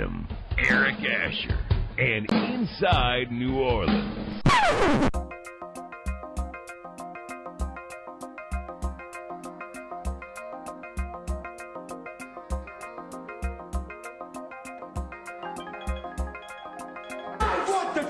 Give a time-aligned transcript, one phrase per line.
[0.00, 0.26] Found.
[0.58, 1.58] Eric Asher.
[1.98, 4.40] And Inside New Orleans.
[17.38, 18.02] I want the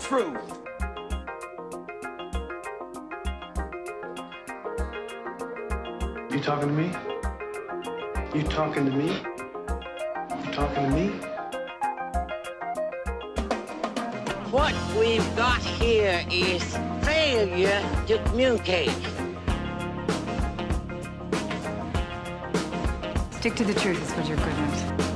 [0.00, 0.58] truth.
[6.32, 6.90] You talking to me?
[8.34, 9.12] You talking to me?
[9.14, 9.41] You talking to me?
[14.50, 18.90] What we've got here is failure to communicate.
[23.30, 25.11] Stick to the truth is what you're good at.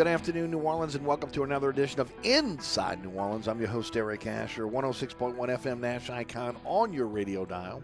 [0.00, 3.46] Good afternoon, New Orleans, and welcome to another edition of Inside New Orleans.
[3.46, 7.82] I'm your host, Eric Asher, 106.1 FM Nash Icon on your radio dial.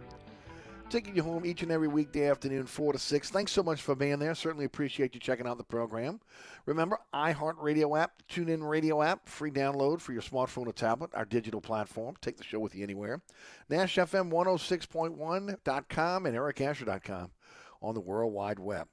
[0.89, 3.29] Taking you home each and every weekday afternoon, 4 to 6.
[3.29, 4.35] Thanks so much for being there.
[4.35, 6.19] Certainly appreciate you checking out the program.
[6.65, 11.61] Remember, iHeartRadio app, TuneIn Radio app, free download for your smartphone or tablet, our digital
[11.61, 12.17] platform.
[12.23, 13.21] Take the show with you anywhere.
[13.71, 17.31] NashFM106.1.com and EricAsher.com
[17.83, 18.89] on the World Wide Web.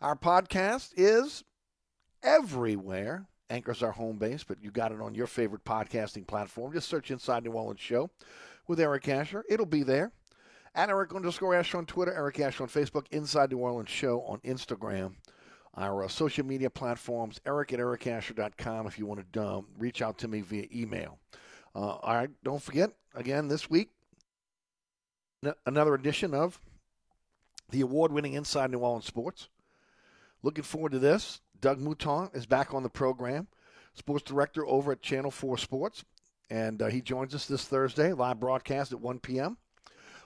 [0.00, 1.44] Our podcast is
[2.22, 3.26] everywhere.
[3.50, 6.72] Anchor's our home base, but you got it on your favorite podcasting platform.
[6.72, 8.10] Just search Inside New Orleans Show
[8.66, 9.44] with Eric Asher.
[9.48, 10.12] It'll be there.
[10.74, 14.38] At Eric underscore Asher on Twitter, Eric Asher on Facebook, Inside New Orleans Show on
[14.40, 15.16] Instagram.
[15.74, 20.18] Our uh, social media platforms, eric at ericasher.com if you want to um, reach out
[20.18, 21.18] to me via email.
[21.74, 23.88] Uh, all right, don't forget, again, this week,
[25.44, 26.60] n- another edition of
[27.70, 29.48] the award winning Inside New Orleans Sports.
[30.42, 31.40] Looking forward to this.
[31.62, 33.46] Doug Mouton is back on the program,
[33.94, 36.04] sports director over at Channel 4 Sports.
[36.50, 39.56] And uh, he joins us this Thursday, live broadcast at 1 p.m.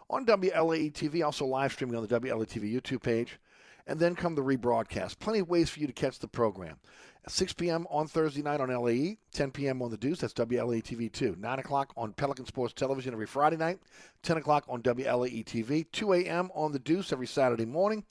[0.09, 3.39] on WLAE TV, also live streaming on the WLAE TV YouTube page.
[3.87, 5.21] And then come the rebroadcast.
[5.21, 6.79] Plenty of ways for you to catch the program.
[7.25, 7.87] At 6 p.m.
[7.91, 9.83] on Thursday night on LAE, 10 p.m.
[9.83, 11.37] on the Deuce, that's WLAE TV 2.
[11.39, 13.79] 9 o'clock on Pelican Sports Television every Friday night,
[14.23, 16.51] 10 o'clock on WLAE TV, 2 a.m.
[16.55, 18.05] on the Deuce every Saturday morning,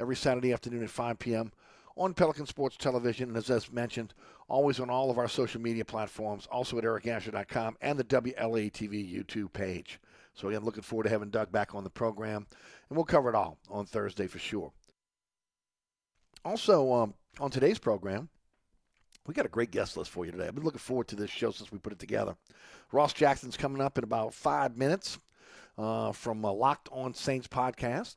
[0.00, 1.52] every Saturday afternoon at 5 p.m.
[1.96, 4.14] on Pelican Sports Television, and as I mentioned,
[4.48, 9.12] always on all of our social media platforms, also at ericasher.com and the WLAE TV
[9.12, 10.00] YouTube page.
[10.34, 12.46] So again, looking forward to having Doug back on the program,
[12.88, 14.72] and we'll cover it all on Thursday for sure.
[16.44, 18.28] Also, um, on today's program,
[19.26, 20.48] we got a great guest list for you today.
[20.48, 22.34] I've been looking forward to this show since we put it together.
[22.90, 25.18] Ross Jackson's coming up in about five minutes
[25.78, 28.16] uh, from uh, Locked On Saints podcast.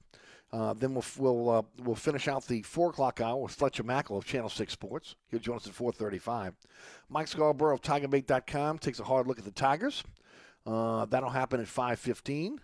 [0.56, 4.18] Uh, then we'll we'll uh, we'll finish out the four o'clock hour with Fletcher Mackel
[4.18, 5.16] of Channel Six Sports.
[5.30, 6.54] He'll join us at four thirty-five.
[7.10, 10.02] Mike Scarborough of TigerBait.com takes a hard look at the Tigers.
[10.66, 12.62] Uh, that'll happen at five fifteen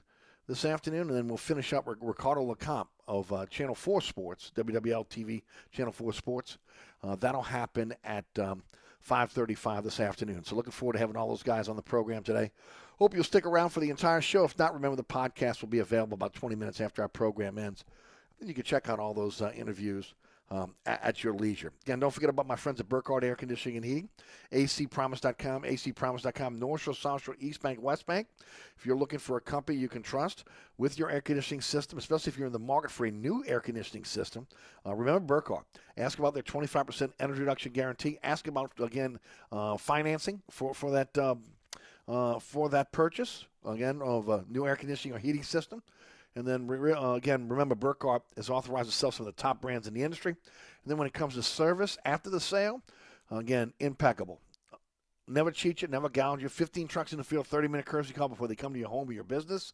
[0.47, 4.51] this afternoon, and then we'll finish up with Ricardo LeCompte of uh, Channel 4 Sports,
[4.55, 6.57] WWL TV, Channel 4 Sports.
[7.03, 8.63] Uh, that'll happen at um,
[9.07, 10.43] 5.35 this afternoon.
[10.43, 12.51] So looking forward to having all those guys on the program today.
[12.99, 14.43] Hope you'll stick around for the entire show.
[14.43, 17.83] If not, remember the podcast will be available about 20 minutes after our program ends.
[18.39, 20.13] Then you can check out all those uh, interviews
[20.51, 21.71] um, at, at, your leisure.
[21.83, 24.09] Again, don't forget about my friends at Burkhardt Air Conditioning and Heating,
[24.51, 28.27] acpromise.com, acpromise.com, North Shore, South Shore, East Bank, West Bank.
[28.77, 30.43] If you're looking for a company you can trust
[30.77, 33.61] with your air conditioning system, especially if you're in the market for a new air
[33.61, 34.45] conditioning system,
[34.85, 35.63] uh, remember Burkhardt.
[35.97, 38.19] Ask about their 25% energy reduction guarantee.
[38.21, 39.19] Ask about, again,
[39.53, 41.17] uh, financing for, for that.
[41.17, 41.43] Um,
[42.07, 45.81] uh, for that purchase, again, of a new air conditioning or heating system.
[46.35, 49.87] And then uh, again, remember Burkhardt is authorized to sell some of the top brands
[49.87, 50.31] in the industry.
[50.31, 52.81] And then when it comes to service after the sale,
[53.29, 54.39] again, impeccable.
[55.27, 56.49] Never cheat you, never gouge you.
[56.49, 59.09] 15 trucks in the field, 30 minute courtesy call before they come to your home
[59.09, 59.73] or your business.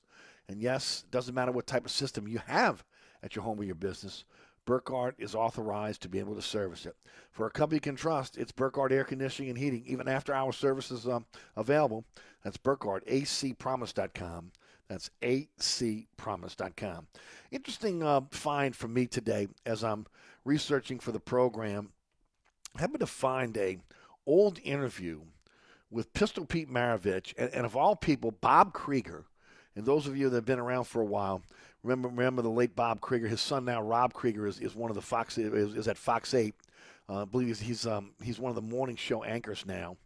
[0.49, 2.83] And yes, doesn't matter what type of system you have
[3.23, 4.25] at your home or your business.
[4.65, 6.95] Burkhardt is authorized to be able to service it.
[7.31, 10.51] For a company you can trust, it's Burkhardt Air Conditioning and Heating, even after our
[10.51, 11.25] services um,
[11.55, 12.03] available.
[12.43, 14.51] That's Burkhardt, acpromise.com.
[14.89, 17.07] That's acpromise.com.
[17.51, 20.05] Interesting uh, find for me today as I'm
[20.45, 21.89] researching for the program.
[22.77, 23.79] Happened to find a
[24.25, 25.21] old interview
[25.89, 29.25] with Pistol Pete Maravich, and, and of all people, Bob Krieger.
[29.75, 31.41] And those of you that have been around for a while,
[31.83, 33.27] remember remember the late Bob Krieger.
[33.27, 36.33] His son now, Rob Krieger, is, is one of the Fox is, is at Fox
[36.33, 36.55] Eight.
[37.09, 39.97] Uh, I believe he's he's, um, he's one of the morning show anchors now.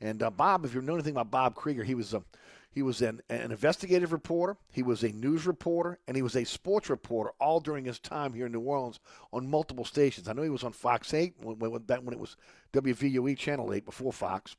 [0.00, 2.22] And uh, Bob, if you know anything about Bob Krieger, he was a
[2.72, 6.44] he was an, an investigative reporter, he was a news reporter, and he was a
[6.44, 8.98] sports reporter all during his time here in New Orleans
[9.32, 10.26] on multiple stations.
[10.26, 12.36] I know he was on Fox 8 when, when, when it was
[12.72, 14.56] WVUE Channel 8 before Fox.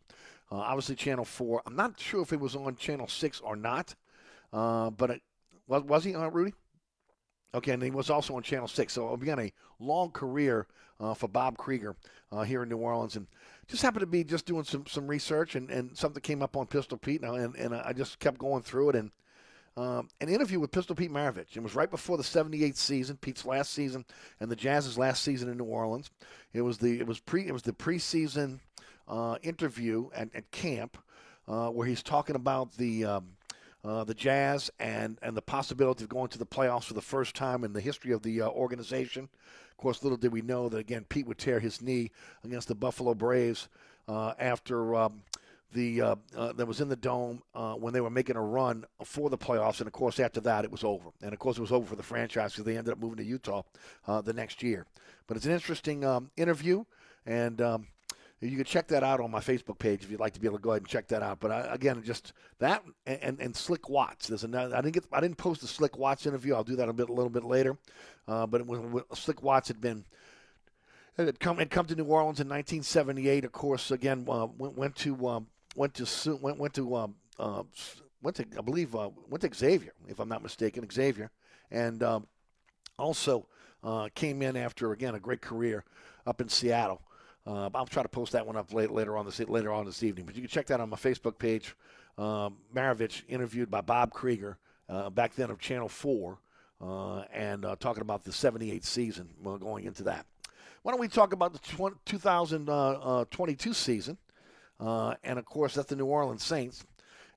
[0.52, 1.64] Uh, obviously, Channel 4.
[1.66, 3.96] I'm not sure if it was on Channel 6 or not,
[4.52, 5.22] uh, but it,
[5.68, 6.54] was, was he on uh, Rudy?
[7.56, 8.94] Okay, and he was also on Channel 6.
[8.94, 10.68] So, again, a long career
[11.00, 11.96] uh, for Bob Krieger
[12.32, 13.16] uh, here in New Orleans.
[13.16, 13.28] And
[13.68, 16.68] just happened to be just doing some, some research, and, and something came up on
[16.68, 18.96] Pistol Pete, and, and, and I just kept going through it.
[18.96, 19.12] And
[19.76, 21.56] um, an interview with Pistol Pete Maravich.
[21.56, 24.06] It was right before the 78th season, Pete's last season,
[24.40, 26.12] and the Jazz's last season in New Orleans.
[26.54, 28.60] It was the it was pre it was the preseason
[29.08, 30.98] uh, interview at, at camp
[31.48, 33.30] uh, where he's talking about the um,
[33.84, 37.36] uh, the Jazz and and the possibility of going to the playoffs for the first
[37.36, 39.28] time in the history of the uh, organization.
[39.74, 42.12] Of course, little did we know that again Pete would tear his knee
[42.44, 43.68] against the Buffalo Braves
[44.08, 44.96] uh, after.
[44.96, 45.24] Um,
[45.74, 48.86] the uh, uh, that was in the dome uh, when they were making a run
[49.04, 51.62] for the playoffs, and of course after that it was over, and of course it
[51.62, 53.64] was over for the franchise because they ended up moving to Utah
[54.08, 54.86] uh, the next year.
[55.26, 56.84] But it's an interesting um, interview,
[57.26, 57.88] and um,
[58.46, 60.58] you can check that out on my Facebook page if you'd like to be able
[60.58, 61.40] to go ahead and check that out.
[61.40, 64.28] But I, again, just that and, and, and, Slick Watts.
[64.28, 64.76] There's another.
[64.76, 65.06] I didn't get.
[65.12, 66.54] I didn't post the Slick Watts interview.
[66.54, 67.78] I'll do that a bit a little bit later.
[68.28, 70.06] Uh, but was, Slick Watts had been
[71.18, 73.46] had come had come to New Orleans in 1978.
[73.46, 77.64] Of course, again uh, went, went to um, went to went went to um, uh,
[78.22, 81.32] went to I believe uh, went to Xavier, if I'm not mistaken, Xavier,
[81.72, 82.28] and um,
[82.98, 83.48] also
[83.84, 85.84] uh, came in after again a great career
[86.26, 87.02] up in Seattle.
[87.46, 90.04] Uh, I'll try to post that one up late, later on this later on this
[90.04, 90.26] evening.
[90.26, 91.76] But you can check that on my Facebook page.
[92.18, 94.58] Um, Maravich interviewed by Bob Krieger
[94.88, 96.40] uh, back then of Channel Four,
[96.80, 99.30] uh, and uh, talking about the '78 season.
[99.44, 100.26] Going into that,
[100.84, 104.18] why don't we talk about the 2022 uh, season?
[104.80, 106.86] and of course, that's the New Orleans Saints.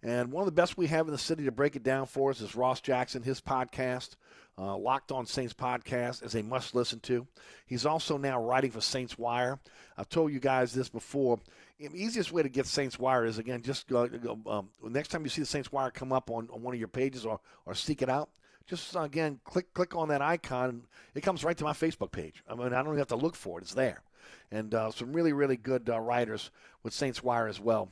[0.03, 2.31] And one of the best we have in the city to break it down for
[2.31, 4.11] us is Ross Jackson, his podcast.
[4.59, 7.27] Uh, Locked On Saints podcast is a must listen to.
[7.67, 9.59] He's also now writing for Saints Wire.
[9.99, 11.39] I've told you guys this before.
[11.79, 15.25] The easiest way to get Saints Wire is again just go, go um, next time
[15.25, 17.75] you see the Saints Wire come up on, on one of your pages or, or
[17.75, 18.31] seek it out.
[18.67, 20.83] Just again, click click on that icon.
[21.15, 22.43] It comes right to my Facebook page.
[22.49, 24.03] I mean, I don't even have to look for it; it's there.
[24.51, 26.51] And uh, some really, really good uh, writers
[26.83, 27.91] with Saints Wire as well.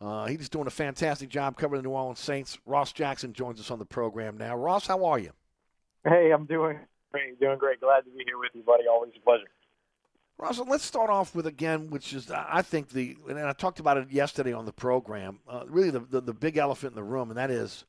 [0.00, 2.58] Uh, he's doing a fantastic job covering the New Orleans Saints.
[2.66, 4.56] Ross Jackson joins us on the program now.
[4.56, 5.30] Ross, how are you?
[6.08, 6.78] Hey, I'm doing
[7.10, 7.40] great.
[7.40, 7.80] Doing great.
[7.80, 8.84] Glad to be here with you, buddy.
[8.88, 9.48] Always a pleasure.
[10.38, 13.96] Russell, let's start off with again, which is I think the and I talked about
[13.96, 15.40] it yesterday on the program.
[15.48, 17.84] Uh, really, the, the, the big elephant in the room, and that is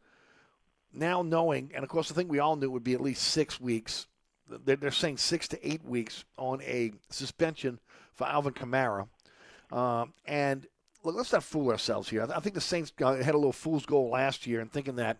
[0.93, 3.59] now knowing, and of course, the thing we all knew would be at least six
[3.59, 4.07] weeks.
[4.49, 7.79] They're, they're saying six to eight weeks on a suspension
[8.15, 9.07] for Alvin Kamara,
[9.71, 10.65] um, and
[11.03, 12.25] look, let's not fool ourselves here.
[12.33, 15.17] I think the Saints had a little fool's goal last year in thinking that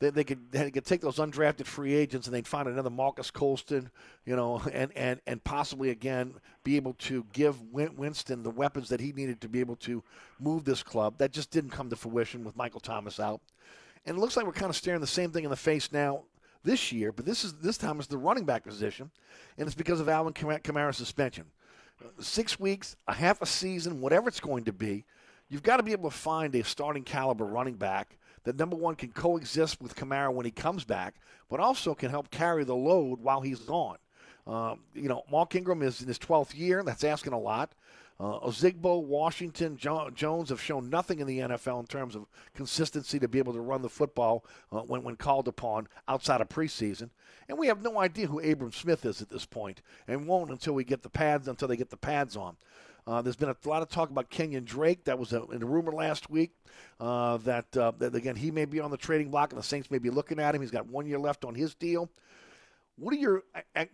[0.00, 3.30] they, they could they could take those undrafted free agents and they'd find another Marques
[3.30, 3.90] Colston,
[4.24, 9.00] you know, and and and possibly again be able to give Winston the weapons that
[9.00, 10.02] he needed to be able to
[10.38, 11.18] move this club.
[11.18, 13.40] That just didn't come to fruition with Michael Thomas out,
[14.06, 16.22] and it looks like we're kind of staring the same thing in the face now
[16.62, 17.10] this year.
[17.10, 19.10] But this is this time it's the running back position,
[19.56, 21.46] and it's because of Alvin Kamara's suspension.
[22.20, 25.04] Six weeks, a half a season, whatever it's going to be,
[25.48, 28.94] you've got to be able to find a starting caliber running back that number one
[28.94, 31.14] can coexist with Kamara when he comes back,
[31.48, 33.98] but also can help carry the load while he's gone.
[34.46, 36.82] Um, you know, Mark Ingram is in his 12th year.
[36.82, 37.72] That's asking a lot.
[38.20, 43.20] Uh, Ozigbo, Washington, jo- Jones have shown nothing in the NFL in terms of consistency
[43.20, 47.10] to be able to run the football uh, when, when called upon outside of preseason.
[47.48, 50.74] And we have no idea who Abram Smith is at this point, and won't until
[50.74, 52.56] we get the pads until they get the pads on.
[53.08, 55.04] Uh, there's been a lot of talk about Kenyan Drake.
[55.04, 56.52] That was a, in a rumor last week
[57.00, 59.90] uh, that, uh, that, again, he may be on the trading block and the Saints
[59.90, 60.60] may be looking at him.
[60.60, 62.10] He's got one year left on his deal.
[62.96, 63.44] What are your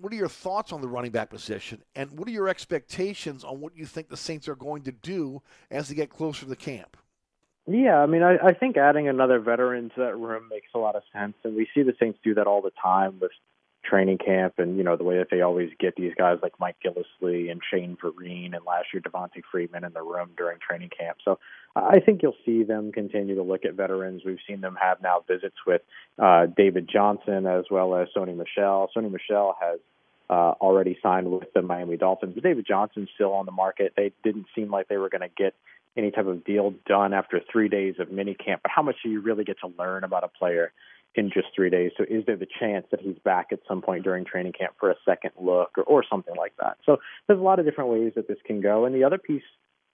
[0.00, 3.60] what are your thoughts on the running back position, and what are your expectations on
[3.60, 6.56] what you think the Saints are going to do as they get closer to the
[6.56, 6.96] camp?
[7.66, 10.96] Yeah, I mean, I, I think adding another veteran to that room makes a lot
[10.96, 13.32] of sense, and we see the Saints do that all the time with
[13.84, 16.76] training camp and, you know, the way that they always get these guys like Mike
[16.84, 21.18] Gillislee and Shane Vereen and last year Devonta Freeman in the room during training camp.
[21.24, 21.38] So
[21.76, 24.22] I think you'll see them continue to look at veterans.
[24.24, 25.82] We've seen them have now visits with
[26.18, 28.88] uh, David Johnson as well as Sony Michel.
[28.96, 29.80] Sony Michel has
[30.30, 33.92] uh, already signed with the Miami Dolphins, but David Johnson's still on the market.
[33.96, 35.54] They didn't seem like they were going to get
[35.96, 38.62] any type of deal done after three days of mini camp.
[38.62, 40.72] But how much do you really get to learn about a player
[41.14, 41.92] in just three days.
[41.96, 44.90] So is there the chance that he's back at some point during training camp for
[44.90, 46.76] a second look or, or something like that?
[46.84, 48.84] So there's a lot of different ways that this can go.
[48.84, 49.42] And the other piece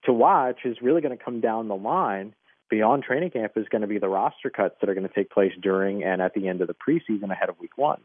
[0.05, 2.35] to watch is really going to come down the line
[2.71, 5.31] beyond training camp is going to be the roster cuts that are going to take
[5.31, 8.01] place during and at the end of the preseason ahead of week one.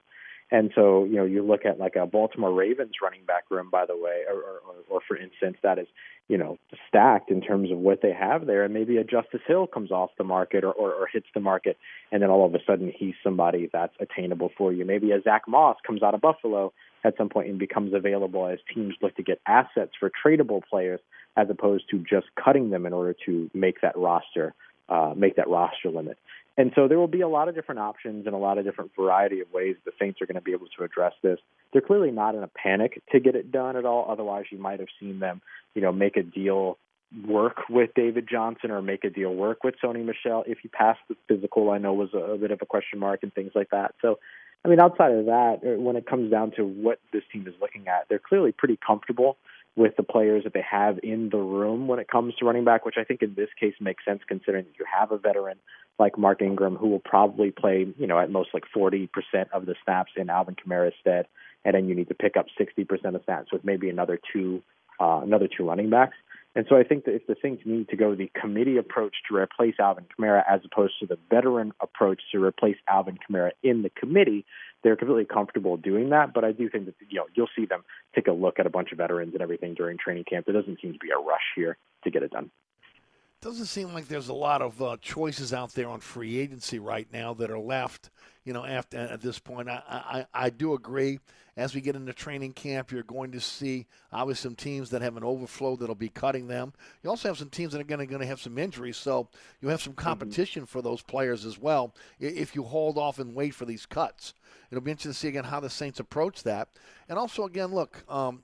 [0.52, 3.86] And so, you know, you look at like a Baltimore Ravens running back room, by
[3.86, 4.60] the way, or, or,
[4.90, 5.88] or for instance, that is,
[6.28, 8.64] you know, stacked in terms of what they have there.
[8.64, 11.78] And maybe a Justice Hill comes off the market or, or, or hits the market,
[12.12, 14.86] and then all of a sudden he's somebody that's attainable for you.
[14.86, 16.74] Maybe a Zach Moss comes out of Buffalo
[17.04, 21.00] at some point and becomes available as teams look to get assets for tradable players
[21.38, 24.54] as opposed to just cutting them in order to make that roster
[24.90, 26.18] uh, make that roster limit.
[26.58, 28.92] And so there will be a lot of different options and a lot of different
[28.98, 31.38] variety of ways the Saints are going to be able to address this.
[31.74, 34.08] They're clearly not in a panic to get it done at all.
[34.10, 35.42] Otherwise, you might have seen them,
[35.74, 36.78] you know, make a deal
[37.28, 41.00] work with David Johnson or make a deal work with Sony Michel if he passed
[41.10, 41.70] the physical.
[41.72, 43.94] I know was a, a bit of a question mark and things like that.
[44.02, 44.20] So,
[44.64, 47.54] I mean, outside of that, uh, when it comes down to what this team is
[47.62, 49.38] looking at, they're clearly pretty comfortable
[49.76, 52.86] with the players that they have in the room when it comes to running back,
[52.86, 55.58] which I think in this case makes sense considering that you have a veteran
[56.00, 59.08] like Mark Ingram who will probably play, you know, at most like 40%
[59.54, 61.28] of the snaps in Alvin Kamara's stead,
[61.64, 64.62] and then you need to pick up 60% of snaps with maybe another two,
[65.00, 66.16] uh, another two running backs.
[66.58, 69.36] And so I think that if the Saints need to go the committee approach to
[69.36, 73.90] replace Alvin Kamara as opposed to the veteran approach to replace Alvin Kamara in the
[73.90, 74.46] committee,
[74.82, 76.34] they're completely comfortable doing that.
[76.34, 77.84] But I do think that you know you'll see them
[78.14, 80.46] take a look at a bunch of veterans and everything during training camp.
[80.46, 82.52] There doesn't seem to be a rush here to get it done
[83.42, 87.08] doesn't seem like there's a lot of uh, choices out there on free agency right
[87.14, 88.10] now that are left.
[88.44, 91.20] You know, after at this point, I, I I do agree.
[91.58, 95.16] As we get into training camp, you're going to see obviously some teams that have
[95.16, 96.74] an overflow that'll be cutting them.
[97.02, 99.30] You also have some teams that are going to, going to have some injuries, so
[99.62, 100.04] you have some mm-hmm.
[100.04, 100.68] competition mm-hmm.
[100.68, 101.96] for those players as well.
[102.20, 104.34] If you hold off and wait for these cuts,
[104.70, 106.68] it'll be interesting to see again how the Saints approach that.
[107.08, 108.44] And also, again, look, um,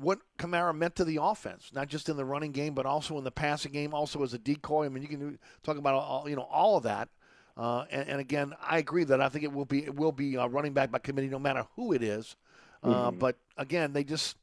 [0.00, 3.24] what Kamara meant to the offense, not just in the running game, but also in
[3.24, 4.86] the passing game, also as a decoy.
[4.86, 7.08] I mean, you can talk about all, you know all of that.
[7.56, 10.36] Uh, and, and, again, I agree that I think it will be it will be
[10.36, 12.36] running back by committee, no matter who it is.
[12.84, 13.18] Uh, mm-hmm.
[13.18, 14.36] But again, they just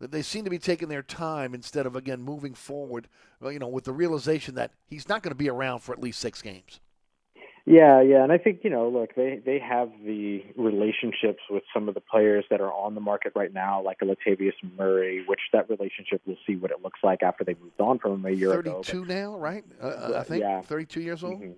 [0.00, 3.06] they seem to be taking their time instead of again moving forward.
[3.40, 6.18] You know, with the realization that he's not going to be around for at least
[6.18, 6.80] six games.
[7.68, 11.88] Yeah, yeah, and I think you know, look, they they have the relationships with some
[11.88, 15.40] of the players that are on the market right now, like a Latavius Murray, which
[15.52, 18.30] that relationship we'll see what it looks like after they moved on from him a
[18.30, 18.82] year 32 ago.
[18.84, 19.64] Thirty-two now, right?
[19.82, 20.62] Uh, uh, I think yeah.
[20.62, 21.42] thirty-two years old.
[21.42, 21.52] Mm-hmm.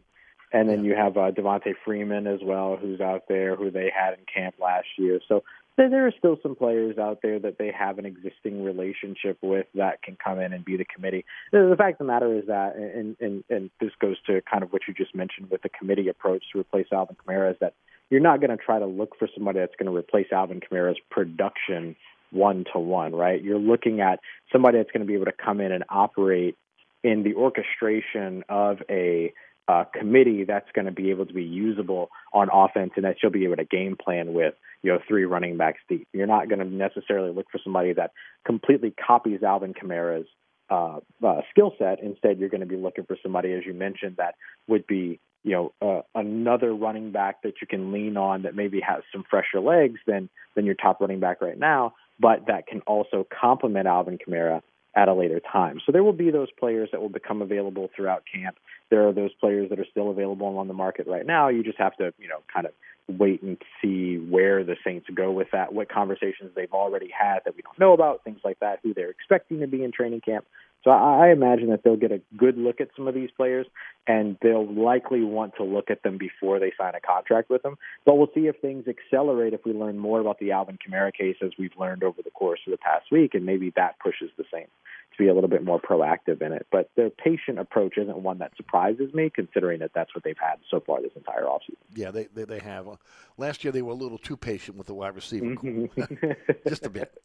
[0.50, 0.90] And then yeah.
[0.90, 4.54] you have uh, Devonta Freeman as well, who's out there, who they had in camp
[4.58, 5.20] last year.
[5.28, 5.44] So
[5.78, 10.02] there are still some players out there that they have an existing relationship with that
[10.02, 11.24] can come in and be the committee.
[11.52, 14.72] The fact of the matter is that, and, and, and this goes to kind of
[14.72, 17.74] what you just mentioned with the committee approach to replace Alvin Kamara, is that
[18.10, 20.98] you're not going to try to look for somebody that's going to replace Alvin Kamara's
[21.10, 21.94] production
[22.30, 23.42] one to one, right?
[23.42, 24.20] You're looking at
[24.52, 26.56] somebody that's going to be able to come in and operate
[27.04, 29.32] in the orchestration of a
[29.68, 33.30] uh, committee that's going to be able to be usable on offense and that she'll
[33.30, 36.08] be able to game plan with, you know, three running backs deep.
[36.12, 38.12] You're not going to necessarily look for somebody that
[38.46, 40.26] completely copies Alvin Kamara's
[40.70, 42.02] uh, uh, skill set.
[42.02, 44.36] Instead, you're going to be looking for somebody, as you mentioned, that
[44.68, 48.80] would be, you know, uh, another running back that you can lean on that maybe
[48.80, 52.80] has some fresher legs than than your top running back right now, but that can
[52.82, 54.62] also complement Alvin Kamara
[54.98, 55.80] at a later time.
[55.86, 58.56] So there will be those players that will become available throughout camp.
[58.90, 61.46] There are those players that are still available on the market right now.
[61.48, 62.72] You just have to, you know, kind of
[63.06, 67.54] wait and see where the Saints go with that, what conversations they've already had that
[67.54, 70.44] we don't know about, things like that, who they're expecting to be in training camp.
[70.84, 73.66] So I, imagine that they'll get a good look at some of these players,
[74.06, 77.76] and they'll likely want to look at them before they sign a contract with them.
[78.06, 81.36] But we'll see if things accelerate if we learn more about the Alvin Kamara case
[81.42, 84.44] as we've learned over the course of the past week, and maybe that pushes the
[84.52, 84.70] Saints
[85.18, 86.66] to be a little bit more proactive in it.
[86.70, 90.56] But their patient approach isn't one that surprises me, considering that that's what they've had
[90.70, 91.76] so far this entire offseason.
[91.94, 92.88] Yeah, they they, they have.
[92.88, 92.96] Uh,
[93.36, 95.56] last year they were a little too patient with the wide receiver,
[96.68, 97.20] just a bit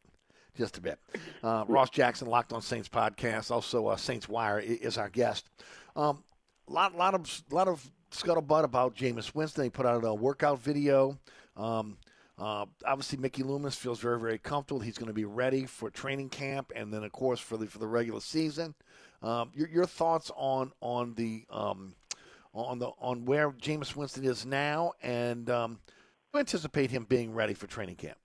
[0.55, 0.99] just a bit.
[1.43, 5.49] Uh, Ross Jackson, Locked On Saints podcast, also uh, Saints Wire is our guest.
[5.95, 6.23] Um,
[6.67, 9.63] lot, lot of, lot of scuttlebutt about Jameis Winston.
[9.63, 11.17] He put out a workout video.
[11.57, 11.97] Um,
[12.37, 14.81] uh, obviously, Mickey Loomis feels very, very comfortable.
[14.81, 17.77] He's going to be ready for training camp, and then, of course, for the for
[17.77, 18.73] the regular season.
[19.21, 21.93] Um, your, your thoughts on on the um,
[22.53, 25.79] on the on where Jameis Winston is now, and um,
[26.35, 28.17] anticipate him being ready for training camp.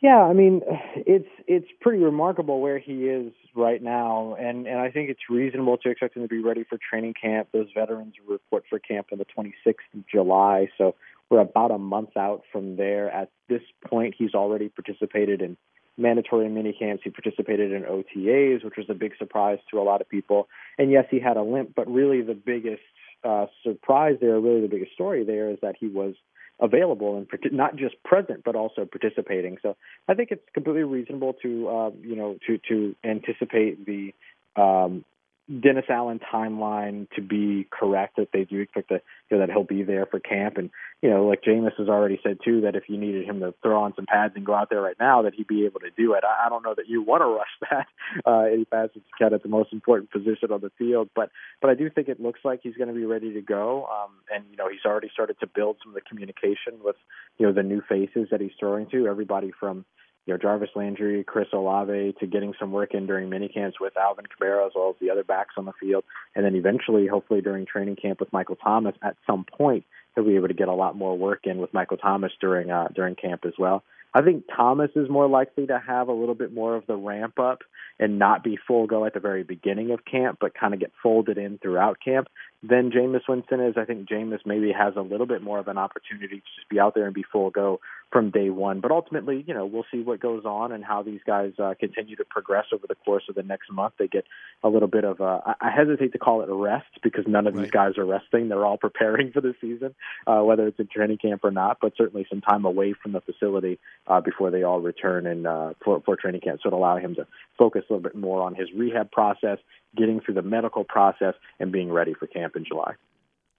[0.00, 0.60] Yeah, I mean,
[0.94, 5.78] it's it's pretty remarkable where he is right now, and and I think it's reasonable
[5.78, 7.48] to expect him to be ready for training camp.
[7.52, 10.94] Those veterans report for camp on the 26th of July, so
[11.30, 13.10] we're about a month out from there.
[13.10, 15.56] At this point, he's already participated in
[15.96, 17.02] mandatory mini camps.
[17.04, 20.48] He participated in OTAs, which was a big surprise to a lot of people.
[20.78, 22.82] And yes, he had a limp, but really the biggest
[23.24, 26.14] uh, surprise there, really the biggest story there, is that he was
[26.60, 29.58] available and not just present but also participating.
[29.62, 29.76] So
[30.08, 34.12] I think it's completely reasonable to uh, you know to to anticipate the
[34.60, 35.04] um,
[35.48, 39.64] Dennis Allen timeline to be correct that they do expect that you know, that he'll
[39.64, 40.70] be there for camp and
[41.02, 43.82] you know like Jameis has already said too that if you needed him to throw
[43.82, 46.12] on some pads and go out there right now that he'd be able to do
[46.14, 46.24] it.
[46.24, 47.86] I, I don't know that you want to rush that.
[48.24, 51.30] Uh, fact, it's kind of the most important position on the field, but
[51.60, 53.86] but I do think it looks like he's going to be ready to go.
[53.86, 56.96] Um, and you know he's already started to build some of the communication with
[57.38, 59.06] you know the new faces that he's throwing to.
[59.06, 59.84] Everybody from
[60.28, 63.96] you know, Jarvis Landry, Chris Olave to getting some work in during mini camps with
[63.96, 66.04] Alvin Kamara as well as the other backs on the field.
[66.36, 70.36] And then eventually, hopefully during training camp with Michael Thomas at some point, he'll be
[70.36, 73.46] able to get a lot more work in with Michael Thomas during uh, during camp
[73.46, 73.82] as well.
[74.12, 77.38] I think Thomas is more likely to have a little bit more of the ramp
[77.38, 77.60] up
[77.98, 80.92] and not be full go at the very beginning of camp, but kind of get
[81.02, 82.28] folded in throughout camp
[82.62, 83.76] than Jameis Winston is.
[83.76, 86.80] I think Jameis maybe has a little bit more of an opportunity to just be
[86.80, 88.80] out there and be full go from day one.
[88.80, 92.16] But ultimately, you know, we'll see what goes on and how these guys uh, continue
[92.16, 93.94] to progress over the course of the next month.
[93.98, 94.24] They get
[94.62, 97.54] a little bit of a, I hesitate to call it a rest because none of
[97.54, 97.62] right.
[97.62, 98.48] these guys are resting.
[98.48, 99.94] They're all preparing for the season,
[100.26, 103.20] uh, whether it's in training camp or not, but certainly some time away from the
[103.20, 106.60] facility uh, before they all return and uh, for, for training camp.
[106.62, 107.26] So it'll allow him to
[107.58, 109.58] focus a little bit more on his rehab process,
[109.96, 112.94] getting through the medical process, and being ready for camp in July.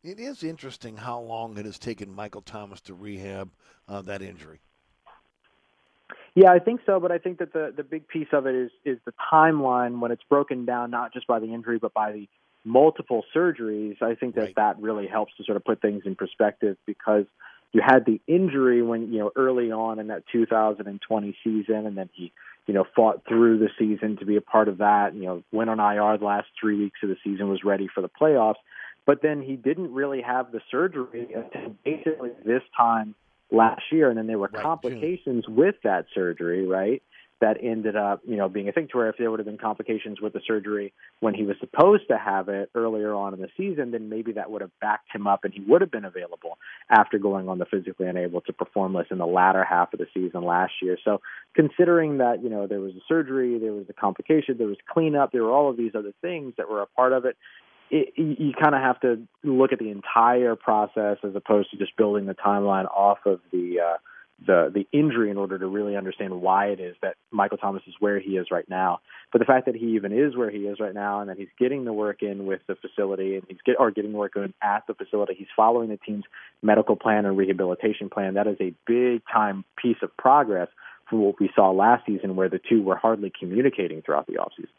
[0.03, 3.51] It is interesting how long it has taken Michael Thomas to rehab
[3.87, 4.59] uh, that injury.
[6.35, 8.71] Yeah, I think so, but I think that the the big piece of it is
[8.85, 12.27] is the timeline when it's broken down not just by the injury but by the
[12.63, 14.01] multiple surgeries.
[14.01, 14.55] I think that right.
[14.55, 17.25] that really helps to sort of put things in perspective because
[17.71, 22.09] you had the injury when you know early on in that 2020 season, and then
[22.13, 22.31] he
[22.67, 25.13] you know fought through the season to be a part of that.
[25.15, 28.01] You know, went on IR the last three weeks of the season, was ready for
[28.01, 28.55] the playoffs,
[29.09, 33.15] but then he didn't really have the surgery until basically this time
[33.49, 35.55] last year, and then there were right, complications June.
[35.55, 37.01] with that surgery, right?
[37.41, 39.57] that ended up, you know, being a thing to where if there would have been
[39.57, 43.47] complications with the surgery when he was supposed to have it earlier on in the
[43.55, 46.57] season, then maybe that would have backed him up and he would have been available
[46.89, 50.07] after going on the physically unable to perform list in the latter half of the
[50.13, 50.97] season last year.
[51.05, 51.21] So
[51.55, 55.31] considering that, you know, there was a surgery, there was a complication, there was cleanup,
[55.31, 57.37] there were all of these other things that were a part of it,
[57.91, 61.95] it, you kind of have to look at the entire process as opposed to just
[61.97, 63.97] building the timeline off of the uh,
[64.45, 67.93] the the injury in order to really understand why it is that Michael Thomas is
[67.99, 68.99] where he is right now.
[69.31, 71.49] But the fact that he even is where he is right now, and that he's
[71.59, 74.53] getting the work in with the facility, and he's get or getting the work in
[74.61, 76.25] at the facility, he's following the team's
[76.61, 78.35] medical plan and rehabilitation plan.
[78.35, 80.69] That is a big time piece of progress
[81.09, 84.69] from what we saw last season, where the two were hardly communicating throughout the offseason.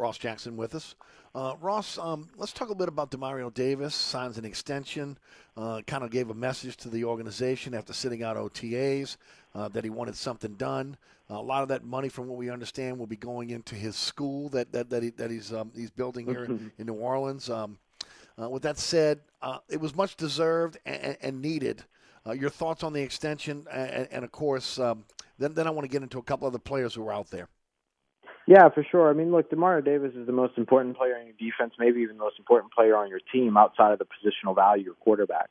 [0.00, 0.94] Ross Jackson with us.
[1.34, 3.94] Uh, Ross, um, let's talk a bit about Demario Davis.
[3.94, 5.16] Signs an extension.
[5.56, 9.16] Uh, kind of gave a message to the organization after sitting out OTAs
[9.54, 10.96] uh, that he wanted something done.
[11.28, 14.48] a lot of that money, from what we understand, will be going into his school
[14.48, 17.48] that that that, he, that he's um, he's building here in, in New Orleans.
[17.50, 17.78] Um,
[18.40, 21.84] uh, with that said, uh, it was much deserved and, and needed.
[22.26, 25.04] Uh, your thoughts on the extension, and, and of course, um,
[25.38, 27.48] then then I want to get into a couple other players who are out there.
[28.50, 29.08] Yeah, for sure.
[29.08, 32.16] I mean, look, Demario Davis is the most important player in your defense, maybe even
[32.16, 35.50] the most important player on your team outside of the positional value of your quarterback.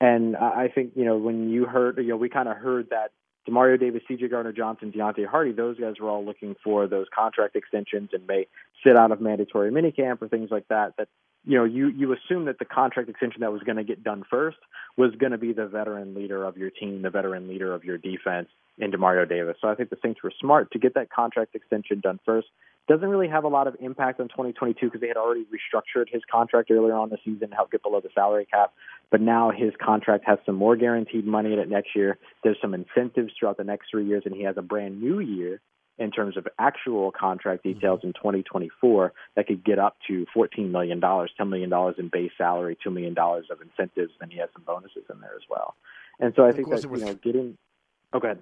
[0.00, 3.12] And I think, you know, when you heard, you know, we kind of heard that
[3.48, 4.26] Demario Davis, C.J.
[4.26, 8.48] Gardner Johnson, Deonte Harty, those guys were all looking for those contract extensions and may
[8.84, 10.94] sit out of mandatory minicamp or things like that.
[10.98, 11.06] That
[11.44, 14.22] you know, you you assume that the contract extension that was going to get done
[14.30, 14.58] first
[14.96, 17.98] was going to be the veteran leader of your team, the veteran leader of your
[17.98, 19.56] defense in Demario Davis.
[19.60, 22.48] So I think the Saints were smart to get that contract extension done first.
[22.88, 26.22] Doesn't really have a lot of impact on 2022 because they had already restructured his
[26.30, 28.72] contract earlier on the season to help get below the salary cap.
[29.10, 32.18] But now his contract has some more guaranteed money in it next year.
[32.42, 35.60] There's some incentives throughout the next three years, and he has a brand new year
[35.98, 37.78] in terms of actual contract mm-hmm.
[37.78, 42.76] details in 2024 that could get up to $14 million, $10 million in base salary,
[42.84, 45.74] $2 million of incentives, and he has some bonuses in there as well.
[46.18, 47.56] And so I think that, you know, getting.
[48.12, 48.38] Oh, go ahead.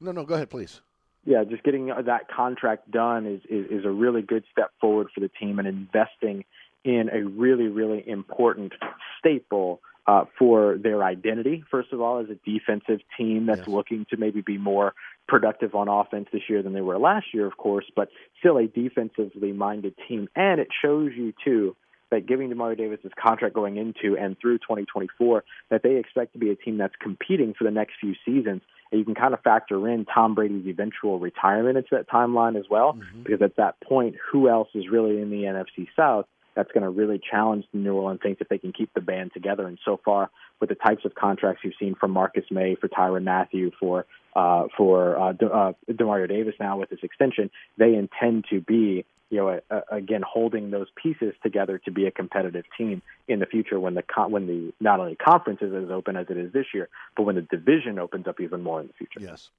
[0.00, 0.80] No, no, go ahead, please.
[1.24, 5.20] Yeah, just getting that contract done is, is, is a really good step forward for
[5.20, 6.44] the team and investing
[6.82, 8.72] in a really, really important
[9.18, 13.68] staple uh, for their identity, first of all, as a defensive team that's yes.
[13.68, 14.92] looking to maybe be more
[15.28, 18.08] productive on offense this year than they were last year, of course, but
[18.40, 20.28] still a defensively minded team.
[20.34, 21.76] And it shows you, too,
[22.10, 26.40] that giving Demario Davis his contract going into and through 2024, that they expect to
[26.40, 28.62] be a team that's competing for the next few seasons.
[28.90, 32.64] And you can kind of factor in Tom Brady's eventual retirement into that timeline as
[32.68, 33.22] well, mm-hmm.
[33.22, 36.90] because at that point, who else is really in the NFC South that's going to
[36.90, 39.66] really challenge the New Orleans Saints if they can keep the band together?
[39.66, 43.24] And so far, with the types of contracts you've seen from Marcus Maye, for Tyrann
[43.24, 48.44] Mathieu, for uh, for uh, De- uh, Demario Davis now with this extension, they intend
[48.50, 52.64] to be you know, a, a, again, holding those pieces together to be a competitive
[52.76, 56.16] team in the future when the con- when the not only conference is as open
[56.16, 58.92] as it is this year, but when the division opens up even more in the
[58.92, 59.20] future.
[59.20, 59.50] Yes.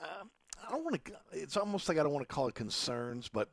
[0.00, 0.30] Um,
[0.66, 1.12] I don't want to.
[1.32, 3.48] It's almost like I don't want to call it concerns, but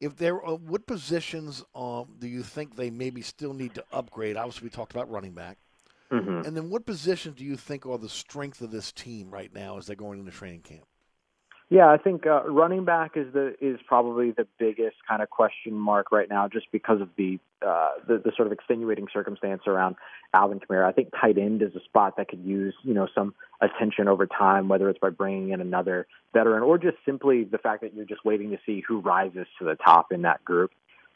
[0.00, 4.36] if there, are, what positions um, do you think they maybe still need to upgrade?
[4.36, 5.58] Obviously, we talked about running back.
[6.10, 6.46] Mm-hmm.
[6.46, 9.78] And then, what positions do you think are the strength of this team right now
[9.78, 10.84] as they're going into training camp?
[11.68, 15.74] Yeah, I think uh, running back is the is probably the biggest kind of question
[15.74, 19.96] mark right now, just because of the, uh, the the sort of extenuating circumstance around
[20.32, 20.86] Alvin Kamara.
[20.86, 24.28] I think tight end is a spot that could use you know some attention over
[24.28, 28.04] time, whether it's by bringing in another veteran or just simply the fact that you're
[28.04, 30.70] just waiting to see who rises to the top in that group.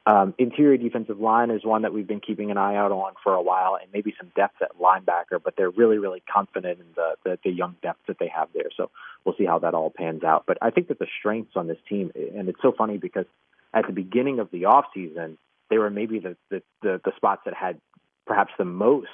[0.07, 3.35] Um, interior defensive line is one that we've been keeping an eye out on for
[3.35, 5.43] a while, and maybe some depth at linebacker.
[5.43, 8.71] But they're really, really confident in the, the the young depth that they have there.
[8.77, 8.91] So
[9.25, 10.45] we'll see how that all pans out.
[10.47, 13.27] But I think that the strengths on this team, and it's so funny because
[13.75, 15.37] at the beginning of the off season,
[15.69, 17.79] they were maybe the the the, the spots that had
[18.27, 19.09] perhaps the most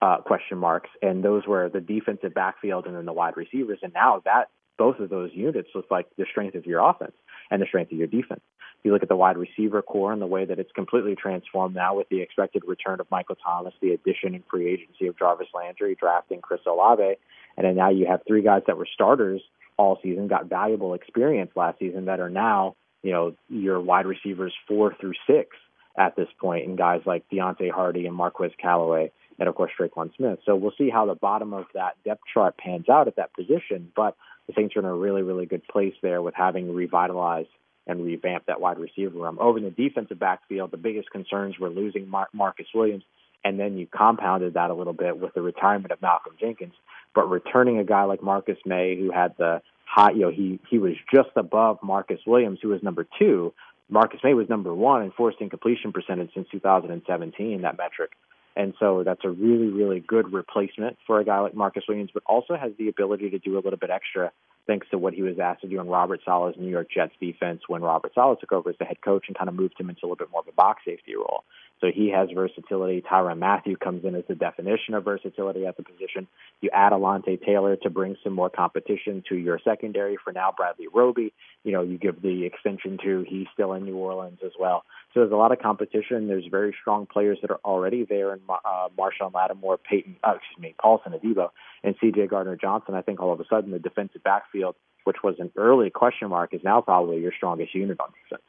[0.00, 3.80] uh, question marks, and those were the defensive backfield and then the wide receivers.
[3.82, 7.14] And now that both of those units look like the strength of your offense
[7.50, 8.40] and the strength of your defense.
[8.84, 11.96] You look at the wide receiver core and the way that it's completely transformed now
[11.96, 15.96] with the expected return of Michael Thomas, the addition and free agency of Jarvis Landry,
[15.98, 17.16] drafting Chris Olave,
[17.56, 19.42] and then now you have three guys that were starters
[19.76, 24.52] all season, got valuable experience last season that are now, you know, your wide receivers
[24.66, 25.56] four through six
[25.96, 30.14] at this point, and guys like Deonte Harty and Marquez Callaway and of course Tre'Quan
[30.16, 30.40] Smith.
[30.44, 33.92] So we'll see how the bottom of that depth chart pans out at that position.
[33.94, 37.48] But the Saints are in a really, really good place there with having revitalized
[37.88, 39.38] and revamped that wide receiver room.
[39.40, 43.02] Over in the defensive backfield, the biggest concerns were losing Mar- Marcus Williams,
[43.44, 46.74] and then you compounded that a little bit with the retirement of Malcolm Jenkins.
[47.14, 50.78] But returning a guy like Marcus Maye, who had the hot, you know, he he
[50.78, 53.54] was just above Marcus Williams, who was number two.
[53.88, 58.10] Marcus Maye was number one in forced incompletion percentage since 2017, that metric.
[58.54, 62.24] And so that's a really, really good replacement for a guy like Marcus Williams, but
[62.26, 64.32] also has the ability to do a little bit extra
[64.68, 67.62] thanks to what he was asked to do in Robert Saleh's New York Jets defense
[67.66, 70.02] when Robert Saleh took over as the head coach and kind of moved him into
[70.02, 71.42] a little bit more of a box safety role.
[71.80, 73.02] So he has versatility.
[73.02, 76.26] Tyrann Mathieu comes in as the definition of versatility at the position.
[76.60, 80.16] You add Alontae Taylor to bring some more competition to your secondary.
[80.22, 81.32] For now, Bradley Roby,
[81.64, 84.84] you know, you give the extension to he's still in New Orleans as well.
[85.14, 86.26] So there's a lot of competition.
[86.28, 90.58] There's very strong players that are already there in uh, Marshon Lattimore, Peyton, uh, excuse
[90.60, 91.50] me, Paulson Adebo,
[91.82, 92.26] and C.J.
[92.26, 92.94] Gardner Johnson.
[92.94, 96.52] I think all of a sudden the defensive backfield, which was an early question mark,
[96.52, 98.42] is now probably your strongest unit on defense.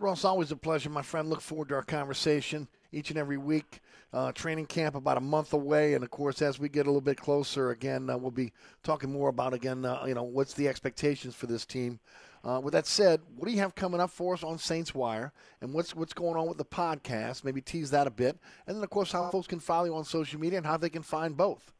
[0.00, 1.28] Ross, always a pleasure, my friend.
[1.28, 3.80] Look forward to our conversation each and every week.
[4.12, 7.00] Uh, training camp about a month away, and of course, as we get a little
[7.00, 8.52] bit closer, again, uh, we'll be
[8.84, 11.98] talking more about again, uh, you know, what's the expectations for this team.
[12.44, 15.32] Uh, with that said, what do you have coming up for us on Saints Wire,
[15.60, 17.42] and what's what's going on with the podcast?
[17.42, 20.04] Maybe tease that a bit, and then of course, how folks can follow you on
[20.04, 21.72] social media and how they can find both.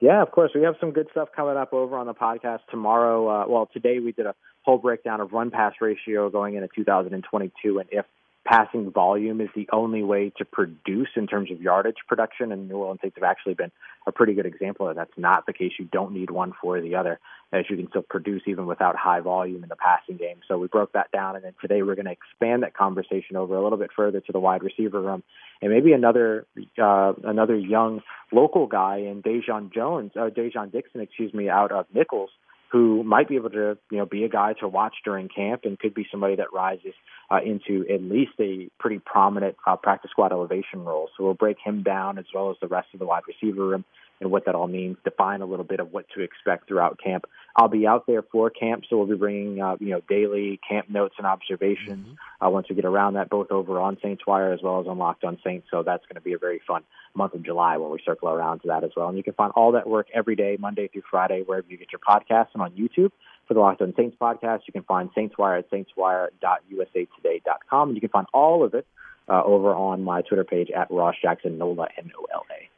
[0.00, 0.50] Yeah, of course.
[0.54, 3.28] We have some good stuff coming up over on the podcast tomorrow.
[3.28, 7.78] Uh, well, today we did a whole breakdown of run pass ratio going into 2022
[7.78, 8.04] and if
[8.44, 12.52] passing volume is the only way to produce in terms of yardage production.
[12.52, 13.70] And New Orleans Saints have actually been
[14.06, 15.72] a pretty good example of that's not the case.
[15.78, 17.20] You don't need one for the other,
[17.52, 20.40] as you can still produce even without high volume in the passing game.
[20.48, 23.54] So we broke that down, and then today we're going to expand that conversation over
[23.54, 25.22] a little bit further to the wide receiver room,
[25.60, 26.46] and maybe another
[26.82, 28.00] uh, another young
[28.32, 32.30] local guy in Dai'Jean Jones, uh, Dai'Jean Dixon, excuse me, out of Nicholls
[32.70, 35.78] who might be able to, you know, be a guy to watch during camp and
[35.78, 36.94] could be somebody that rises
[37.30, 41.08] uh, into at least a pretty prominent uh, practice squad elevation role.
[41.16, 43.84] So we'll break him down as well as the rest of the wide receiver room
[44.20, 47.24] and what that all means, define a little bit of what to expect throughout camp.
[47.56, 50.90] I'll be out there for camp, so we'll be bringing uh, you know daily camp
[50.90, 52.46] notes and observations mm-hmm.
[52.46, 54.98] uh, once we get around that, both over on Saints Wire as well as on
[54.98, 55.66] Locked on Saints.
[55.70, 56.82] So that's going to be a very fun
[57.14, 59.08] month of July when we circle around to that as well.
[59.08, 61.88] And you can find all that work every day, Monday through Friday, wherever you get
[61.92, 63.10] your podcasts and on YouTube.
[63.48, 68.00] For the Locked on Saints podcast, you can find Saints Wire at saintswire.usatoday.com, and you
[68.00, 68.86] can find all of it
[69.28, 72.68] uh, over on my Twitter page at Ross Jackson Nola N O L A.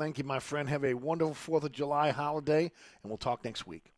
[0.00, 0.66] Thank you, my friend.
[0.70, 3.92] Have a wonderful Fourth of July holiday, and we'll talk next week.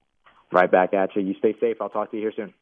[0.50, 1.22] Right back at you.
[1.22, 1.76] You stay safe.
[1.80, 2.52] I'll talk to you here soon.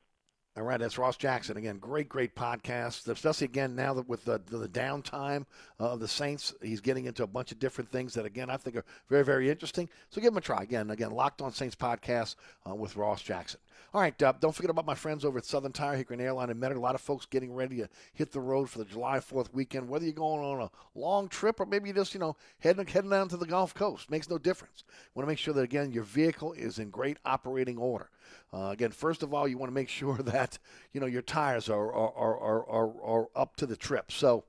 [0.59, 1.79] All right, that's Ross Jackson again.
[1.79, 3.09] Great, great podcast.
[3.09, 5.46] Especially again now that with the the, downtime
[5.79, 8.76] of the Saints, he's getting into a bunch of different things that again I think
[8.76, 9.88] are very, very interesting.
[10.11, 10.90] So give him a try again.
[10.90, 12.35] Again, Locked On Saints podcast
[12.68, 13.59] uh, with Ross Jackson.
[13.92, 16.62] All right, uh, don't forget about my friends over at Southern Tire, Hickory Airline, and
[16.62, 16.76] Metairie.
[16.76, 19.88] A lot of folks getting ready to hit the road for the July 4th weekend.
[19.88, 23.11] Whether you're going on a long trip or maybe you just, you know, heading, heading
[23.11, 24.85] down to the Gulf Coast, makes no difference.
[25.14, 28.11] Want to make sure that, again, your vehicle is in great operating order.
[28.55, 30.61] Uh, again, first of all, you want to make sure that,
[30.92, 34.12] you know, your tires are, are, are, are, are up to the trip.
[34.12, 34.44] So,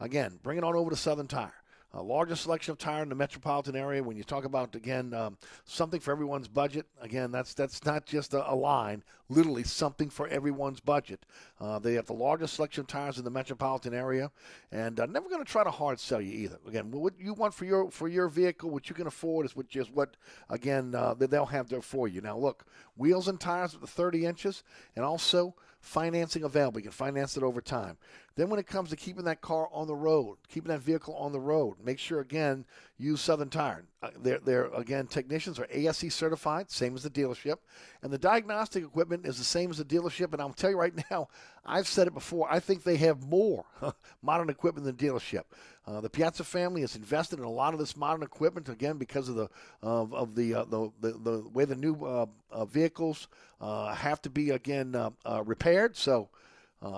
[0.00, 1.52] again, bring it on over to Southern Tire
[1.96, 4.02] a largest selection of tire in the metropolitan area.
[4.02, 8.34] When you talk about again um, something for everyone's budget, again that's that's not just
[8.34, 9.02] a, a line.
[9.28, 11.24] Literally something for everyone's budget.
[11.60, 14.30] Uh, they have the largest selection of tires in the metropolitan area,
[14.70, 16.58] and uh, never going to try to hard sell you either.
[16.68, 19.68] Again, what you want for your for your vehicle, what you can afford, is what
[19.68, 20.16] just what
[20.50, 22.20] again uh, they'll have there for you.
[22.20, 24.62] Now look, wheels and tires with the 30 inches,
[24.94, 25.54] and also
[25.86, 26.80] financing available.
[26.80, 27.96] You can finance it over time.
[28.34, 31.32] Then, when it comes to keeping that car on the road, keeping that vehicle on
[31.32, 32.66] the road, make sure again
[32.98, 33.84] use Southern Tire.
[34.02, 37.56] Uh, they're, they're again technicians are ASE certified, same as the dealership,
[38.02, 40.32] and the diagnostic equipment is the same as the dealership.
[40.32, 41.28] And I'll tell you right now,
[41.64, 42.48] I've said it before.
[42.50, 43.64] I think they have more
[44.22, 45.44] modern equipment than the dealership.
[45.86, 49.28] Uh, the Piazza family has invested in a lot of this modern equipment again because
[49.28, 49.48] of the
[49.82, 53.28] of, of the, uh, the, the the way the new uh, uh vehicles
[53.60, 55.96] uh, have to be again uh, repaired.
[55.96, 56.28] So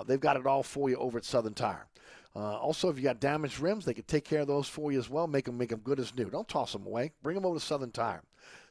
[0.06, 1.86] they've got it all for you over at Southern Tire.
[2.34, 5.10] also, if you got damaged rims, they can take care of those for you as
[5.10, 5.26] well.
[5.26, 6.30] Make them make them good as new.
[6.30, 7.12] Don't toss them away.
[7.22, 8.22] Bring them over to Southern Tire.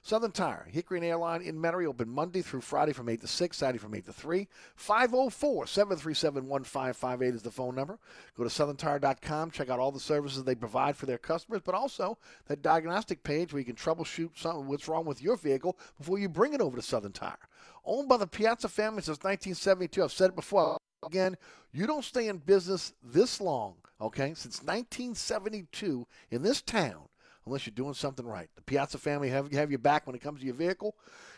[0.08, 3.58] Southern Tire, Hickory and Airline in Metairie, open Monday through Friday from 8 to 6,
[3.58, 4.48] Saturday from 8 to 3.
[4.78, 8.00] 504 737 1558 is the phone number.
[8.38, 12.18] Go to southerntire.com, check out all the services they provide for their customers, but also
[12.48, 16.30] that diagnostic page where you can troubleshoot something, what's wrong with your vehicle before you
[16.30, 17.50] bring it over to Southern Tire.
[17.84, 20.02] Owned by the Piazza family since 1972.
[20.02, 20.78] I've said it before.
[21.06, 21.36] Again,
[21.74, 27.10] you don't stay in business this long, okay, since 1972 in this town
[27.48, 28.50] unless you're doing something right.
[28.56, 30.96] The Piazza family have, have your back when it comes to your vehicle.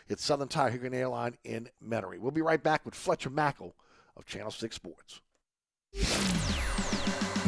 [0.08, 2.18] It's Southern Tire Hickory Airline in Metairie.
[2.18, 3.72] We'll be right back with Fletcher Mackel
[4.16, 5.20] of Channel 6 Sports.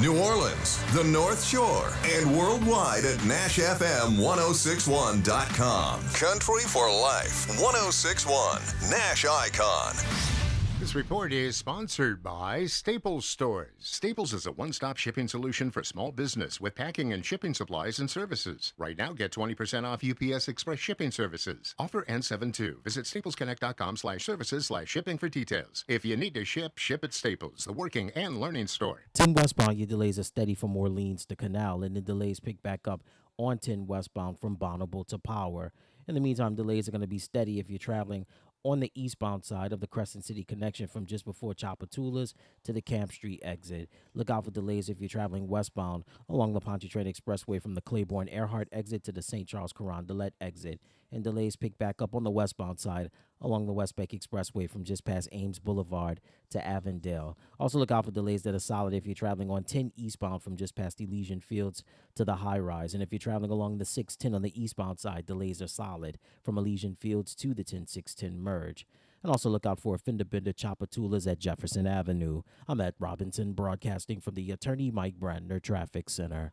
[0.01, 6.01] New Orleans, the North Shore, and worldwide at NashFM1061.com.
[6.14, 10.41] Country for Life 1061, Nash Icon.
[10.83, 13.71] This report is sponsored by Staples Stores.
[13.79, 18.01] Staples is a one stop shipping solution for small business with packing and shipping supplies
[18.01, 18.75] and services.
[18.77, 21.77] Right now, get 20% off UPS Express shipping services.
[21.79, 22.83] Offer N72.
[22.83, 25.85] Visit staplesconnect.com slash services slash shipping for details.
[25.87, 29.03] If you need to ship, ship at Staples, the working and learning store.
[29.14, 32.88] 10 westbound, your delays are steady from Orleans to Canal, and the delays pick back
[32.88, 33.05] up
[33.37, 35.73] on 10 westbound from Bonnabel to Power.
[36.09, 38.27] In the meantime, delays are going to be steady if you're traveling
[38.64, 42.83] on the eastbound side of the Crescent City connection from just before Tchoupitoulas to the
[42.83, 43.88] Camp Street exit.
[44.14, 48.29] Look out for delays if you're traveling westbound along the Pontchartrain Expressway from the Claiborne
[48.29, 49.48] Earhart exit to the St.
[49.48, 50.81] Charles Carondelet exit.
[51.11, 53.11] And delays pick back up on the westbound side
[53.42, 57.37] along the West Bank Expressway from just past Ames Boulevard to Avondale.
[57.61, 60.57] Also, look out for delays that are solid if you're traveling on 10 eastbound from
[60.57, 61.83] just past Elysian Fields
[62.14, 62.94] to the high rise.
[62.94, 66.57] And if you're traveling along the 610 on the eastbound side, delays are solid from
[66.57, 68.87] Elysian Fields to the 10610 merge.
[69.22, 72.42] And also look out for fender bender Tchoupitoulas at Jefferson Avenue.
[72.66, 76.52] I'm at Robinson, broadcasting from the Attorney Mike Brandner Traffic Center.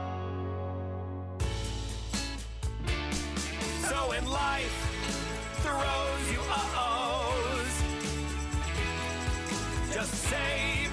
[4.23, 7.83] So life throws you uh-ohs.
[9.93, 10.87] Just say,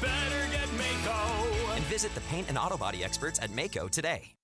[0.00, 1.72] better get Mako.
[1.74, 4.34] And visit the paint and auto body experts at Mako today.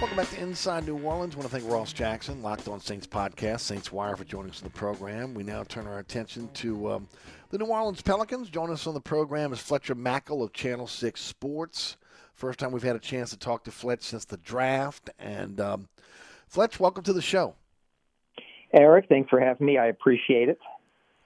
[0.00, 1.34] Welcome back to Inside New Orleans.
[1.34, 4.62] I want to thank Ross Jackson, Locked On Saints podcast, Saints Wire, for joining us
[4.62, 5.34] on the program.
[5.34, 7.08] We now turn our attention to um,
[7.50, 8.48] the New Orleans Pelicans.
[8.48, 11.98] Joining us on the program is Fletcher Mackel of Channel 6 Sports.
[12.40, 15.10] First time we've had a chance to talk to Fletch since the draft.
[15.18, 15.88] And um,
[16.48, 17.54] Fletch, welcome to the show.
[18.72, 19.76] Eric, thanks for having me.
[19.76, 20.58] I appreciate it.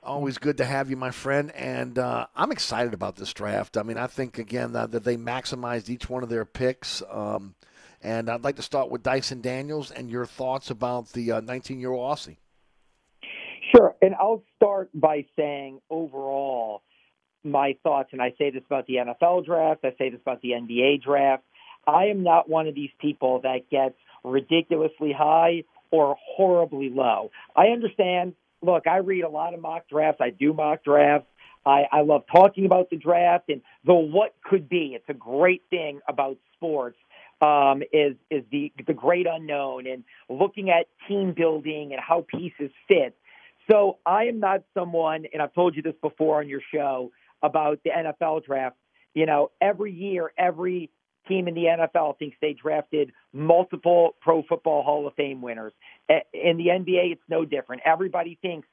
[0.03, 1.53] Always good to have you, my friend.
[1.53, 3.77] And uh, I'm excited about this draft.
[3.77, 7.01] I mean, I think, again, that, that they maximized each one of their picks.
[7.09, 7.55] Um,
[8.03, 11.80] and I'd like to start with Dyson Daniels and your thoughts about the 19 uh,
[11.80, 12.39] year old Aussie.
[13.72, 13.95] Sure.
[14.03, 16.82] And I'll start by saying overall,
[17.45, 20.51] my thoughts, and I say this about the NFL draft, I say this about the
[20.51, 21.42] NBA draft.
[21.86, 27.30] I am not one of these people that gets ridiculously high or horribly low.
[27.55, 28.34] I understand.
[28.62, 30.20] Look, I read a lot of mock drafts.
[30.22, 31.28] I do mock drafts.
[31.66, 34.92] I, I love talking about the draft and the what could be.
[34.95, 36.97] It's a great thing about sports
[37.40, 42.70] um, is is the the great unknown and looking at team building and how pieces
[42.88, 43.16] fit.
[43.70, 47.12] So I am not someone, and I've told you this before on your show
[47.45, 48.76] about the NFL draft.
[49.14, 50.90] You know, every year, every
[51.28, 55.72] team in the NFL thinks they drafted multiple Pro Football Hall of Fame winners.
[56.09, 57.82] In the NBA, it's no different.
[57.84, 58.66] Everybody thinks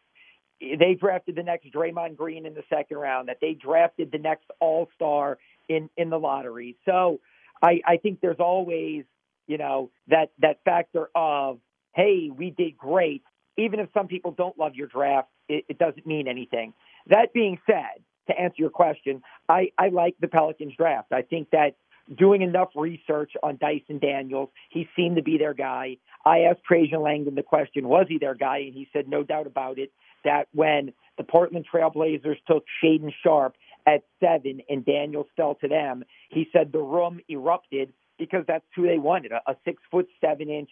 [0.60, 4.46] they drafted the next Draymond Green in the second round, that they drafted the next
[4.60, 5.38] All Star
[5.70, 6.78] in in the lottery.
[6.86, 7.20] So
[7.62, 9.04] I, I think there's always,
[9.48, 11.60] you know, that that factor of,
[11.94, 13.24] hey, we did great.
[13.58, 16.74] Even if some people don't love your draft, it, it doesn't mean anything.
[17.08, 21.12] That being said, to answer your question, I, I like the Pelicans draft.
[21.12, 21.76] I think that
[22.18, 25.98] doing enough research on Dyson Daniels, he seemed to be their guy.
[26.26, 28.60] I asked Trajan Langdon the question, was he their guy?
[28.60, 29.92] And he said, no doubt about it,
[30.24, 33.56] that when the Portland Trailblazers took Shaedon Sharpe
[33.88, 38.86] at seven and Daniels fell to them, he said the room erupted because that's who
[38.88, 40.70] they wanted a, a six foot seven inch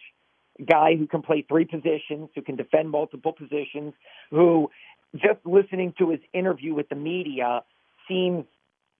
[0.68, 3.94] guy who can play three positions, who can defend multiple positions,
[4.30, 4.70] who
[5.14, 7.62] just listening to his interview with the media
[8.08, 8.44] seems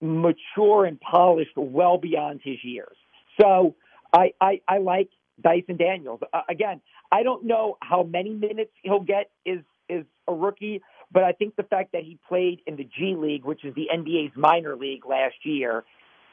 [0.01, 2.95] mature and polished well beyond his years.
[3.39, 3.75] So
[4.13, 5.09] I, I, I like
[5.41, 6.19] Dyson Daniels.
[6.33, 6.81] Uh, again,
[7.11, 9.59] I don't know how many minutes he'll get is
[9.89, 10.81] is a rookie,
[11.11, 13.89] but I think the fact that he played in the G League, which is the
[13.93, 15.83] NBA's minor league last year,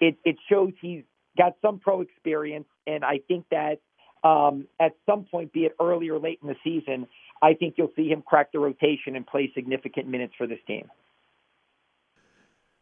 [0.01, 1.03] it, it shows he's
[1.37, 3.81] got some pro experience, and I think that
[4.23, 7.07] um, at some point, be it early or late in the season,
[7.41, 10.89] I think you'll see him crack the rotation and play significant minutes for this team.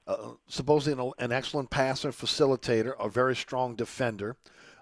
[0.06, 4.36] Uh, supposedly an, excellent passer, facilitator, a very strong defender.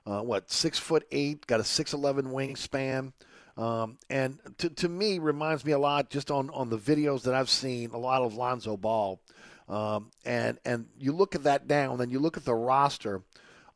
[0.07, 3.13] Uh, what six foot eight, got a six eleven wingspan.
[3.57, 7.35] Um, and to, to me, reminds me a lot just on, on the videos that
[7.35, 9.21] I've seen, a lot of Lonzo Ball.
[9.69, 13.23] Um, and, and you look at that now, and then you look at the roster.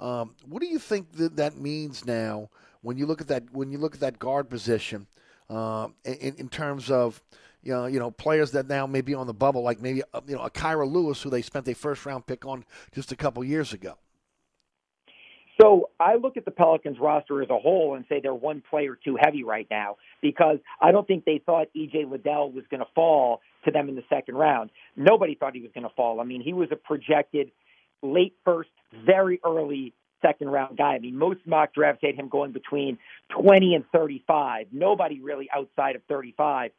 [0.00, 2.50] Um, what do you think that that means now
[2.82, 5.06] when you look at that when you look at that guard position
[5.50, 7.22] uh, in, in terms of
[7.62, 10.20] you know, you know, players that now may be on the bubble, like maybe uh,
[10.26, 13.16] you know a Kira Lewis, who they spent a first round pick on just a
[13.16, 13.94] couple years ago.
[15.60, 18.96] So I look at the Pelicans roster as a whole and say they're one player
[19.04, 22.86] too heavy right now because I don't think they thought EJ Liddell was going to
[22.94, 24.70] fall to them in the second round.
[24.94, 26.20] Nobody thought he was going to fall.
[26.20, 27.50] I mean, he was a projected
[28.02, 28.70] late first,
[29.04, 30.94] very early second round guy.
[30.94, 32.98] I mean, most mock drafts had him going between
[33.30, 34.66] 20 and 35.
[34.72, 36.70] Nobody really outside of 35.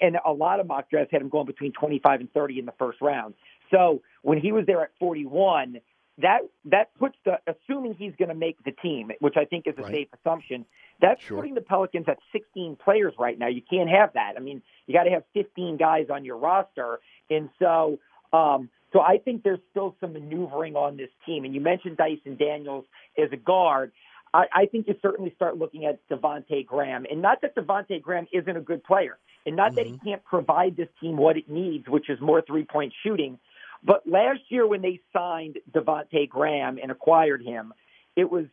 [0.00, 2.72] And a lot of mock drafts had him going between 25 and 30 in the
[2.78, 3.34] first round.
[3.70, 5.80] So when he was there at 41,
[6.18, 9.74] that that puts the assuming he's going to make the team, which I think is
[9.78, 9.92] a right.
[9.92, 10.64] safe assumption.
[11.00, 11.36] That's sure.
[11.36, 13.48] putting the Pelicans at 16 players right now.
[13.48, 14.32] You can't have that.
[14.36, 17.98] I mean, you got to have 15 guys on your roster, and so
[18.36, 21.44] um, so I think there's still some maneuvering on this team.
[21.44, 22.84] And you mentioned Dyson Daniels
[23.18, 23.92] as a guard.
[24.32, 28.26] I, I think you certainly start looking at Devonte Graham, and not that Devonte Graham
[28.32, 29.76] isn't a good player, and not mm-hmm.
[29.76, 30.08] that he mm-hmm.
[30.08, 33.38] can't provide this team what it needs, which is more three point shooting
[33.86, 37.72] but last year when they signed Devonte Graham and acquired him,
[38.16, 38.46] it was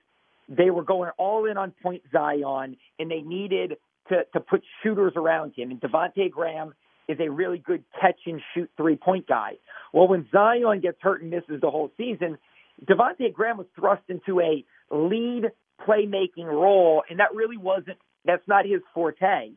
[0.49, 3.77] they were going all in on Point Zion, and they needed
[4.09, 5.71] to to put shooters around him.
[5.71, 6.73] And Devonte Graham
[7.07, 9.53] is a really good catch and shoot three point guy.
[9.91, 12.37] Well, when Zion gets hurt and misses the whole season,
[12.85, 15.51] Devonte Graham was thrust into a lead
[15.87, 19.51] playmaking role, and that really wasn't that's not his forte.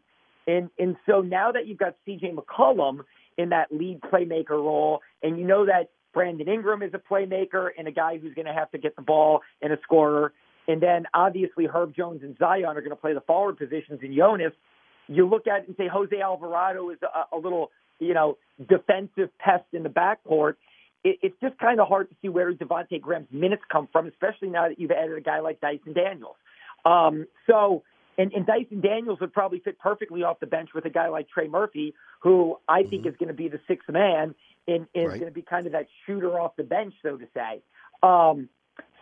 [0.47, 2.33] And and so now that you've got C.J.
[2.33, 3.01] McCollum
[3.39, 5.01] in that lead playmaker role.
[5.23, 8.53] And you know that Brandon Ingram is a playmaker and a guy who's going to
[8.53, 10.33] have to get the ball and a scorer.
[10.69, 14.15] And then obviously Herb Jones and Zion are going to play the forward positions in
[14.15, 14.53] Jonas.
[15.09, 19.31] You look at it and say Jose Alvarado is a, a little, you know, defensive
[19.39, 20.55] pest in the backcourt.
[21.05, 24.49] It, it's just kind of hard to see where Devonte Graham's minutes come from, especially
[24.49, 26.37] now that you've added a guy like Dyson Daniels.
[26.85, 27.83] Um, so
[28.19, 31.29] and, and Dyson Daniels would probably fit perfectly off the bench with a guy like
[31.29, 33.09] Trey Murphy, who I think mm-hmm.
[33.09, 34.35] is going to be the sixth man
[34.67, 35.21] and is right.
[35.21, 37.63] going to be kind of that shooter off the bench, so to say.
[38.03, 38.49] Um,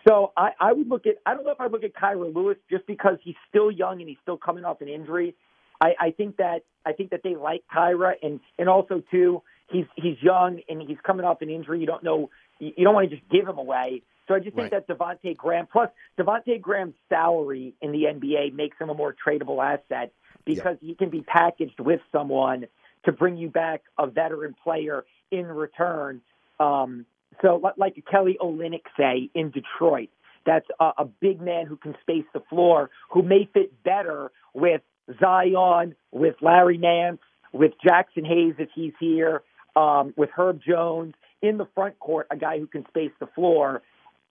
[0.06, 2.58] so I, I would look at I don't know if I look at Kira Lewis
[2.70, 5.34] just because he's still young and he's still coming off an injury.
[5.80, 9.86] I, I think that I think that they like Kira and and also too he's
[9.96, 11.80] he's young and he's coming off an injury.
[11.80, 14.02] You don't know you don't want to just give him away.
[14.26, 14.86] So I just think right.
[14.86, 19.62] that Devonte Graham plus Devonte Graham's salary in the NBA makes him a more tradable
[19.62, 20.12] asset
[20.44, 22.66] because he can be packaged with someone
[23.04, 26.22] to bring you back a veteran player in return.
[26.58, 27.06] Um,
[27.42, 30.10] so, like Kelly Olynyk say in Detroit,
[30.46, 34.82] that's a, a big man who can space the floor, who may fit better with
[35.20, 37.20] Zion, with Larry Nance,
[37.52, 39.42] with Jaxson Hayes if he's here,
[39.76, 43.82] um, with Herb Jones in the front court, a guy who can space the floor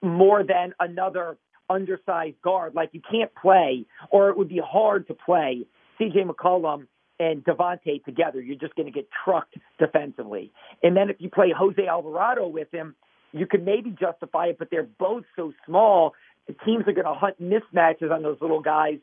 [0.01, 1.37] more than another
[1.69, 2.75] undersized guard.
[2.75, 5.65] Like you can't play, or it would be hard to play
[5.97, 6.23] C.J.
[6.23, 6.87] McCollum
[7.19, 8.41] and Devonte together.
[8.41, 10.51] You're just going to get trucked defensively.
[10.81, 12.95] And then if you play Jose Alvarado with him,
[13.31, 16.13] you can maybe justify it, but they're both so small.
[16.47, 18.99] The teams are going to hunt mismatches on those little guys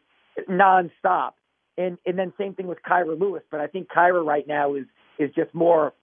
[0.49, 1.33] nonstop.
[1.81, 4.87] And and then same thing with Kira Lewis, but I think Kira right now is
[5.19, 5.95] is just more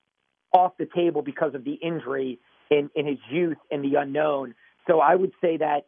[0.51, 4.55] off the table because of the injury in, in his youth and the unknown.
[4.87, 5.85] So I would say that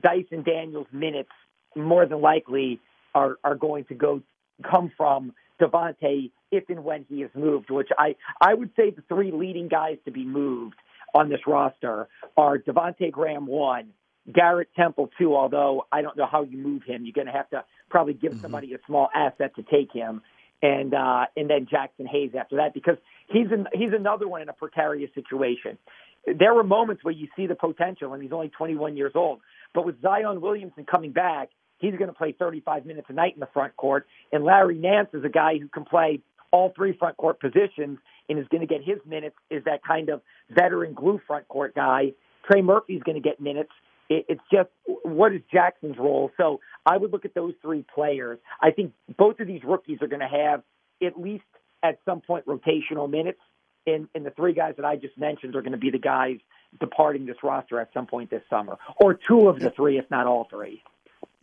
[0.00, 1.30] Dyson Daniels minutes
[1.74, 2.80] more than likely
[3.14, 4.22] are are going to go
[4.62, 9.02] come from Devonte if and when he is moved, which I, I would say the
[9.08, 10.76] three leading guys to be moved
[11.12, 13.90] on this roster are Devonte Graham one,
[14.32, 17.04] Garrett Temple two, although I don't know how you move him.
[17.04, 17.64] You're going to have to
[17.94, 18.40] probably give mm-hmm.
[18.40, 20.20] somebody a small asset to take him.
[20.62, 22.96] And uh, and then Jaxson Hayes after that because
[23.28, 25.78] he's in, he's another one in a precarious situation.
[26.26, 29.40] There were moments where you see the potential, and he's only 21 years old.
[29.74, 33.40] But with Zion Williamson coming back, he's going to play 35 minutes a night in
[33.40, 34.06] the front court.
[34.32, 36.20] And Larry Nance is a guy who can play
[36.50, 39.36] all three front court positions and is going to get his minutes.
[39.50, 42.14] Is that kind of veteran glue front court guy?
[42.50, 43.72] Trey Murphy's going to get minutes.
[44.08, 44.68] It's just
[45.02, 46.30] what is Jaxson's role?
[46.36, 48.38] So I would look at those three players.
[48.60, 50.62] I think both of these rookies are going to have
[51.02, 51.44] at least
[51.82, 53.40] at some point rotational minutes.
[53.86, 56.38] And, and the three guys that I just mentioned are going to be the guys
[56.80, 60.26] departing this roster at some point this summer, or two of the three, if not
[60.26, 60.82] all three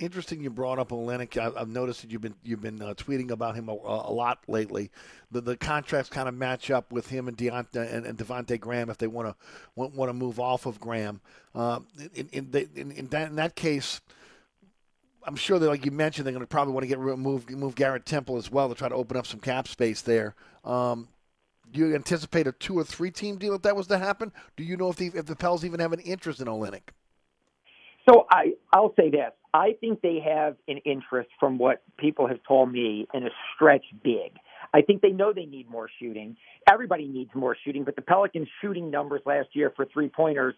[0.01, 1.37] interesting you brought up Olynyk.
[1.37, 4.39] I, have noticed that you've been you've been uh, tweeting about him a, a, lot
[4.47, 4.91] lately.
[5.31, 8.97] The the contracts kind of match up with him and Devonte and, and Graham if
[8.97, 9.35] they want to
[9.75, 11.21] want, to move off of Graham.
[11.53, 11.79] Uh,
[12.15, 14.01] in in, in, in, that, in that case.
[15.23, 17.75] I'm sure that, like you mentioned, they're going to probably want to get move move
[17.75, 20.33] Garrett Temple as well to try to open up some cap space there.
[20.65, 21.09] Um,
[21.71, 24.31] do you anticipate a two or three team deal if that was to happen?
[24.57, 26.89] Do you know if the if the Pels even have an interest in Olynyk?
[28.11, 29.31] So I I'll say this.
[29.53, 33.83] I think they have an interest from what people have told me in a stretch
[34.03, 34.33] big.
[34.73, 36.37] I think they know they need more shooting.
[36.71, 40.55] Everybody needs more shooting, but the Pelicans' shooting numbers last year for three pointers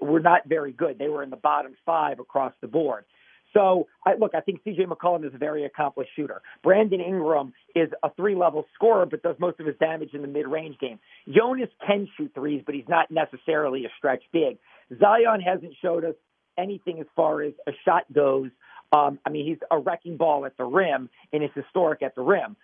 [0.00, 0.98] were not very good.
[0.98, 3.04] They were in the bottom five across the board.
[3.52, 6.42] So, I, look, I think CJ McCollum is a very accomplished shooter.
[6.62, 10.28] Brandon Ingram is a three level scorer, but does most of his damage in the
[10.28, 10.98] mid range game.
[11.34, 14.58] Jonas can shoot threes, but he's not necessarily a stretch big.
[15.00, 16.14] Zion hasn't showed us
[16.58, 18.50] anything as far as a shot goes.
[18.92, 22.22] Um, I mean, he's a wrecking ball at the rim and is historic at the
[22.22, 22.56] rim.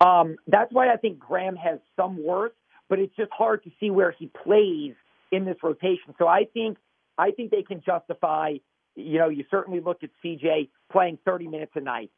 [0.00, 2.52] Um, that's why I think Graham has some worth,
[2.88, 4.94] but it's just hard to see where he plays
[5.32, 6.14] in this rotation.
[6.18, 6.78] So I think
[7.18, 8.54] I think they can justify.
[8.94, 12.10] You know, you certainly look at CJ playing 30 minutes a night,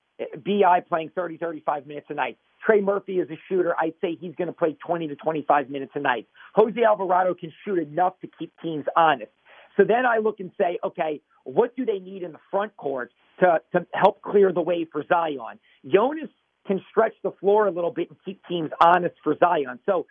[0.45, 2.39] Bi playing 30, 35 minutes a night.
[2.65, 3.75] Trey Murphy is a shooter.
[3.79, 6.27] I'd say he's going to play 20 to 25 minutes a night.
[6.55, 9.31] Jose Alvarado can shoot enough to keep teams honest.
[9.79, 13.13] So then I look and say, okay, what do they need in the front court
[13.41, 15.59] to, to help clear the way for Zion?
[15.87, 16.29] Jonas
[16.67, 19.79] can stretch the floor a little bit and keep teams honest for Zion.
[19.87, 20.07] So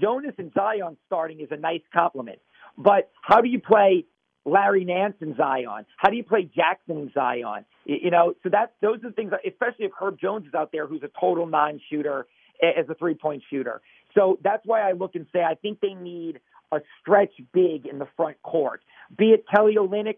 [0.00, 2.38] Jonas and Zion starting is a nice compliment.
[2.76, 4.06] But how do you play
[4.44, 5.84] Larry Nance and Zion?
[5.98, 7.64] How do you play Jaxson and Zion?
[7.84, 10.86] You know, so that's those are the things, especially if Herb Jones is out there,
[10.86, 12.26] who's a total non-shooter
[12.62, 13.80] as a three-point shooter.
[14.14, 16.40] So that's why I look and say I think they need
[16.72, 18.82] a stretch big in the front court.
[19.16, 20.16] Be it Kelly Olynyk,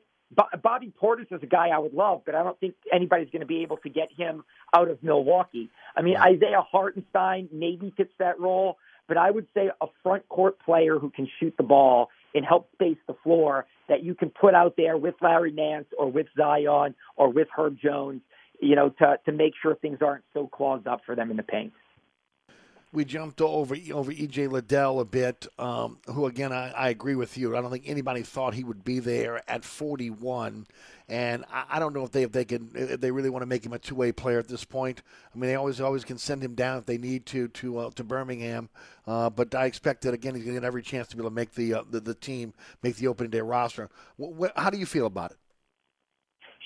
[0.63, 3.47] Bobby Portis is a guy I would love, but I don't think anybody's going to
[3.47, 4.45] be able to get him
[4.75, 5.71] out of Milwaukee.
[5.97, 8.79] I mean, Isaiah Hartenstein maybe fits that role,
[9.09, 12.71] but I would say a front court player who can shoot the ball and help
[12.73, 16.95] space the floor that you can put out there with Larry Nance or with Zion
[17.17, 18.23] or with Herb Jones,
[18.61, 21.43] you know, to to make sure things aren't so clogged up for them in the
[21.43, 21.73] paint
[22.93, 27.39] we jumped over over EJ Liddell a bit, um, who again I, I, agree with
[27.39, 27.57] you.
[27.57, 30.67] I don't think anybody thought he would be there at 41,
[31.09, 33.47] and I, I don't know if they if they can if they really want to
[33.47, 35.03] make him a two way player at this point.
[35.35, 37.91] I mean, they always always can send him down if they need to to uh,
[37.95, 38.69] to Birmingham,
[39.07, 41.31] uh, but I expect that again he's going to get every chance to be able
[41.31, 43.89] to make the uh, the, the, team make the opening day roster.
[44.55, 45.39] how do you feel about it?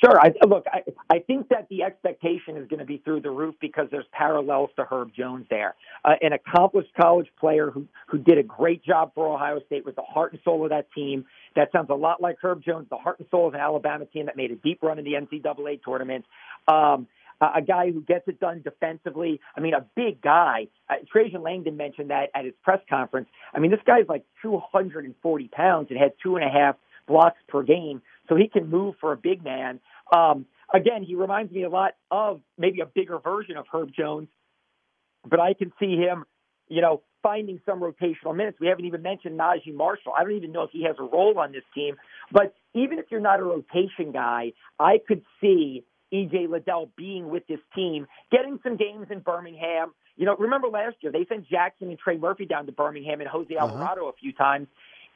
[0.04, 0.20] Sure.
[0.20, 3.54] I, look, I, I think that the expectation is going to be through the roof
[3.60, 5.74] because there's parallels to Herb Jones there.
[6.04, 9.94] Uh, an accomplished college player who, who did a great job for Ohio State, was
[9.94, 11.24] the heart and soul of that team.
[11.54, 14.26] That sounds a lot like Herb Jones, the heart and soul of an Alabama team
[14.26, 16.26] that made a deep run in the NCAA tournament.
[16.68, 17.06] Um,
[17.40, 19.40] a guy who gets it done defensively.
[19.56, 20.68] I mean, a big guy.
[20.88, 23.28] Uh, Trajan Langdon mentioned that at his press conference.
[23.52, 26.76] I mean, this guy's like 240 pounds and had two and a half
[27.06, 29.80] blocks per game, so he can move for a big man.
[30.14, 34.28] Um, again, he reminds me a lot of maybe a bigger version of Herb Jones,
[35.28, 36.24] but I can see him,
[36.68, 38.58] you know, finding some rotational minutes.
[38.60, 40.12] We haven't even mentioned Naji Marshall.
[40.16, 41.96] I don't even know if he has a role on this team,
[42.30, 47.46] but even if you're not a rotation guy, I could see EJ Liddell being with
[47.48, 49.92] this team, getting some games in Birmingham.
[50.16, 53.28] You know, remember last year they sent Jaxson and Trey Murphy down to Birmingham and
[53.28, 53.66] Jose uh-huh.
[53.66, 54.10] Alvarado uh-huh.
[54.10, 54.68] a few times,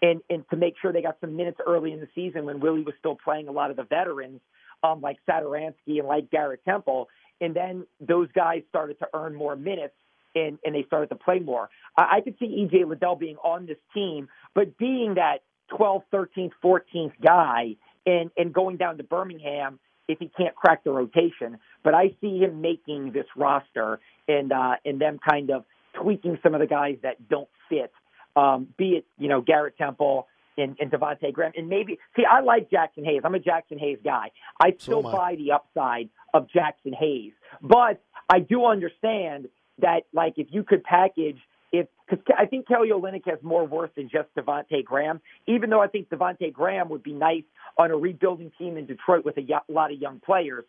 [0.02, 2.82] and and to make sure they got some minutes early in the season when Willie
[2.82, 4.40] was still playing a lot of the veterans,
[4.82, 7.08] um, like Satoransky and like Garrett Temple,
[7.40, 9.94] and then those guys started to earn more minutes
[10.34, 11.68] and and they started to play more.
[11.96, 15.38] I, I could see EJ Liddell being on this team, but being that
[15.72, 17.76] 12th, 13th, 14th guy
[18.06, 19.78] and and going down to Birmingham
[20.08, 21.58] if he can't crack the rotation.
[21.84, 25.64] But I see him making this roster and uh, and them kind of
[26.00, 27.92] tweaking some of the guys that don't fit.
[28.40, 30.26] Um, be it you know Garrett Temple
[30.56, 33.22] and, and Devonte Graham, and maybe see I like Jaxson Hayes.
[33.24, 34.30] I'm a Jaxson Hayes guy.
[34.60, 40.34] I still so buy the upside of Jaxson Hayes, but I do understand that like
[40.36, 41.38] if you could package
[41.72, 45.20] if because I think Kelly Olynyk has more worth than just Devonte Graham.
[45.46, 47.44] Even though I think Devonte Graham would be nice
[47.78, 50.64] on a rebuilding team in Detroit with a y- lot of young players,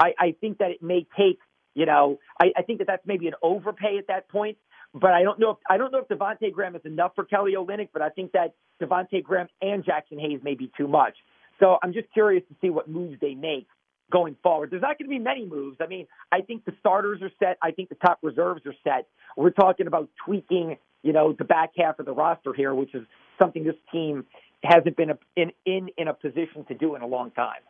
[0.00, 1.38] I, I think that it may take.
[1.74, 4.56] You know, I, I think that that's maybe an overpay at that point.
[4.98, 7.52] But I don't know if I don't know if Devonte Graham is enough for Kelly
[7.56, 7.90] Olynyk.
[7.92, 11.14] But I think that Devonte Graham and Jaxson Hayes may be too much.
[11.60, 13.66] So I'm just curious to see what moves they make
[14.10, 14.70] going forward.
[14.70, 15.78] There's not going to be many moves.
[15.80, 17.58] I mean, I think the starters are set.
[17.62, 19.08] I think the top reserves are set.
[19.36, 23.02] We're talking about tweaking, you know, the back half of the roster here, which is
[23.38, 24.24] something this team
[24.62, 27.60] hasn't been in in, in a position to do in a long time.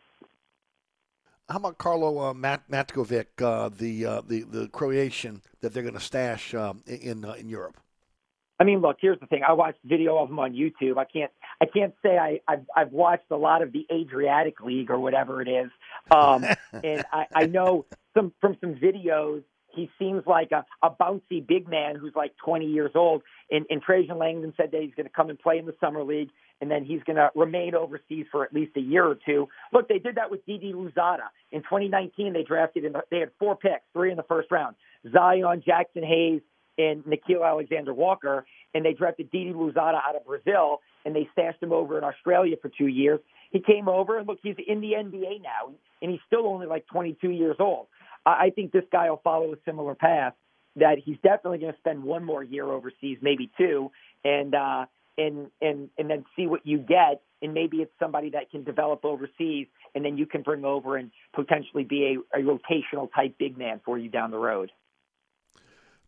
[1.49, 5.95] How about Karlo uh, Mat- Matkovic, uh, the uh, the the Croatian that they're going
[5.95, 7.77] to stash um, in uh, in Europe?
[8.59, 9.43] I mean, look, here's the thing.
[9.47, 10.97] I watched video of him on YouTube.
[10.97, 11.31] I can't
[11.61, 15.41] I can't say I, I've, I've watched a lot of the Adriatic League or whatever
[15.41, 15.71] it is.
[16.11, 16.45] Um,
[16.83, 19.43] and I, I know some from some videos
[19.77, 23.23] he seems like a, a bouncy big man who's like 20 years old.
[23.49, 26.03] And, and Trajan Langdon said that he's going to come and play in the summer
[26.03, 29.47] league, and then he's going to remain overseas for at least a year or two.
[29.71, 32.33] Look, they did that with Didi Louzada in 2019.
[32.33, 34.75] They drafted in the, they had four picks, three in the first round:
[35.11, 36.41] Zion, Jaxson Hayes,
[36.77, 41.61] and Nickeil Alexander Walker, and they drafted Didi Louzada out of Brazil, and they stashed
[41.61, 43.19] him over in Australia for two years.
[43.51, 46.85] He came over, and look, he's in the NBA now, and he's still only like
[46.87, 47.87] 22 years old.
[48.31, 50.33] I think this guy will follow a similar path.
[50.75, 53.91] That he's definitely going to spend one more year overseas, maybe two,
[54.23, 54.85] and uh,
[55.17, 57.21] and and and then see what you get.
[57.41, 61.11] And maybe it's somebody that can develop overseas, and then you can bring over and
[61.33, 64.71] potentially be a, a rotational type big man for you down the road.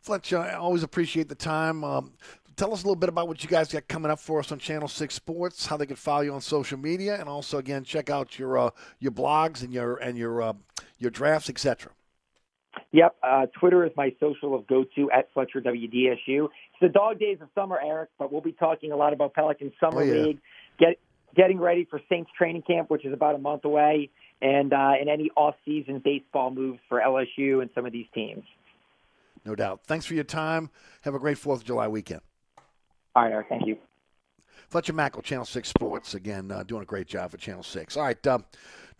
[0.00, 1.84] Fletch, I always appreciate the time.
[1.84, 2.12] Um,
[2.56, 4.58] tell us a little bit about what you guys got coming up for us on
[4.58, 8.10] Channel Six Sports, how they can follow you on social media, and also again check
[8.10, 10.52] out your uh, your blogs and your and your uh,
[10.98, 11.92] your drafts, etc.
[12.92, 16.44] Yep, uh, Twitter is my social of go to at Fletcher WDSU.
[16.44, 19.72] It's the dog days of summer, Eric, but we'll be talking a lot about Pelican
[19.80, 20.22] Summer oh, yeah.
[20.22, 20.38] League,
[20.78, 20.98] get,
[21.36, 24.10] getting ready for Saints training camp, which is about a month away,
[24.40, 28.44] and uh, and any off season baseball moves for LSU and some of these teams.
[29.44, 29.80] No doubt.
[29.86, 30.70] Thanks for your time.
[31.02, 32.20] Have a great 4th of July weekend.
[33.14, 33.46] All right, Eric.
[33.48, 33.78] Thank you.
[34.68, 37.96] Fletcher Mackel, Channel 6 Sports, again, uh, doing a great job for Channel 6.
[37.96, 38.38] All right, uh,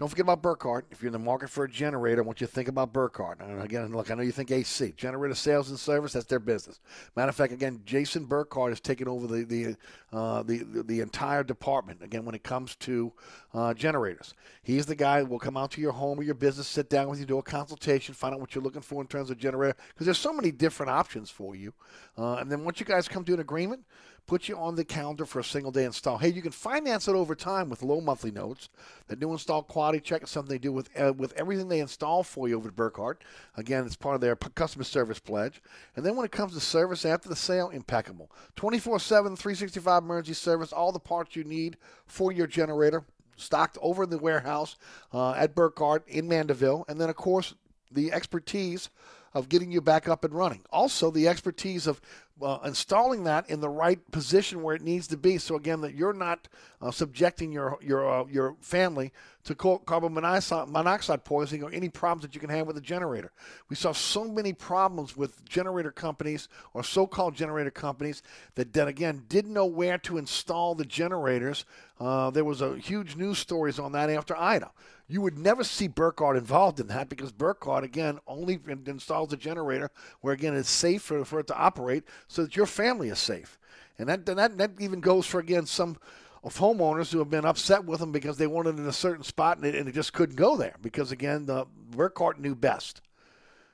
[0.00, 0.86] don't forget about Burkhardt.
[0.90, 3.38] If you're in the market for a generator, I want you to think about Burkhardt.
[3.38, 6.80] And again, look, I know you think AC, generator sales and service, that's their business.
[7.16, 9.76] Matter of fact, again, Jason Burkhardt has taken over the the,
[10.10, 13.12] uh, the, the, entire department, again, when it comes to
[13.52, 14.32] uh, generators.
[14.62, 17.10] He's the guy that will come out to your home or your business, sit down
[17.10, 19.76] with you, do a consultation, find out what you're looking for in terms of generator,
[19.88, 21.74] because there's so many different options for you.
[22.16, 23.84] Uh, and then once you guys come to an agreement,
[24.30, 26.16] put you on the calendar for a single day install.
[26.16, 28.68] Hey, you can finance it over time with low monthly notes.
[29.08, 32.48] The new install quality check something they do with uh, with everything they install for
[32.48, 33.22] you over at Burkhardt.
[33.56, 35.60] Again, it's part of their customer service pledge.
[35.96, 38.30] And then when it comes to service after the sale, impeccable.
[38.56, 41.76] 24 7, 365 emergency service, all the parts you need
[42.06, 43.04] for your generator
[43.36, 44.76] stocked over in the warehouse
[45.12, 46.84] uh, at Burkhardt in Mandeville.
[46.88, 47.54] And then, of course,
[47.90, 48.90] the expertise
[49.32, 50.62] of getting you back up and running.
[50.70, 52.00] Also, the expertise of
[52.42, 55.38] uh, installing that in the right position where it needs to be.
[55.38, 56.48] So again, that you're not
[56.80, 59.12] uh, subjecting your your uh, your family
[59.44, 63.32] to carbon monoxide, poisoning or any problems that you can have with a generator.
[63.68, 68.22] We saw so many problems with generator companies or so-called generator companies
[68.54, 71.64] that then again didn't know where to install the generators.
[71.98, 74.70] Uh, there was a huge news stories on that after Ida.
[75.10, 79.90] You would never see Burkhardt involved in that because Burkhardt, again, only installs a generator
[80.20, 83.58] where, again, it's safe for, for it to operate so that your family is safe.
[83.98, 85.96] And that, that, that even goes for, again, some
[86.44, 89.56] of homeowners who have been upset with them because they wanted in a certain spot
[89.56, 93.02] and it, and it just couldn't go there because, again, the Burkhardt knew best.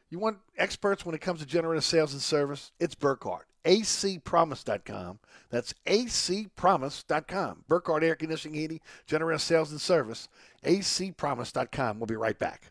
[0.08, 2.70] You want experts when it comes to generator sales and service?
[2.78, 3.46] It's Burkhardt.
[3.64, 5.18] acpromise.com.
[5.50, 7.64] That's acpromise.com.
[7.68, 10.28] Burkhardt Air Conditioning, Heating, Generator Sales and Service.
[10.64, 11.98] acpromise.com.
[11.98, 12.70] We'll be right back.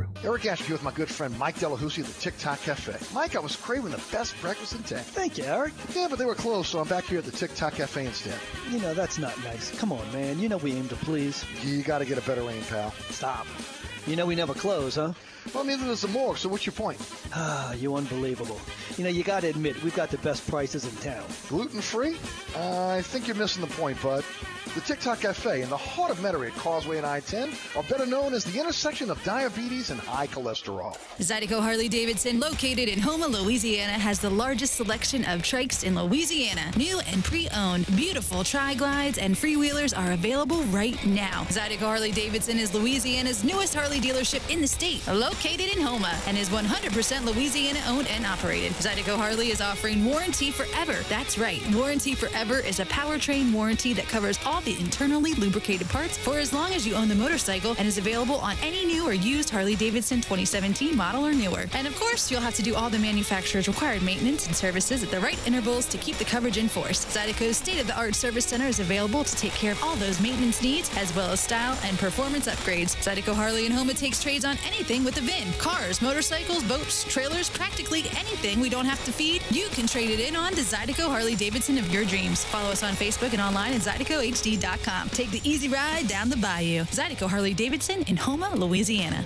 [0.23, 2.93] Eric Asher here with my good friend Mike Delahousie at the Tic Toc Cafe.
[3.13, 4.99] Mike, I was craving the best breakfast in town.
[4.99, 5.73] Thank you, Eric.
[5.95, 8.39] Yeah, but they were closed, so I'm back here at the Tic Toc Cafe instead.
[8.69, 9.77] You know, that's not nice.
[9.79, 10.39] Come on, man.
[10.39, 11.45] You know we aim to please.
[11.63, 12.91] You got to get a better aim, pal.
[13.09, 13.47] Stop.
[14.07, 15.13] You know we never close, huh?
[15.53, 16.99] Well, neither does the morgue, so what's your point?
[17.33, 18.59] Ah, you're unbelievable.
[18.97, 21.25] You know, you got to admit, we've got the best prices in town.
[21.49, 22.17] Gluten free?
[22.55, 24.23] Uh, I think you're missing the point, bud.
[24.75, 28.05] The Tic Toc Cafe in the heart of Metairie at Causeway and I-10 are better
[28.05, 30.95] known as the intersection of diabetes and high cholesterol.
[31.17, 36.71] Zydeco Harley Davidson, located in Houma, Louisiana, has the largest selection of trikes in Louisiana.
[36.77, 41.43] New and pre-owned, beautiful tri-glides and freewheelers are available right now.
[41.49, 46.37] Zydeco Harley Davidson is Louisiana's newest Harley dealership in the state, located in Houma, and
[46.37, 48.73] is 100% Louisiana owned and operated.
[48.73, 50.97] Zydeco Harley is offering warranty forever.
[51.07, 56.17] That's right, warranty forever is a powertrain warranty that covers all the internally lubricated parts
[56.17, 59.13] for as long as you own the motorcycle and is available on any new or
[59.13, 61.65] used Harley Davidson 2017 model or newer.
[61.75, 65.11] And of course, you'll have to do all the manufacturer's required maintenance and services at
[65.11, 67.05] the right intervals to keep the coverage in force.
[67.05, 71.15] Zydeco's state-of-the-art service center is available to take care of all those maintenance needs as
[71.15, 72.97] well as style and performance upgrades.
[72.97, 75.53] Zydeco Harley and Houma takes trades on anything with a VIN.
[75.53, 80.19] Cars, motorcycles, boats, trailers, practically anything we don't have to feed, you can trade it
[80.19, 82.43] in on to Zydeco Harley Davidson of your dreams.
[82.45, 85.09] Follow us on Facebook and online at ZydecoHD.com.
[85.09, 86.83] Take the easy ride down the bayou.
[86.83, 89.23] Zydeco Harley Davidson in Houma, Louisiana.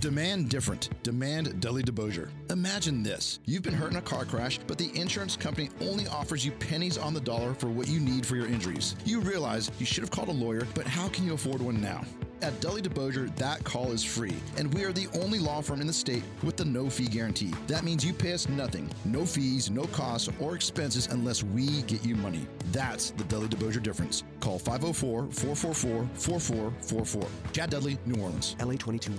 [0.00, 0.90] Demand different.
[1.02, 2.30] Demand Dudley DeBosier.
[2.50, 3.40] Imagine this.
[3.46, 6.96] You've been hurt in a car crash, but the insurance company only offers you pennies
[6.96, 8.94] on the dollar for what you need for your injuries.
[9.04, 12.04] You realize you should have called a lawyer, but how can you afford one now?
[12.40, 15.88] At Dudley DeBosier, that call is free, and we are the only law firm in
[15.88, 17.52] the state with the no fee guarantee.
[17.66, 22.04] That means you pay us nothing, no fees, no costs, or expenses unless we get
[22.04, 22.46] you money.
[22.70, 24.22] That's the Dudley DeBosier difference.
[24.38, 27.52] Call 504 444 4444.
[27.52, 28.54] Chad Dudley, New Orleans.
[28.60, 29.12] LA 22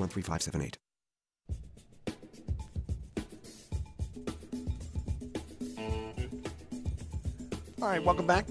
[7.82, 8.46] All right, welcome back.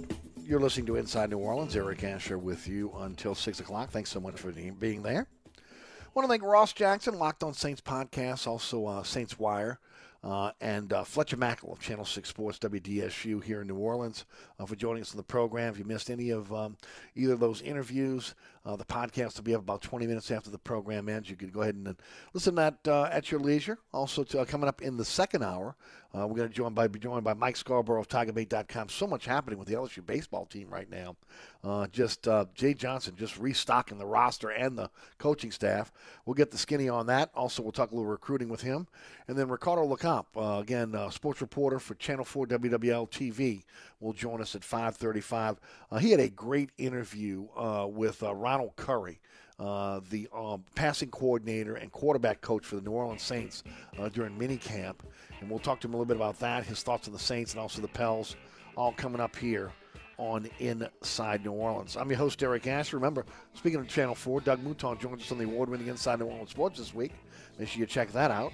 [0.48, 1.76] You're listening to Inside New Orleans.
[1.76, 3.90] Eric Asher with you until 6 o'clock.
[3.90, 5.26] Thanks so much for being there.
[5.46, 9.78] I want to thank Ross Jackson, Locked on Saints podcast, also uh, Saints Wire,
[10.24, 14.24] uh, and uh, Fletcher Mackel of Channel 6 Sports WDSU here in New Orleans
[14.58, 15.74] uh, for joining us on the program.
[15.74, 16.78] If you missed any of um,
[17.14, 18.34] either of those interviews,
[18.64, 21.28] uh, the podcast will be up about 20 minutes after the program ends.
[21.28, 21.94] You can go ahead and
[22.32, 23.78] listen to that uh, at your leisure.
[23.92, 25.76] Also, to, uh, coming up in the second hour,
[26.14, 28.88] uh, we're going to join by, be joined by Mike Scarborough of TigerBait.com.
[28.88, 31.16] So much happening with the LSU baseball team right now.
[31.62, 35.92] Uh, just uh, Jay Johnson just restocking the roster and the coaching staff.
[36.24, 37.30] We'll get the skinny on that.
[37.34, 38.86] Also, we'll talk a little recruiting with him.
[39.26, 43.64] And then Ricardo LeCompte, again, sports reporter for Channel 4 WWL TV,
[44.00, 45.58] will join us at 535.
[46.00, 47.46] he had a great interview
[47.86, 49.20] with Ronald Curry.
[49.58, 53.64] Uh, the um, passing coordinator and quarterback coach for the New Orleans Saints
[53.98, 54.94] uh, during minicamp.
[55.40, 57.52] And we'll talk to him a little bit about that, his thoughts on the Saints
[57.52, 58.36] and also the Pels,
[58.76, 59.70] all coming up here
[60.18, 61.96] on Inside New Orleans.
[61.96, 62.96] I'm your host, Eric Asher.
[62.96, 63.24] Remember,
[63.54, 66.50] speaking of Channel 4, Doug Mouton joins us on the award winning Inside New Orleans
[66.50, 67.12] Sports this week.
[67.58, 68.52] Make sure you check that out.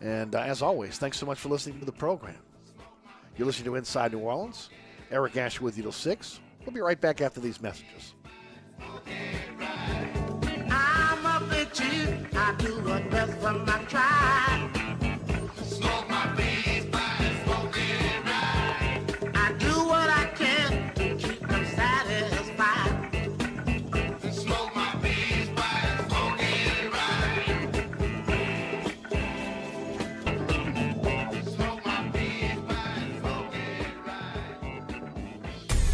[0.00, 2.36] And uh, as always, thanks so much for listening to the program.
[3.36, 4.70] You're listening to Inside New Orleans.
[5.10, 6.40] Eric Asher with you till 6.
[6.64, 8.14] We'll be right back after these messages.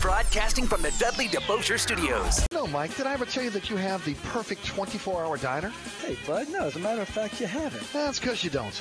[0.04, 2.46] Broadcasting from the Dudley DeBosier Studios.
[2.52, 5.72] No, Mike, did I ever tell you that you have the perfect 24 hour diner?
[6.04, 7.90] Hey, bud, no, as a matter of fact, you haven't.
[7.90, 8.78] That's because you don't.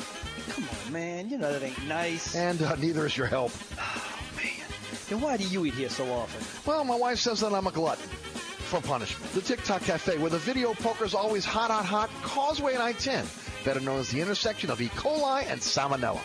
[0.50, 2.36] Come on, man, you know that ain't nice.
[2.36, 3.54] And uh, neither is your help.
[3.80, 4.68] Oh, man.
[5.08, 6.46] Then why do you eat here so often?
[6.70, 9.32] Well, my wife says that I'm a glutton for punishment.
[9.32, 12.10] The Tic Toc Cafe, where the video poker is always hot, hot, hot.
[12.22, 13.26] Causeway and I 10,
[13.64, 14.90] better known as the intersection of E.
[14.90, 16.20] coli and salmonella.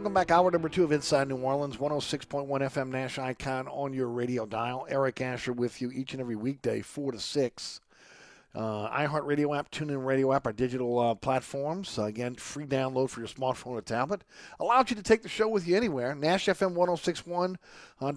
[0.00, 0.30] Welcome back.
[0.30, 4.86] Hour number two of Inside New Orleans, 106.1 FM Nash Icon on your radio dial.
[4.88, 7.80] Eric Asher with you each and every weekday, 4 to 6.
[8.54, 11.98] Uh, iHeartRadio app, TuneIn Radio app, our digital uh, platforms.
[11.98, 14.24] Uh, again, free download for your smartphone or tablet.
[14.58, 16.14] Allows you to take the show with you anywhere.
[16.14, 17.58] NashFM1061.com,
[18.00, 18.12] uh,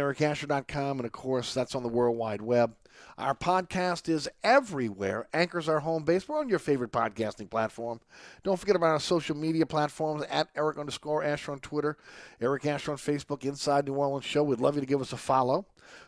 [0.00, 2.74] EricAsher.com, and of course, that's on the World Wide Web.
[3.18, 5.26] Our podcast is everywhere.
[5.32, 6.28] Anchors our home base.
[6.28, 8.00] We're on your favorite podcasting platform.
[8.42, 11.96] Don't forget about our social media platforms at Eric underscore Asher on Twitter,
[12.40, 14.42] Eric Asher on Facebook, Inside New Orleans Show.
[14.42, 15.66] We'd love you to give us a follow.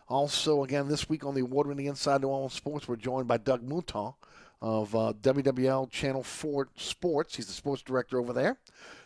[0.09, 3.39] Also, again, this week on the award winning Inside New Orleans Sports, we're joined by
[3.39, 4.15] Doug Mouton
[4.61, 7.37] of uh, WWL Channel 4 Sports.
[7.37, 8.59] He's the sports director over there.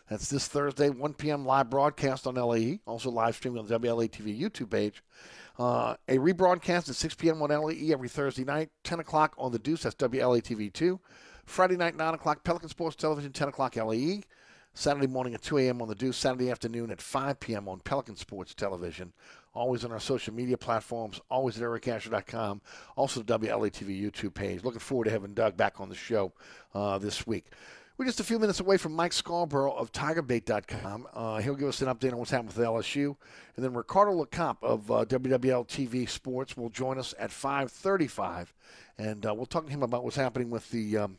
[0.09, 1.45] That's this Thursday, 1 p.m.
[1.45, 5.03] live broadcast on LAE, also live streaming on the WLA TV YouTube page.
[5.57, 7.41] Uh, a rebroadcast at 6 p.m.
[7.41, 10.99] on LAE every Thursday night, 10 o'clock on The Deuce, that's WLA TV 2.
[11.45, 14.23] Friday night, 9 o'clock, Pelican Sports Television, 10 o'clock LAE.
[14.75, 15.81] Saturday morning at 2 a.m.
[15.83, 17.69] on The Deuce, Saturday afternoon at 5 p.m.
[17.69, 19.13] on Pelican Sports Television.
[19.53, 22.61] Always on our social media platforms, always at ericasher.com,
[22.95, 24.63] also the WLA TV YouTube page.
[24.63, 26.33] Looking forward to having Doug back on the show
[26.73, 27.45] uh, this week.
[27.95, 31.07] We're just a few minutes away from Mike Scarborough of TigerBait.com.
[31.13, 33.15] Uh, he'll give us an update on what's happening with LSU.
[33.55, 38.51] And then Ricardo LeCompte of uh, WWL TV Sports will join us at 535.
[38.97, 41.17] And uh, we'll talk to him about what's happening with the um,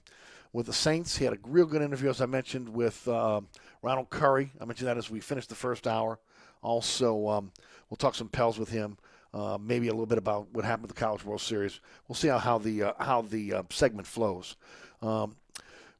[0.52, 1.16] with the Saints.
[1.16, 3.40] He had a real good interview, as I mentioned, with uh,
[3.80, 4.50] Ronald Curry.
[4.60, 6.18] I mentioned that as we finished the first hour.
[6.60, 7.52] Also, um,
[7.88, 8.98] we'll talk some Pels with him.
[9.32, 11.78] Uh, maybe a little bit about what happened with the College World Series.
[12.08, 14.56] We'll see how, how the uh, how the uh, segment flows.
[15.00, 15.36] Um,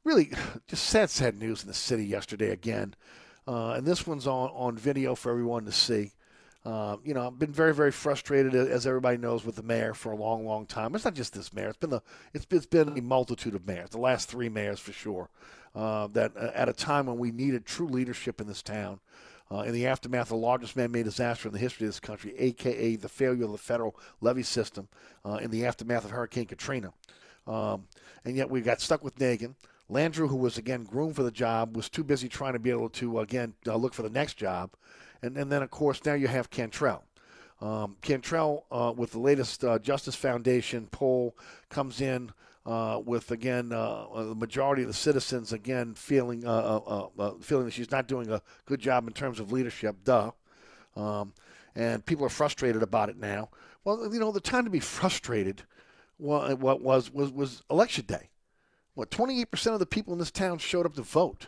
[0.05, 0.31] really,
[0.67, 2.95] just sad, sad news in the city yesterday again,
[3.45, 6.11] uh, and this one's on on video for everyone to see.
[6.63, 10.11] Uh, you know, I've been very, very frustrated, as everybody knows, with the mayor for
[10.11, 10.95] a long, long time.
[10.95, 12.01] It's not just this mayor; it's been the
[12.33, 15.29] it's, it's been a multitude of mayors, the last three mayors for sure.
[15.75, 18.99] Uh, that uh, at a time when we needed true leadership in this town,
[19.51, 22.33] uh, in the aftermath of the largest man-made disaster in the history of this country,
[22.37, 24.87] aka the failure of the federal levee system,
[25.25, 26.93] uh, in the aftermath of Hurricane Katrina,
[27.45, 27.83] um,
[28.23, 29.55] and yet we got stuck with Nagin.
[29.89, 32.89] Landrieu, who was again groomed for the job, was too busy trying to be able
[32.89, 34.71] to again uh, look for the next job,
[35.21, 37.03] and, and then of course now you have Cantrell.
[37.61, 41.37] Um, Cantrell, uh, with the latest uh, Justice Foundation poll,
[41.69, 42.31] comes in
[42.65, 46.79] uh, with again uh, the majority of the citizens again feeling uh,
[47.41, 49.97] feeling that she's not doing a good job in terms of leadership.
[50.03, 50.31] Duh.
[50.95, 51.33] Um,
[51.75, 53.49] and people are frustrated about it now.
[53.83, 55.63] Well, you know, the time to be frustrated,
[56.17, 58.29] was was was election day
[58.95, 61.47] what 28% of the people in this town showed up to vote.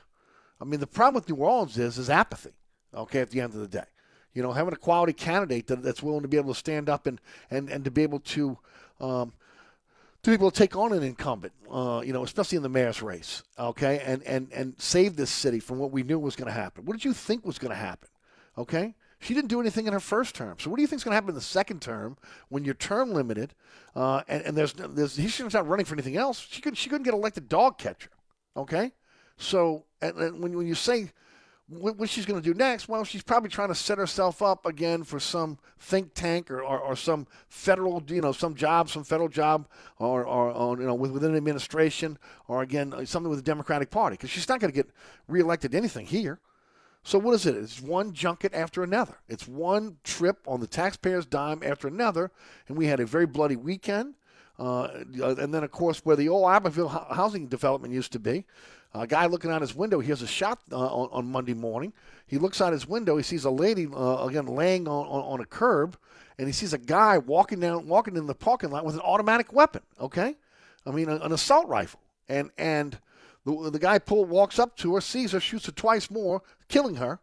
[0.61, 2.53] I mean, the problem with New Orleans is is apathy.
[2.93, 3.85] Okay, at the end of the day,
[4.33, 7.05] you know, having a quality candidate that, that's willing to be able to stand up
[7.05, 7.19] and
[7.51, 8.57] and, and to be able to
[8.99, 9.33] um,
[10.23, 13.01] to be able to take on an incumbent, uh, you know, especially in the mayor's
[13.01, 16.53] race, okay, and and and save this city from what we knew was going to
[16.53, 16.85] happen.
[16.85, 18.09] What did you think was going to happen?
[18.57, 20.57] Okay, she didn't do anything in her first term.
[20.59, 22.17] So what do you think is going to happen in the second term
[22.49, 23.53] when you're term limited?
[23.95, 26.45] Uh, and, and there's, there's she's not running for anything else.
[26.49, 28.11] She could she couldn't get elected dog catcher.
[28.55, 28.91] Okay,
[29.37, 31.11] so and, and when when you say
[31.69, 34.65] what, what she's going to do next, well, she's probably trying to set herself up
[34.65, 39.03] again for some think tank or, or, or some federal, you know, some job, some
[39.03, 43.43] federal job, or, or, or you know, within the administration, or again something with the
[43.43, 44.89] Democratic Party, because she's not going to get
[45.27, 46.39] reelected anything here.
[47.07, 47.55] So what is it?
[47.55, 49.19] It's one junket after another.
[49.29, 52.31] It's one trip on the taxpayer's dime after another,
[52.67, 54.15] and we had a very bloody weekend.
[54.59, 54.89] Uh,
[55.21, 58.43] and then, of course, where the old Iberville housing development used to be,
[58.93, 61.93] a guy looking out his window hears a shot uh, on, on, Monday morning.
[62.25, 63.15] He looks out his window.
[63.15, 65.95] He sees a lady uh, again laying on, on, on, a curb,
[66.37, 69.53] and he sees a guy walking down, walking in the parking lot with an automatic
[69.53, 69.83] weapon.
[69.97, 70.35] Okay,
[70.85, 72.99] I mean an assault rifle, and and
[73.47, 76.95] the, the guy pull, walks up to her, sees her, shoots her twice more, killing
[76.95, 77.19] her.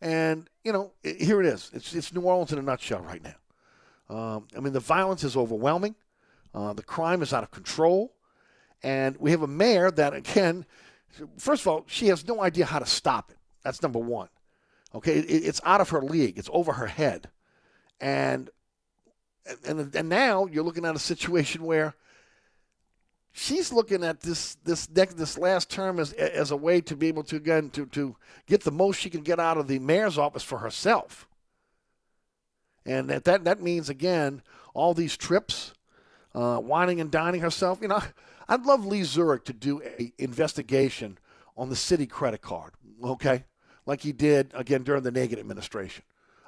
[0.00, 1.70] And, you know, it, here it is.
[1.74, 3.34] It's, it's New Orleans in a nutshell right now.
[4.08, 5.94] Um, I mean, the violence is overwhelming.
[6.54, 8.14] Uh, the crime is out of control.
[8.82, 10.64] And we have a mayor that, again,
[11.36, 13.36] first of all, she has no idea how to stop it.
[13.64, 14.28] That's number one.
[14.94, 16.38] Okay, it, it's out of her league.
[16.38, 17.28] It's over her head,
[18.00, 18.48] and
[19.66, 21.94] and and now you're looking at a situation where
[23.38, 27.06] she's looking at this this next this last term as as a way to be
[27.06, 28.16] able to again to to
[28.46, 31.28] get the most she can get out of the mayor's office for herself.
[32.84, 34.42] And that that, that means again
[34.74, 35.72] all these trips,
[36.34, 37.78] uh, whining and dining herself.
[37.80, 38.02] You know,
[38.48, 41.18] I'd love Lee Zurik to do a investigation
[41.56, 42.72] on the city credit card.
[43.02, 43.44] Okay,
[43.86, 46.04] like he did again during the Nagin administration.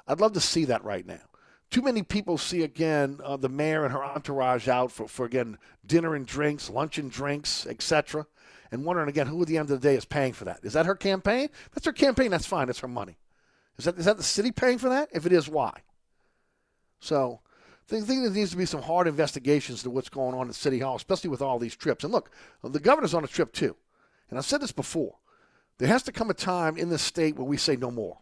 [0.07, 1.30] I'd love to see that right now
[1.71, 5.57] too many people see again uh, the mayor and her entourage out for, for again
[5.85, 8.27] dinner and drinks, lunch and drinks, etc.,
[8.71, 10.59] and wondering again who at the end of the day is paying for that.
[10.63, 11.49] Is that her campaign?
[11.73, 12.29] That's her campaign.
[12.29, 12.67] That's fine.
[12.67, 13.17] That's her money.
[13.77, 15.09] Is that is that the city paying for that?
[15.11, 15.81] If it is, why?
[16.99, 17.39] So.
[17.89, 20.79] I think there needs to be some hard investigations to what's going on at City
[20.79, 22.05] Hall, especially with all these trips.
[22.05, 22.31] And look,
[22.63, 23.75] the governor's on a trip too.
[24.29, 25.17] And I've said this before.
[25.77, 28.19] There has to come a time in this state where we say no more.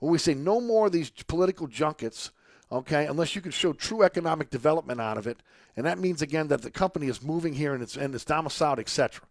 [0.00, 2.30] Where we say no more of these political junkets,
[2.72, 5.38] okay, unless you can show true economic development out of it.
[5.76, 8.78] And that means, again, that the company is moving here and it's, and it's domiciled,
[8.78, 9.26] etc.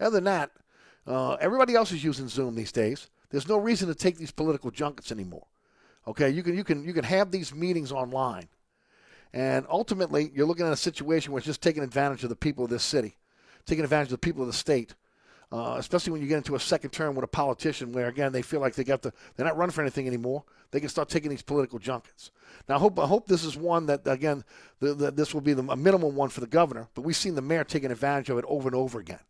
[0.00, 0.50] Other than that,
[1.06, 3.08] uh, everybody else is using Zoom these days.
[3.30, 5.46] There's no reason to take these political junkets anymore.
[6.06, 8.48] Okay, you can, you can, you can have these meetings online.
[9.32, 12.64] And ultimately, you're looking at a situation where it's just taking advantage of the people
[12.64, 13.16] of this city,
[13.66, 14.94] taking advantage of the people of the state.
[15.50, 18.42] Uh, especially when you get into a second term with a politician where again they
[18.42, 20.44] feel like they got the they're not running for anything anymore.
[20.72, 22.30] They can start taking these political junkets.
[22.68, 24.44] Now i hope i hope this is one that again
[24.80, 27.34] the, the, this will be the, a minimal one for the governor but we've seen
[27.34, 29.20] the mayor taking advantage of it over and over again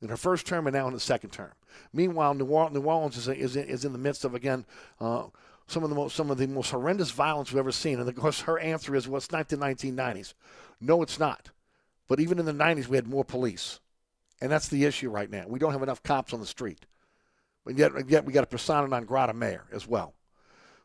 [0.00, 1.52] in her first term and now in the second term.
[1.92, 4.64] Meanwhile new orleans, new orleans is, is, is in the midst of again
[5.00, 5.24] uh,
[5.66, 7.98] some of the most some of the most horrendous violence we've ever seen.
[7.98, 10.34] And of course her answer is well it's not the 1990s
[10.80, 11.50] no it's not.
[12.06, 13.80] But even in the 90s we had more police
[14.40, 15.44] and that's the issue right now.
[15.46, 16.86] We don't have enough cops on the street.
[17.64, 20.14] But yet, yet we got a persona non grata mayor as well.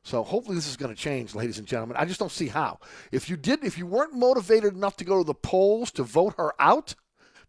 [0.03, 1.97] So hopefully this is going to change, ladies and gentlemen.
[1.97, 2.79] I just don't see how.
[3.11, 6.35] If you did, if you weren't motivated enough to go to the polls to vote
[6.37, 6.93] her out,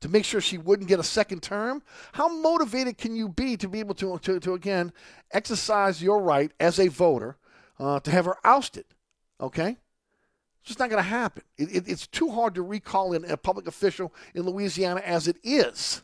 [0.01, 1.83] to make sure she wouldn't get a second term,
[2.13, 4.93] how motivated can you be to be able to, to, to again,
[5.33, 7.37] exercise your right as a voter
[7.79, 8.85] uh, to have her ousted?
[9.41, 9.77] Okay?
[10.67, 11.45] It's just not going to happen.
[11.57, 15.37] It, it, it's too hard to recall in a public official in Louisiana as it
[15.45, 16.03] is.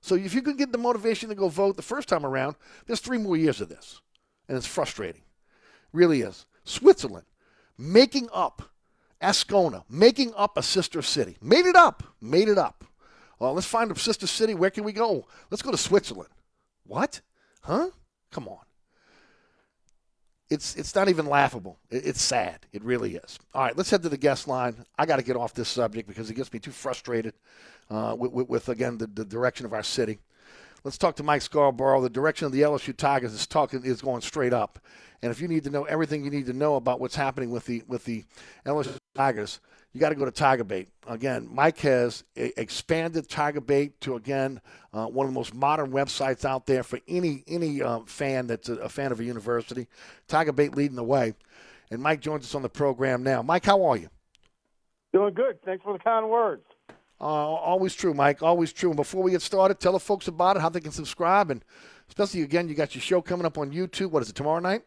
[0.00, 2.98] So if you can get the motivation to go vote the first time around, there's
[2.98, 4.00] three more years of this.
[4.48, 5.22] And it's frustrating.
[5.92, 6.46] Really is.
[6.64, 7.26] Switzerland,
[7.78, 8.72] making up
[9.22, 11.36] Ascona, making up a sister city.
[11.40, 12.02] Made it up.
[12.20, 12.84] Made it up.
[13.38, 14.54] Well, let's find a sister city.
[14.56, 15.28] Where can we go?
[15.52, 16.30] Let's go to Switzerland.
[16.84, 17.20] What?
[17.62, 17.90] Huh?
[18.32, 18.64] Come on.
[20.54, 21.78] It's it's not even laughable.
[21.90, 22.60] It's sad.
[22.72, 23.38] It really is.
[23.52, 24.86] All right, let's head to the guest line.
[24.96, 27.34] I got to get off this subject because it gets me too frustrated
[27.90, 30.20] uh, with, with, with, again the, the direction of our city.
[30.84, 32.02] Let's talk to Mike Scarborough.
[32.02, 34.78] The direction of the LSU Tigers is talking is going straight up.
[35.22, 37.66] And if you need to know everything you need to know about what's happening with
[37.66, 38.24] the with the
[38.64, 39.60] LSU Tigers,
[39.92, 40.88] you got to go to Tiger Bait.
[41.06, 44.60] Again, Mike has expanded Tiger Bait to again
[44.92, 48.68] uh, one of the most modern websites out there for any any uh, fan that's
[48.68, 49.86] a, a, fan of a university.
[50.26, 51.34] Tiger Bait leading the way,
[51.90, 53.40] and Mike joins us on the program now.
[53.42, 54.08] Mike, how are you?
[55.12, 55.62] Doing good.
[55.64, 56.64] Thanks for the kind words.
[57.20, 58.42] Uh, always true, Mike.
[58.42, 58.90] Always true.
[58.90, 61.64] And before we get started, tell the folks about it, how they can subscribe, and
[62.08, 64.10] especially again, you got your show coming up on YouTube.
[64.10, 64.82] What is it tomorrow night?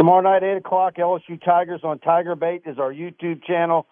[0.00, 0.94] Tomorrow night, eight o'clock.
[0.94, 3.86] LSU Tigers on Tiger Bait is our YouTube channel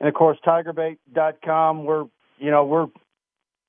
[0.00, 1.84] and of course tigerbait.com.
[1.84, 2.06] We're
[2.38, 2.88] you know we're I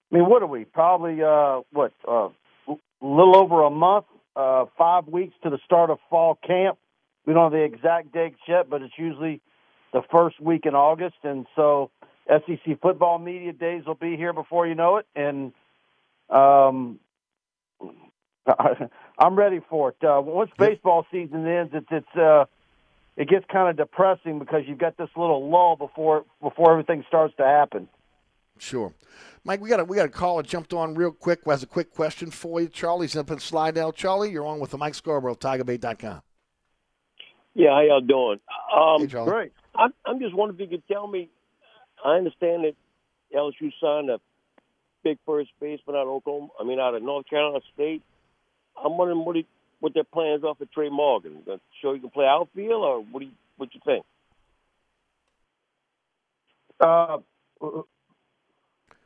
[0.09, 2.29] mean what are we probably uh, what uh,
[2.69, 6.77] a little over a month, uh, five weeks to the start of fall camp.
[7.25, 9.41] We don't have the exact dates yet, but it's usually
[9.91, 11.91] the first week in August, and so
[12.29, 15.51] SEC football media days will be here before you know it, and
[16.29, 17.01] um,
[19.17, 20.03] I'm ready for it.
[20.03, 22.45] Uh, once baseball season ends, it's it's uh,
[23.15, 27.35] it gets kind of depressing because you've got this little lull before before everything starts
[27.37, 27.87] to happen.
[28.57, 28.93] Sure.
[29.43, 31.41] Mike, we got a we got a caller jumped on real quick.
[31.45, 32.67] Has a quick question for you.
[32.67, 33.91] Charlie's up in Slidell.
[33.91, 36.21] Charlie, you're on with the Mike Scarborough, TigerBait.com.
[37.55, 38.39] Yeah, how y'all doing?
[38.75, 39.31] Um, hey, Charlie.
[39.31, 39.51] Great.
[39.75, 41.29] I'm, I'm just wondering if you could tell me.
[42.03, 42.75] I understand that
[43.35, 44.19] LSU signed a
[45.03, 46.49] big first baseman out of Oklahoma.
[46.59, 48.01] I mean, out of North Carolina State.
[48.81, 49.45] I'm wondering what he,
[49.79, 51.37] what their plans are for Trey Morgan.
[51.81, 54.05] Sure, he can play outfield, or what do you what you think?
[56.79, 57.17] Uh,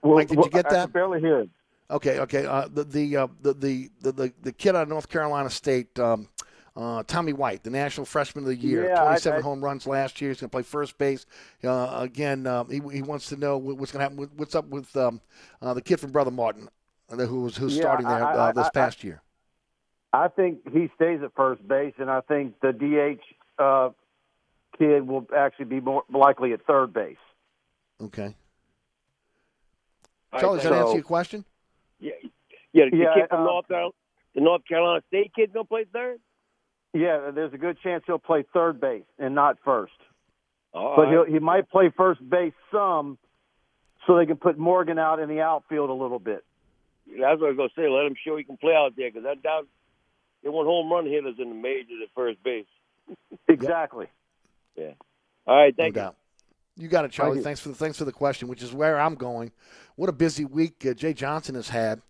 [0.04, 0.94] Mike, did you get I that?
[0.94, 1.50] barely hear it.
[1.90, 2.46] Okay, okay.
[2.46, 6.28] Uh, the, the, uh, the, the the the kid out of North Carolina State, um,
[6.76, 10.20] uh, Tommy White, the National Freshman of the Year, Yeah, 27 I- home runs last
[10.20, 10.32] year.
[10.32, 11.26] He's going to play first base.
[11.64, 14.18] Uh, again, um, he, he wants to know what's going to happen.
[14.18, 15.22] with- What's up with um,
[15.62, 16.68] uh, the kid from Brother Martin,
[17.10, 19.22] uh, who was who's Yeah, starting there I- uh, this I- past year?
[20.14, 23.22] I think he stays at first base, and I think the DH
[23.62, 23.90] uh,
[24.78, 27.18] kid will actually be more likely at third base.
[28.02, 28.36] Okay.
[30.32, 31.46] All Charlie, right, does that so- answer your question?
[32.00, 32.12] Yeah,
[32.74, 32.86] yeah.
[32.92, 33.92] The Yeah, kid from uh, North Carolina,
[34.36, 36.20] the North Carolina State kid, gonna play third.
[36.94, 39.94] Yeah, there's a good chance he'll play third base and not first.
[40.74, 41.12] All but right.
[41.12, 43.18] he'll, he might play first base some,
[44.06, 46.44] so they can put Morgan out in the outfield a little bit.
[47.08, 47.90] That's what I was gonna say.
[47.90, 49.68] Let him show he can play out there because I doubt
[50.44, 52.66] they want home run hitters in the majors at first base.
[53.50, 54.08] Exactly.
[54.76, 54.92] Yeah.
[55.48, 55.74] All right.
[55.76, 56.06] Thank no you.
[56.08, 56.16] doubt.
[56.76, 57.38] You got it, Charlie.
[57.38, 57.44] you.
[57.44, 59.52] Thanks for the thanks for the question, which is where I'm going.
[59.96, 62.02] What a busy week uh, Jay Johnson has had.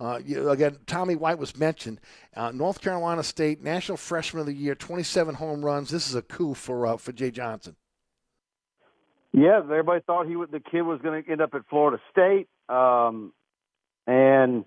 [0.00, 2.00] Uh, you, again, Tommy White was mentioned.
[2.34, 5.90] Uh, North Carolina State National Freshman of the Year, 27 home runs.
[5.90, 7.76] This is a coup for uh, for Jay Johnson.
[9.32, 12.46] Yeah, everybody thought he would, the kid was going to end up at Florida State,
[12.68, 13.32] um,
[14.06, 14.64] and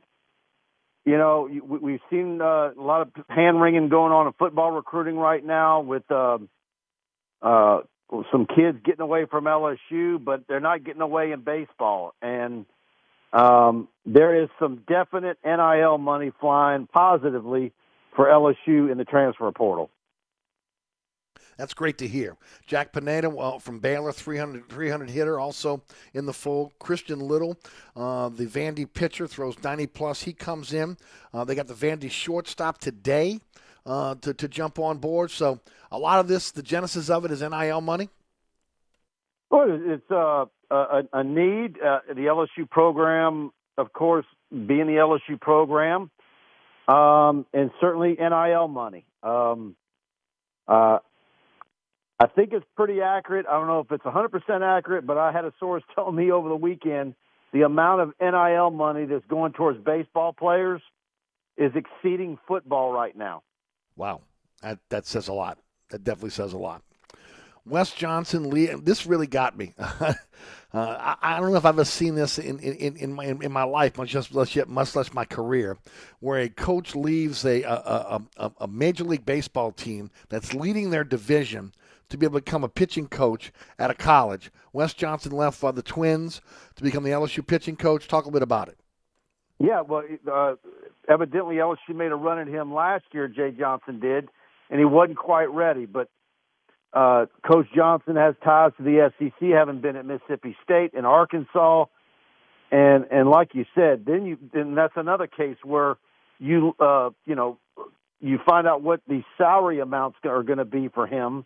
[1.08, 4.72] you know we- we've seen uh, a lot of hand wringing going on in football
[4.72, 6.50] recruiting right now with um
[7.42, 7.80] uh,
[8.32, 12.66] some kids getting away from LSU, but they're not getting away in baseball, and
[13.32, 17.74] um, there is some definite NIL money flying positively
[18.16, 19.90] for LSU in the transfer portal.
[21.58, 22.38] That's great to hear.
[22.66, 25.82] Jack Pineda well, from Baylor, 300, 300 hitter, also
[26.14, 26.74] in the fold.
[26.80, 27.58] Christian Little,
[27.96, 30.24] uh, the Vandy pitcher, throws 90 plus.
[30.24, 30.98] He comes in.
[31.34, 33.40] Uh, they got the Vandy shortstop today
[33.88, 35.32] uh, to, to jump on board.
[35.32, 35.60] So
[35.92, 38.10] a lot of this, the genesis of it is NIL money.
[39.50, 41.78] Well, it's uh, a, a need.
[41.82, 46.12] Uh, the LSU program, of course, being the LSU program,
[46.88, 49.06] um, and certainly NIL money.
[49.24, 49.76] Um,
[50.68, 51.00] uh,
[52.20, 53.46] I think it's pretty accurate.
[53.48, 56.50] I don't know if it's 100% accurate, but I had a source tell me over
[56.50, 57.16] the weekend
[57.54, 60.82] the amount of NIL money that's going towards baseball players
[61.58, 63.42] is exceeding football right now.
[63.96, 64.22] Wow,
[64.62, 65.58] that that says a lot.
[65.90, 66.84] That definitely says a lot.
[67.66, 69.74] Wes Johnson, Lee, this really got me.
[69.80, 70.14] uh,
[70.74, 73.64] I, I don't know if I've ever seen this in in, in my in my
[73.64, 75.78] life, much less yet much less my career,
[76.20, 81.04] where a coach leaves a, a, a a major league baseball team that's leading their
[81.04, 81.74] division
[82.10, 84.52] to be able to become a pitching coach at a college.
[84.74, 86.42] Wes Johnson left for the Twins
[86.76, 88.08] to become the LSU pitching coach.
[88.08, 88.78] Talk a bit about it.
[89.60, 90.56] Yeah, well, uh,
[91.10, 93.28] evidently LSU made a run at him last year.
[93.28, 94.30] Jay Johnson did,
[94.70, 95.86] and he wasn't quite ready.
[95.86, 96.10] But
[96.94, 101.86] uh, Coach Johnson has ties to the SEC, having been at Mississippi State and Arkansas,
[102.72, 105.98] and and like you said, then you then that's another case where
[106.40, 107.58] you uh, you know
[108.20, 111.46] you find out what the salary amounts are going to be for him,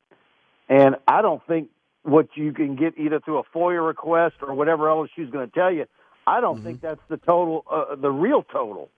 [0.70, 1.70] and I don't think
[2.04, 5.54] what you can get either through a FOIA request or whatever LSU is going to
[5.54, 5.86] tell you.
[6.26, 8.90] I don't think that's the total, uh, the real total.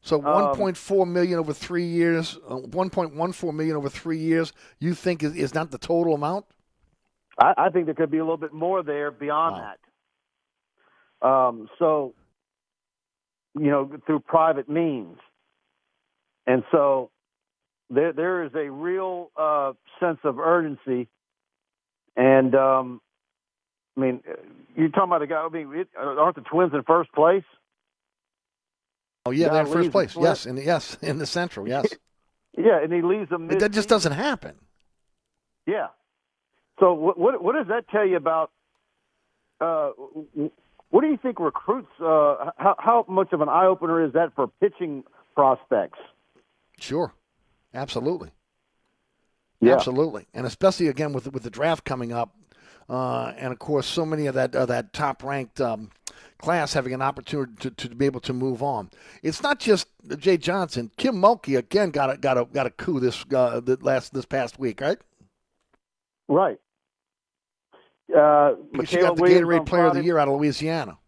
[0.00, 4.52] So Um, 1.4 million over three years, uh, 1.14 million over three years.
[4.78, 6.46] You think is, is not the total amount?
[7.38, 9.62] I, I think there could be a little bit more there beyond
[11.22, 11.26] that.
[11.28, 12.14] Um, so,
[13.58, 15.18] you know, through private means,
[16.46, 17.10] and so
[17.90, 21.08] there there is a real uh, sense of urgency.
[22.16, 23.00] And um,
[23.96, 24.20] I mean,
[24.76, 25.36] you're talking about a guy.
[25.36, 27.44] I mean, it, aren't the Twins in first place?
[29.26, 30.10] Oh yeah, they're in first place.
[30.12, 30.24] split.
[30.24, 31.68] Yes, in the, yes, in the Central.
[31.68, 31.86] Yes,
[32.56, 33.50] Yeah, and he leaves them.
[33.50, 34.54] It- that just doesn't happen.
[35.66, 35.88] Yeah.
[36.80, 38.50] So what what, what does that tell you about?
[39.60, 39.90] Uh,
[40.90, 41.88] what do you think recruits?
[42.00, 45.04] Uh, how how much of an eye opener is that for pitching
[45.34, 45.98] prospects?
[46.78, 47.12] Sure,
[47.74, 48.30] absolutely,
[49.60, 49.74] Yeah.
[49.74, 52.34] absolutely, and especially again with with the draft coming up,
[52.88, 55.90] uh, and of course so many of that of that top ranked um,
[56.38, 58.90] class having an opportunity to, to be able to move on.
[59.22, 59.88] It's not just
[60.18, 60.90] Jay Johnson.
[60.96, 64.58] Kim Mulkey again got a got a got a coup this uh, last this past
[64.58, 64.98] week, right?
[66.28, 66.58] Right.
[68.14, 70.98] Uh, Because she got the Williams Gatorade Player of the Year out of Louisiana.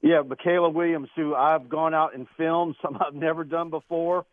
[0.00, 4.24] Yeah, Mikaylah Williams, who I've gone out and filmed, some I've never done before.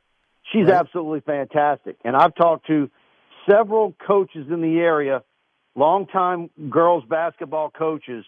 [0.52, 0.76] She's Right.
[0.76, 1.98] absolutely fantastic.
[2.04, 2.90] And I've talked to
[3.50, 5.24] several coaches in the area,
[5.76, 8.26] longtime girls basketball coaches,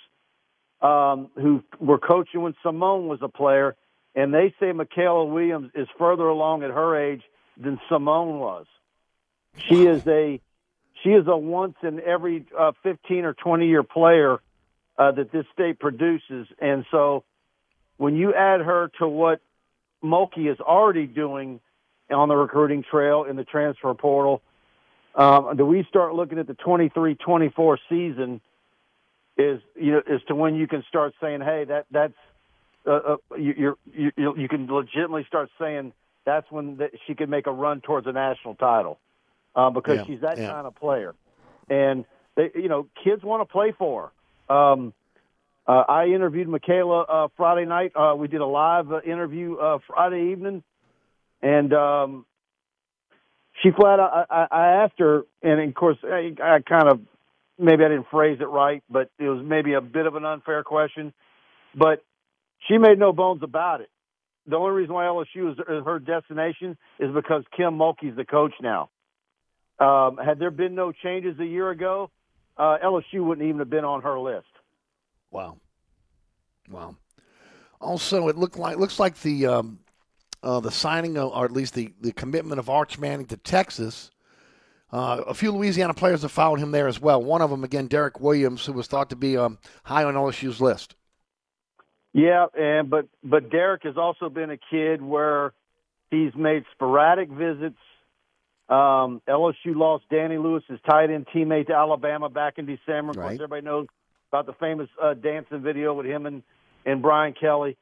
[0.81, 3.75] um, who were coaching when Seimone was a player,
[4.15, 7.23] and they say Mikaylah Williams is further along at her age
[7.57, 8.65] than Seimone was.
[9.57, 10.39] She is a
[11.03, 14.39] she is a once in every uh, 15 or 20 year player
[14.97, 17.23] uh, that this state produces, and so
[17.97, 19.41] when you add her to what
[20.03, 21.59] Mulkey is already doing
[22.11, 24.41] on the recruiting trail in the transfer portal,
[25.15, 28.41] um, do we start looking at the 23-24 season?
[29.37, 32.13] Is you know is to when you can start saying, hey, that that's
[32.85, 35.93] uh, uh, you, you're, you you you can legitimately start saying
[36.25, 38.99] that's when that she could make a run towards a national title
[39.55, 40.49] uh, because Yeah, she's that yeah.
[40.49, 41.15] kind of player,
[41.69, 42.05] and
[42.35, 44.11] they, you know kids want to play for
[44.49, 44.55] her.
[44.55, 44.93] Um,
[45.67, 47.93] uh, I interviewed Mikaylah uh, Friday night.
[47.95, 50.63] Uh, we did a live uh, interview uh, Friday evening,
[51.41, 52.25] and um,
[53.61, 54.27] she flat out.
[54.29, 57.01] I, I asked her, and of course, I, I kind of
[57.57, 60.63] maybe I didn't phrase it right, but it was maybe a bit of an unfair
[60.63, 61.13] question.
[61.75, 62.03] But
[62.67, 63.89] she made no bones about it.
[64.47, 68.89] The only reason why LSU is her destination is because Kim Mulkey's the coach now.
[69.79, 72.09] Um, had there been no changes a year ago,
[72.57, 74.47] uh, LSU wouldn't even have been on her list.
[75.31, 75.57] Wow.
[76.69, 76.95] Wow.
[77.79, 79.79] Also, it looked like looks like the um,
[80.43, 84.11] uh, the signing, of, or at least the, the commitment of Arch Manning to Texas.
[84.91, 87.23] Uh, a few Louisiana players have followed him there as well.
[87.23, 90.59] One of them, again, Derek Williams, who was thought to be um, high on LSU's
[90.59, 90.95] list.
[92.13, 95.53] Yeah, and but but Derek has also been a kid where
[96.09, 97.77] he's made sporadic visits.
[98.67, 103.11] Um, LSU lost Danny Lewis, his tight end teammate to Alabama back in December.
[103.11, 103.33] Of course, Right.
[103.35, 103.87] everybody knows
[104.29, 106.43] about the famous uh, dancing video with him and
[106.85, 107.77] and Brian Kelly,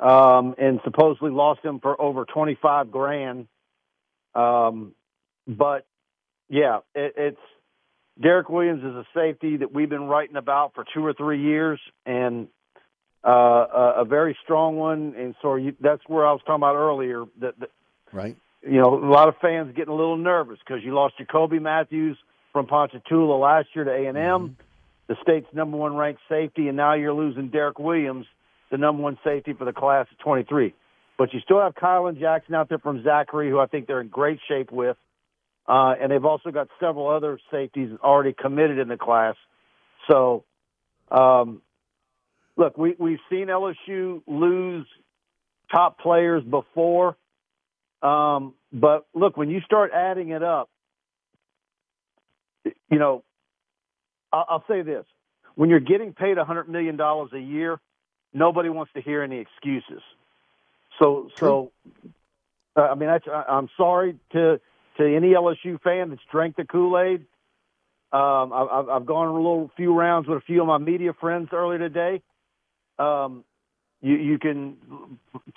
[0.00, 3.46] um, and supposedly lost him for over twenty five grand.
[4.34, 4.94] Um,
[5.46, 5.86] but
[6.48, 7.40] yeah, it, it's
[8.20, 11.80] Derek Williams is a safety that we've been writing about for two or three years,
[12.06, 12.48] and
[13.26, 15.14] uh, a, a very strong one.
[15.16, 17.24] And so you, that's where I was talking about earlier.
[17.40, 17.70] That, that
[18.12, 18.36] Right.
[18.62, 22.16] you know, a lot of fans getting a little nervous because you lost Jacoby Matthews
[22.52, 24.56] from Ponchatoula last year to A and M,
[25.08, 28.26] the state's number one ranked safety, and now you're losing Derek Williams,
[28.74, 30.74] the number one safety for the class of 23.
[31.16, 34.08] But you still have Kylan Jackson out there from Zachary, who I think they're in
[34.08, 34.96] great shape with.
[35.68, 39.36] Uh, and they've also got several other safeties already committed in the class.
[40.10, 40.44] So,
[41.08, 41.62] um,
[42.56, 44.86] look, we, we've seen LSU lose
[45.72, 47.16] top players before.
[48.02, 50.68] Um, but look, when you start adding it up,
[52.90, 53.22] you know,
[54.32, 55.06] I'll, I'll say this:
[55.54, 57.80] when you're getting paid a hundred million dollars a year,
[58.34, 60.02] nobody wants to hear any excuses.
[60.98, 61.72] So, so,
[62.76, 64.60] uh, I mean, that's, I, I'm sorry to
[64.98, 67.22] to any LSU fan that's drank the Kool Aid.
[68.12, 71.12] Um, I, I've, I've gone a little few rounds with a few of my media
[71.20, 72.22] friends earlier today.
[72.96, 73.42] Um,
[74.00, 74.76] you, you can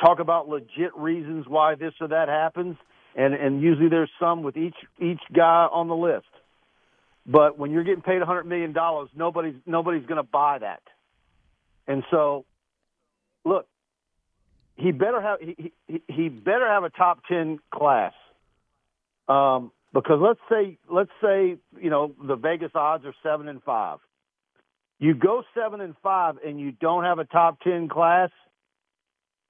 [0.01, 2.77] talk about legit reasons why this or that happens,
[3.15, 6.25] and and usually there's some with each each guy on the list.
[7.27, 10.81] But when you're getting paid a hundred million dollars, nobody's nobody's going to buy that.
[11.87, 12.45] And so,
[13.47, 13.67] look,
[14.75, 18.13] he better have he, he he better have a top ten class.
[19.27, 23.99] Um, because let's say let's say you know the Vegas odds are seven and five.
[24.99, 28.29] You go seven and five and you don't have a top ten class,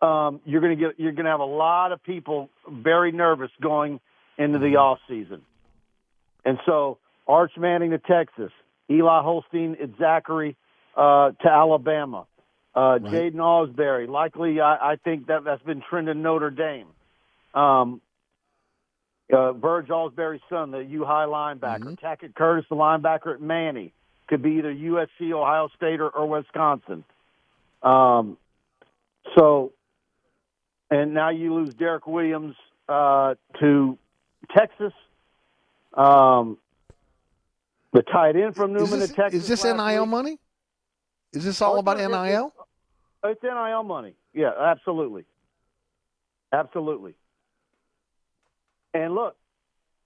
[0.01, 3.99] um, you're gonna get you're gonna have a lot of people very nervous going
[4.37, 5.41] into the off season.
[6.45, 8.51] And so Arch Manning to Texas,
[8.89, 10.55] Eli Holstein at Zachary
[10.95, 12.25] uh, to Alabama,
[12.77, 14.07] uh, Jaiden Ausberry.
[14.07, 16.87] Likely, I, I think that that's been trending Notre Dame.
[17.53, 18.01] Um,
[19.35, 21.99] uh, Burge Ausberry's son, the U High linebacker.
[21.99, 23.93] Tackett Curtis, the linebacker at Many,
[24.27, 27.03] could be either USC, Ohio State, or, or Wisconsin.
[27.81, 28.37] Um,
[29.35, 29.73] so,
[30.91, 32.55] and now you lose Derek Williams
[32.87, 33.97] uh, to
[34.55, 34.93] Texas.
[35.93, 36.57] Um,
[37.91, 39.41] the tight end from Newman this, to Texas.
[39.43, 40.09] is this NIL week.
[40.09, 40.39] money?
[41.33, 42.53] Is this all Oh, about NIL?
[43.23, 44.13] It's NIL money.
[44.33, 45.25] Yeah, absolutely.
[46.51, 47.15] Absolutely.
[48.93, 49.35] And look,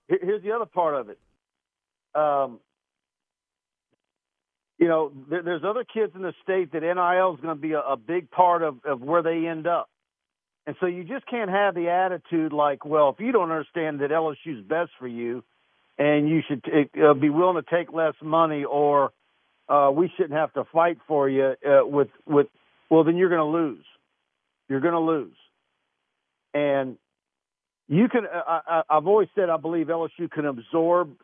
[0.08, 1.18] here's the other part of it.
[2.14, 2.60] Um,
[4.78, 7.72] you know, there, there's other kids in the state that NIL is going to be
[7.72, 9.88] a, big part of, of where they end up.
[10.66, 14.10] And so you just can't have the attitude like, well, if you don't understand that
[14.10, 15.44] LSU's best for you
[15.98, 19.12] and you should t- uh, be willing to take less money or
[19.68, 22.48] uh, we shouldn't have to fight for you uh, with, with,
[22.92, 23.84] well, then you're going to lose.
[24.68, 25.34] You're going to lose.
[26.52, 26.98] And
[27.88, 31.14] you can, I, I, I've always said I believe LSU can absorb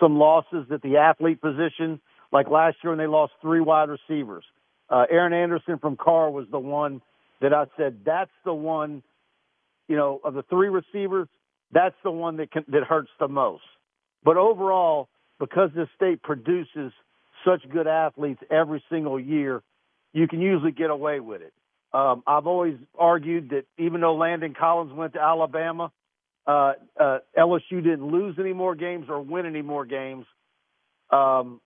[0.00, 2.00] some losses at the athlete position,
[2.32, 4.42] like last year when they lost three wide receivers.
[4.90, 7.00] Uh, Aaron Anderson from Karr was the one
[7.40, 9.04] that I said that's the one,
[9.86, 11.28] you know, of the three receivers,
[11.70, 13.62] that's the one that can, that hurts the most.
[14.24, 15.08] But overall,
[15.38, 16.90] because this state produces
[17.46, 19.62] such good athletes every single year,
[20.16, 21.52] you can usually get away with it.
[21.92, 25.92] Um, I've always argued that even though Landon Collins went to Alabama,
[26.46, 30.24] uh, uh, LSU didn't lose any more games or win any more games
[31.10, 31.60] um,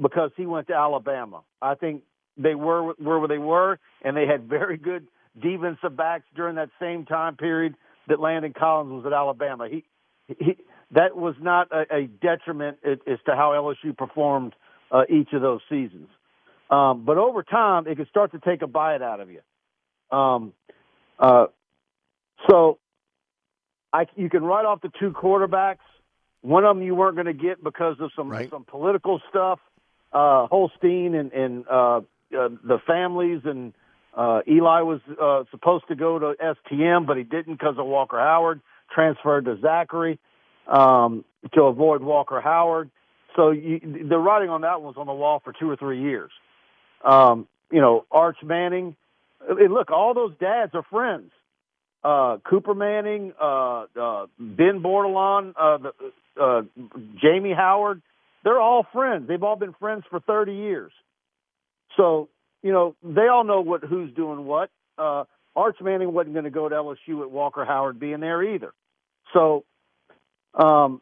[0.00, 1.42] because he went to Alabama.
[1.60, 2.02] I think
[2.36, 5.08] they were where they were, and they had very good
[5.40, 7.74] defensive backs during that same time period
[8.06, 9.68] that Landon Collins was at Alabama.
[9.68, 9.84] He,
[10.28, 10.56] he
[10.92, 14.54] that was not a, a detriment as to how LSU performed
[14.92, 16.08] uh, each of those seasons.
[16.72, 19.40] Um, but over time, it could start to take a bite out of you.
[20.16, 20.54] Um,
[21.18, 21.46] uh,
[22.48, 22.78] so
[23.92, 25.84] I, you can write off the two quarterbacks.
[26.40, 29.60] One of them you weren't going to get because of some some political stuff.
[30.14, 32.00] Uh, Holstein and, and uh, uh,
[32.30, 33.74] the families and
[34.16, 38.18] uh, Eli was uh, supposed to go to STM, but he didn't because of Walker
[38.18, 38.62] Howard.
[38.94, 40.18] Transferred to Zachary
[40.66, 41.24] um,
[41.54, 42.90] to avoid Walker Howard.
[43.36, 43.78] So you,
[44.08, 46.30] the writing on that was on the wall for two or three years.
[47.04, 48.96] Um, you know, Arch Manning.
[49.48, 51.30] And look, all those dads are friends.
[52.04, 55.92] Uh, Cooper Manning, uh, uh, Ben Bordelon, uh, the,
[56.40, 56.62] uh,
[57.20, 58.02] Jamie Howard.
[58.44, 59.28] They're all friends.
[59.28, 60.92] They've all been friends for 30 years.
[61.96, 62.28] So,
[62.62, 64.70] you know, they all know what who's doing what.
[64.98, 65.24] Uh,
[65.54, 68.72] Arch Manning wasn't going to go to LSU with Walker Howard being there either.
[69.32, 69.64] So,
[70.54, 71.00] um,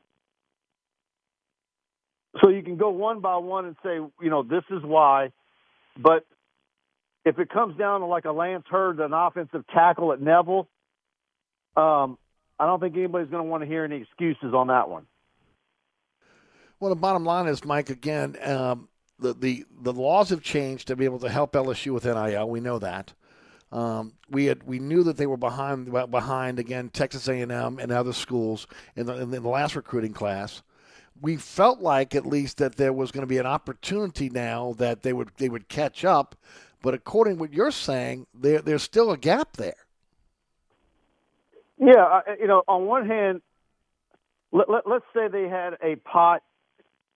[2.42, 5.32] so you can go one by one and say, you know, this is why.
[5.96, 6.24] But
[7.24, 10.68] if it comes down to like a Lance Heard, an offensive tackle at Neville,
[11.76, 12.18] um,
[12.58, 15.06] I don't think anybody's going to want to hear any excuses on that one.
[16.78, 17.90] Well, the bottom line is, Mike.
[17.90, 18.88] Again, um,
[19.18, 22.48] the, the the laws have changed to be able to help LSU with NIL.
[22.48, 23.12] We know that.
[23.72, 28.12] Um, we had we knew that they were behind behind again Texas A&M and other
[28.12, 30.62] schools in the, in the last recruiting class.
[31.20, 35.02] We felt like at least that there was going to be an opportunity now that
[35.02, 36.34] they would they would catch up,
[36.82, 39.74] but according to what you're saying, there there's still a gap there.
[41.78, 43.40] Yeah, you know, on one hand,
[44.52, 46.42] let, let, let's say they had a pot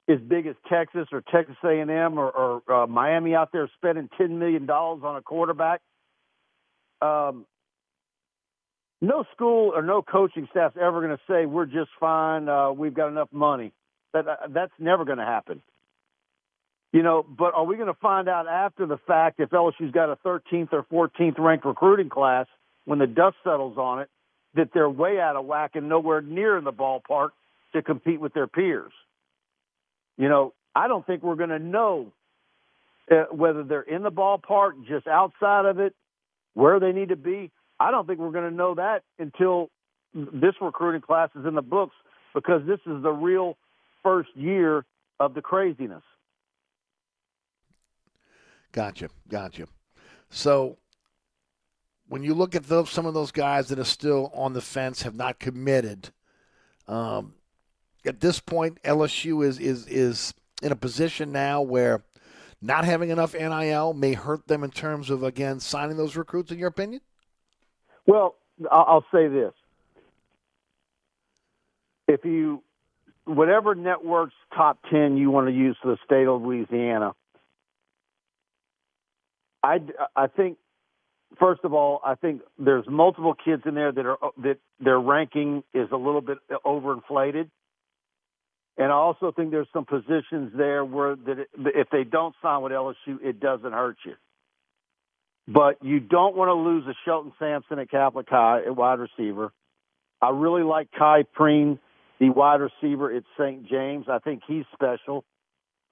[0.09, 4.39] as big as Texas or Texas A&M or, or uh, Miami out there spending ten
[4.39, 5.81] million dollars on a quarterback.
[7.01, 7.47] Um,
[9.01, 12.49] no school or no coaching staff's ever going to say we're just fine.
[12.49, 13.73] Uh, we've got enough money.
[14.15, 15.61] That uh, that's never going to happen.
[16.93, 20.11] You know, but are we going to find out after the fact if LSU's got
[20.11, 22.47] a 13th or 14th ranked recruiting class
[22.85, 24.09] when the dust settles on it
[24.55, 27.31] that they're way out of whack and nowhere near in the ballpark
[27.73, 28.93] to compete with their peers?
[30.17, 32.13] You know, I don't think we're going to know
[33.11, 35.95] uh, whether they're in the ballpark, just outside of it,
[36.55, 37.51] where they need to be.
[37.81, 39.69] I don't think we're going to know that until
[40.15, 41.97] this recruiting class is in the books
[42.35, 43.57] because this is the real
[44.05, 44.85] first year
[45.19, 46.03] of the craziness.
[48.71, 49.67] Gotcha, gotcha.
[50.31, 50.79] So
[52.09, 55.03] when you look at those, some of those guys that are still on the fence,
[55.03, 56.11] have not committed.
[56.87, 57.35] Um,
[58.07, 62.05] at this point, LSU is is is in a position now where
[62.61, 66.51] not having enough NIL may hurt them in terms of again signing those recruits.
[66.51, 67.01] In your opinion?
[68.07, 68.37] Well,
[68.71, 69.53] I'll say this:
[72.09, 72.63] if you
[73.25, 77.15] whatever network's top ten you want to use for the state of Louisiana,
[79.63, 79.81] I
[80.15, 80.59] I think
[81.39, 85.63] first of all, I think there's multiple kids in there that are that their ranking
[85.73, 87.51] is a little bit overinflated.
[88.77, 92.63] And I also think there's some positions there where that it, if they don't sign
[92.63, 94.15] with LSU, it doesn't hurt you.
[95.47, 99.53] But you don't want to lose a Shelton Sampson at Catholic High at wide receiver.
[100.21, 101.79] I really like Kai Preen,
[102.21, 103.69] the wide receiver at St.
[103.69, 104.07] James.
[104.09, 105.25] I think he's special.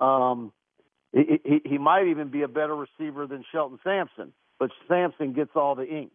[0.00, 0.52] Um,
[1.12, 5.50] he, he, he might even be a better receiver than Shelton Sampson, but Sampson gets
[5.54, 6.12] all the ink.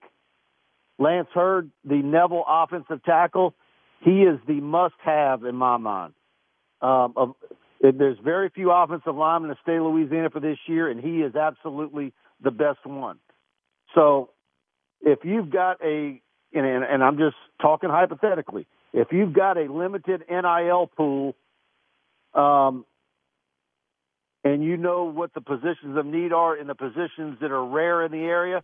[0.99, 3.53] Lance Heard, the Neville offensive tackle,
[4.01, 6.13] he is the must-have in my mind.
[6.81, 7.35] Um, of,
[7.81, 11.21] there's very few offensive linemen in the state of Louisiana for this year, and he
[11.21, 13.19] is absolutely the best one.
[13.93, 14.31] So
[15.01, 16.21] if you've got a,
[16.53, 21.35] and, and I'm just talking hypothetically, if you've got a limited NIL pool,
[22.34, 22.85] um,
[24.43, 28.05] and you know what the positions of need are in the positions that are rare
[28.05, 28.64] in the area,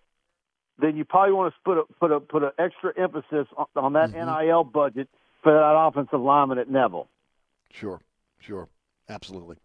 [0.80, 3.94] then you probably want to put a, put a, put an extra emphasis on, on
[3.94, 4.48] that mm-hmm.
[4.48, 5.10] NIL budget
[5.42, 7.08] for that offensive lineman at Neville.
[7.72, 8.00] Sure,
[8.40, 8.70] sure,
[9.10, 9.58] absolutely.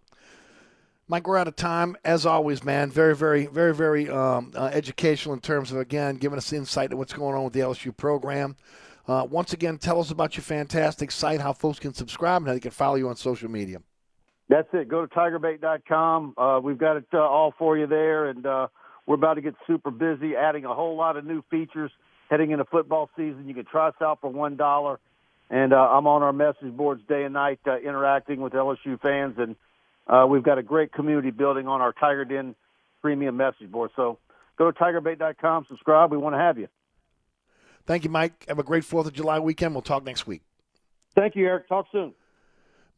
[1.11, 1.97] Mike, we're out of time.
[2.05, 6.37] As always, man, very, very, very, very um, uh, educational in terms of, again, giving
[6.37, 8.57] us insight into what's going on with the LSU program.
[9.09, 12.53] Uh, once again, tell us about your fantastic site, how folks can subscribe, and how
[12.53, 13.81] they can follow you on social media.
[14.51, 14.89] That's it.
[14.89, 16.35] Go to tigerbait.com.
[16.37, 18.69] Uh, we've got it uh, all for you there, and uh,
[19.07, 21.91] we're about to get super busy, adding a whole lot of new features
[22.29, 23.49] heading into football season.
[23.49, 25.01] You can try us out for one dollar
[25.51, 29.39] and uh, I'm on our message boards day and night, uh, interacting with LSU fans,
[29.39, 29.57] and
[30.31, 32.55] we've got a great community building on our Tiger Den
[33.01, 33.91] premium message board.
[33.97, 34.19] So
[34.59, 36.11] go to tigerbait.com, subscribe.
[36.11, 36.69] We want to have you.
[37.89, 38.45] Thank you, Mike.
[38.49, 39.75] Have a great Fourth of July weekend.
[39.75, 40.43] We'll talk next week.
[41.17, 41.69] Thank you, Eric.
[41.69, 42.13] Talk soon.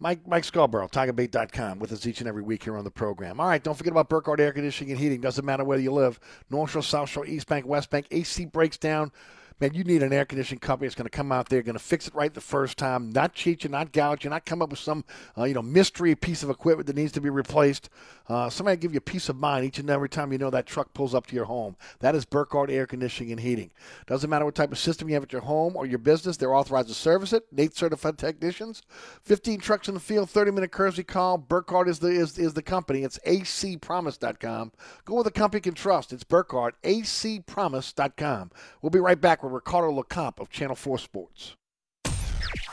[0.01, 3.39] Mike Mike Scarborough, TigerBait.com, with us each and every week here on the program.
[3.39, 5.21] All right, don't forget about Burkhardt Air Conditioning and Heating.
[5.21, 6.19] Doesn't matter where you live.
[6.51, 8.09] North Shore, South Shore, East Bank, West Bank.
[8.11, 9.13] AC breaks down
[9.61, 11.79] man, you need an air conditioning company that's going to come out there, going to
[11.79, 14.71] fix it right the first time, not cheat you, not gouge you, not come up
[14.71, 15.05] with some
[15.37, 17.91] uh, you know mystery piece of equipment that needs to be replaced.
[18.29, 20.95] Uh, somebody give you peace of mind each and every time you know that truck
[20.95, 21.77] pulls up to your home.
[21.99, 23.71] That is Burkhardt Air Conditioning and Heating.
[24.07, 26.55] Doesn't matter what type of system you have at your home or your business, they're
[26.55, 27.45] authorized to service it.
[27.53, 28.83] NATE certified technicians,
[29.25, 31.39] 15 trucks in the field, 30 minute courtesy call.
[31.39, 33.03] Burkhardt is the is, is the company.
[33.03, 34.73] It's acpromise.com.
[35.05, 36.13] Go with a company you can trust.
[36.13, 38.51] It's Burkhardt, acpromise.com.
[38.81, 41.57] We'll be right back Ricardo LeCompte of Channel 4 Sports.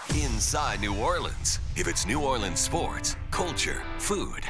[0.10, 1.60] Inside New Orleans.
[1.76, 4.44] If it's New Orleans sports, culture, food.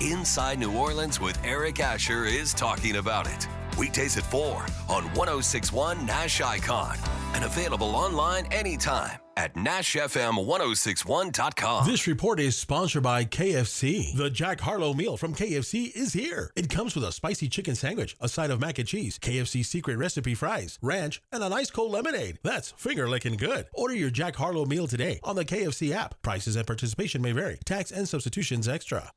[0.00, 3.48] Inside New Orleans with Eric Asher is talking about it.
[3.78, 6.96] Weekdays at 4 on 1061 Nash Icon
[7.34, 11.86] and available online anytime at NashFM1061.com.
[11.86, 14.16] This report is sponsored by KFC.
[14.16, 16.50] The Jack Harlow meal from KFC is here.
[16.56, 19.96] It comes with a spicy chicken sandwich, a side of mac and cheese, KFC secret
[19.96, 22.40] recipe fries, ranch, and an ice cold lemonade.
[22.42, 23.66] That's finger licking good.
[23.72, 26.20] Order your Jack Harlow meal today on the KFC app.
[26.20, 27.60] Prices and participation may vary.
[27.64, 29.12] Tax and substitutions extra.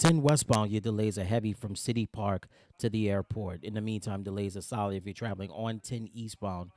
[0.00, 2.46] 10 westbound, your delays are heavy from City Park
[2.78, 3.64] to the airport.
[3.64, 6.72] In the meantime, delays are solid if you're traveling on 10 eastbound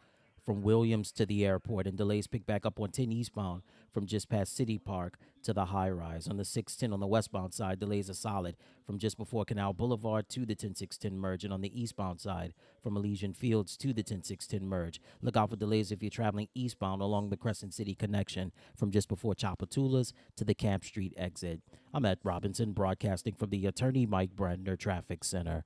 [0.45, 3.61] from Williams to the airport, and delays pick back up on 10 eastbound
[3.93, 6.27] from just past City Park to the high rise.
[6.27, 8.55] On the 610 on the westbound side, delays are solid
[8.85, 12.97] from just before Canal Boulevard to the 10610 merge, and on the eastbound side from
[12.97, 14.99] Elysian Fields to the 10610 merge.
[15.21, 19.07] Look out for delays if you're traveling eastbound along the Crescent City connection from just
[19.07, 21.61] before Tchoupitoulas to the Camp Street exit.
[21.93, 25.65] I'm at Robinson, broadcasting from the Attorney Mike Brandner Traffic Center.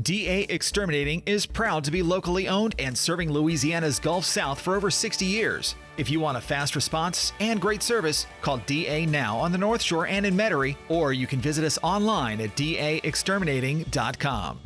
[0.00, 4.92] DA Exterminating is proud to be locally owned and serving Louisiana's Gulf South for over
[4.92, 5.74] 60 years.
[5.96, 9.82] If you want a fast response and great service, call DA now on the North
[9.82, 14.60] Shore and in Metairie, or you can visit us online at daexterminating.com.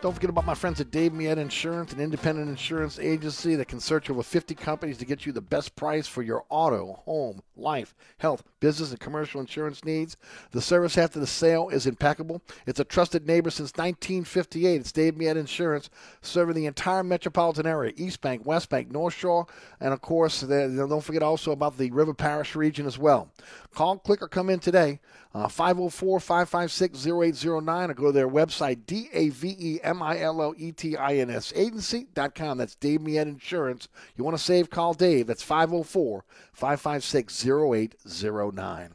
[0.00, 3.80] Don't forget about my friends at Dave Miette Insurance, an independent insurance agency that can
[3.80, 7.94] search over 50 companies to get you the best price for your auto, home, life,
[8.18, 10.16] health, business, and commercial insurance needs.
[10.50, 12.42] The service after the sale is impeccable.
[12.66, 14.80] It's a trusted neighbor since 1958.
[14.80, 15.90] It's Dave Miette Insurance,
[16.22, 19.46] serving the entire metropolitan area, East Bank, West Bank, North Shore,
[19.80, 23.30] and of course, don't forget also about the River Parish region as well.
[23.74, 25.00] Call, click, or come in today.
[25.34, 30.18] Uh, 504 556 0809 or go to their website, D A V E M I
[30.20, 32.58] L O E T I N S agency.com.
[32.58, 33.88] That's Dave Miet Insurance.
[34.16, 35.26] You want to save, call Dave.
[35.26, 36.24] That's 504
[36.54, 38.94] 556 0809.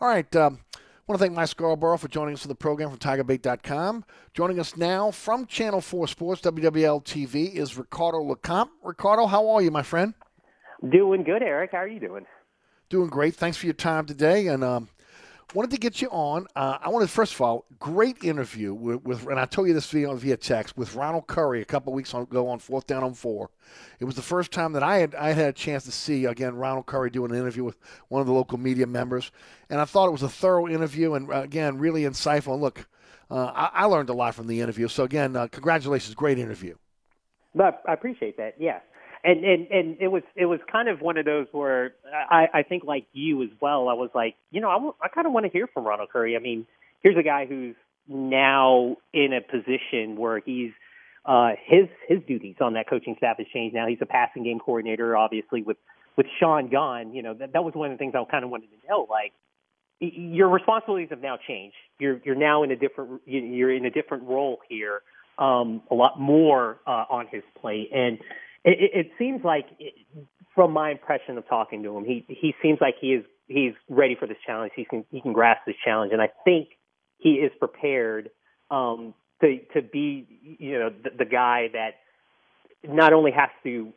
[0.00, 0.36] All right.
[0.36, 4.04] Um, I want to thank Mike Scarborough for joining us for the program from TigerBait.com.
[4.34, 8.70] Joining us now from Channel 4 Sports, WWL TV, is Ricardo LeCompte.
[8.82, 10.14] Ricardo, how are you, my friend?
[10.88, 11.70] Doing good, Eric.
[11.72, 12.26] How are you doing?
[12.88, 13.34] Doing great.
[13.34, 14.46] Thanks for your time today.
[14.46, 14.88] And um,
[15.54, 16.46] wanted to get you on.
[16.56, 19.90] Uh, I wanted, first of all, great interview with, with, and I told you this
[19.90, 23.50] via, via text, with Ronald Curry a couple weeks ago on Fourth Down on Four.
[24.00, 26.56] It was the first time that I had I had a chance to see again
[26.56, 27.78] Ronald Curry doing an interview with
[28.08, 29.30] one of the local media members,
[29.70, 32.58] and I thought it was a thorough interview and uh, again really insightful.
[32.58, 32.86] Look,
[33.30, 34.88] uh, I, I, learned a lot from the interview.
[34.88, 36.74] So again, uh, congratulations, great interview.
[37.54, 38.54] But I appreciate that.
[38.58, 38.80] Yeah,
[39.24, 42.62] and and and it was it was kind of one of those where I I
[42.62, 43.88] think like you as well.
[43.88, 46.36] I was like, you know, I, I kind of want to hear from Ronald Curry.
[46.36, 46.66] I mean,
[47.02, 47.76] here's a guy who's
[48.08, 50.72] now in a position where he's
[51.24, 53.86] uh his his duties on that coaching staff has changed now.
[53.86, 55.76] He's a passing game coordinator, obviously with
[56.16, 57.14] with Sean gone.
[57.14, 59.06] You know, that that was one of the things I kind of wanted to know.
[59.08, 59.32] Like,
[60.00, 61.76] your responsibilities have now changed.
[62.00, 65.02] You're you're now in a different you're in a different role here.
[65.38, 68.18] Um, a lot more uh, on his plate, and
[68.64, 69.94] it, it seems like, it,
[70.54, 74.14] from my impression of talking to him, he he seems like he is he's ready
[74.18, 74.72] for this challenge.
[74.76, 76.68] He can he can grasp this challenge, and I think
[77.18, 78.30] he is prepared
[78.70, 81.92] um, to to be you know the, the guy that
[82.86, 83.92] not only has to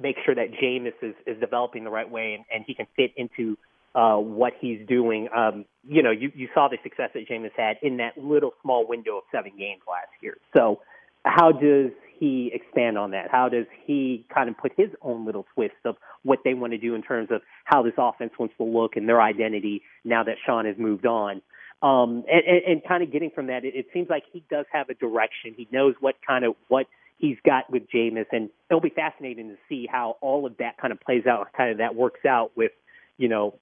[0.00, 3.12] make sure that Jameis is, is developing the right way and, and he can fit
[3.16, 3.56] into
[3.94, 5.28] uh, what he's doing.
[5.34, 8.86] Um, you know, you, you saw the success that Jameis had in that little small
[8.86, 10.36] window of seven games last year.
[10.56, 10.80] So,
[11.24, 13.30] how does he expand on that?
[13.30, 16.78] How does he kind of put his own little twist of what they want to
[16.78, 20.36] do in terms of how this offense wants to look and their identity now that
[20.46, 21.42] Sean has moved on?
[21.82, 24.64] Um, and, and, and kind of getting from that, it, it seems like he does
[24.72, 25.54] have a direction.
[25.56, 26.86] He knows what kind of what
[27.18, 30.92] he's got with Jameis, and it'll be fascinating to see how all of that kind
[30.92, 32.72] of plays out, kind of that works out with,
[33.18, 33.58] you know,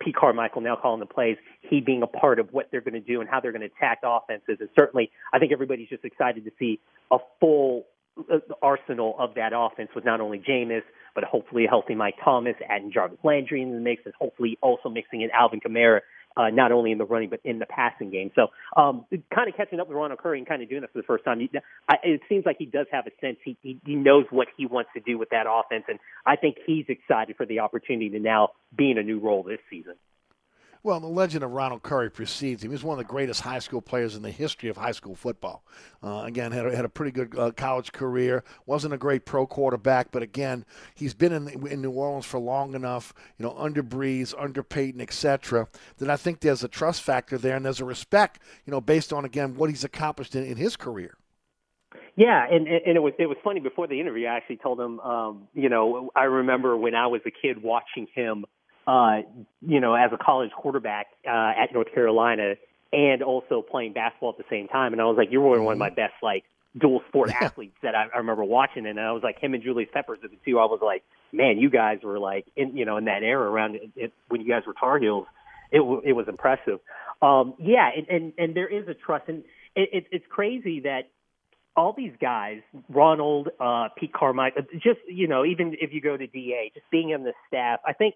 [0.00, 3.00] Pete Carmichael now calling the plays, he being a part of what they're going to
[3.00, 4.58] do and how they're going to attack offenses.
[4.60, 6.80] And certainly, I think everybody's just excited to see
[7.10, 7.84] a full
[8.18, 10.82] uh, arsenal of that offense with not only Jameis,
[11.14, 14.88] but hopefully a healthy Mike Thomas, adding Jarvis Landry in the mix, and hopefully also
[14.88, 16.00] mixing in Alvin Kamara,
[16.36, 18.30] uh, not only in the running but in the passing game.
[18.34, 20.98] So, um, kind of catching up with Ronald Curry and kind of doing this for
[20.98, 21.48] the first time.
[21.88, 23.38] I, it seems like he does have a sense.
[23.44, 26.56] He, he he knows what he wants to do with that offense, and I think
[26.66, 29.94] he's excited for the opportunity to now be in a new role this season.
[30.84, 32.70] Well, the legend of Ronald Curry precedes him.
[32.70, 35.64] He's one of the greatest high school players in the history of high school football.
[36.02, 38.44] Uh, again, had a, had a pretty good uh, college career.
[38.66, 42.74] wasn't a great pro quarterback, but again, he's been in, in New Orleans for long
[42.74, 43.14] enough.
[43.38, 45.68] You know, under Brees, under Payton, etc.
[45.96, 48.40] That I think there's a trust factor there, and there's a respect.
[48.66, 51.16] You know, based on again what he's accomplished in, in his career.
[52.14, 54.26] Yeah, and and it was it was funny before the interview.
[54.26, 58.06] I actually told him, um, you know, I remember when I was a kid watching
[58.14, 58.44] him
[58.86, 59.22] uh,
[59.66, 62.54] you know, as a college quarterback uh, at North Carolina
[62.92, 64.92] and also playing basketball at the same time.
[64.92, 66.44] And I was like, you were one of my best like
[66.78, 68.86] dual sport athletes that I, I remember watching.
[68.86, 70.58] And I was like, him and Julius Peppers are the two.
[70.58, 71.02] I was like,
[71.32, 74.40] man, you guys were like, in you know, in that era around it, it, when
[74.40, 75.26] you guys were Tar Heels,
[75.72, 76.80] it it was impressive.
[77.20, 79.44] Um, yeah, and, and and there is a trust, and
[79.74, 81.08] it, it, it's crazy that
[81.76, 86.26] all these guys, Ronald, uh, Pete Carmichael, just you know, even if you go to
[86.26, 88.14] DA, just being on the staff, I think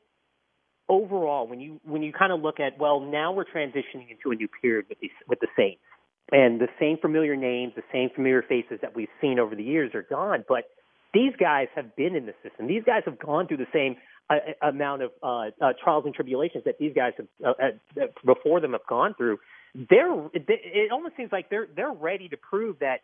[0.89, 4.35] overall, when you when you kind of look at well, now we're transitioning into a
[4.35, 5.81] new period with these with the Saints,
[6.33, 9.95] and the same familiar names, the same familiar faces that we've seen over the years
[9.95, 10.45] are gone.
[10.49, 10.65] But
[11.15, 12.67] these guys have been in the system.
[12.67, 13.97] These guys have gone through the same
[14.31, 17.53] uh, uh amount of uh, uh, trials and tribulations that these guys have uh,
[18.01, 19.39] uh, before them have gone through.
[19.75, 23.01] They're it almost seems like they're they're ready to prove that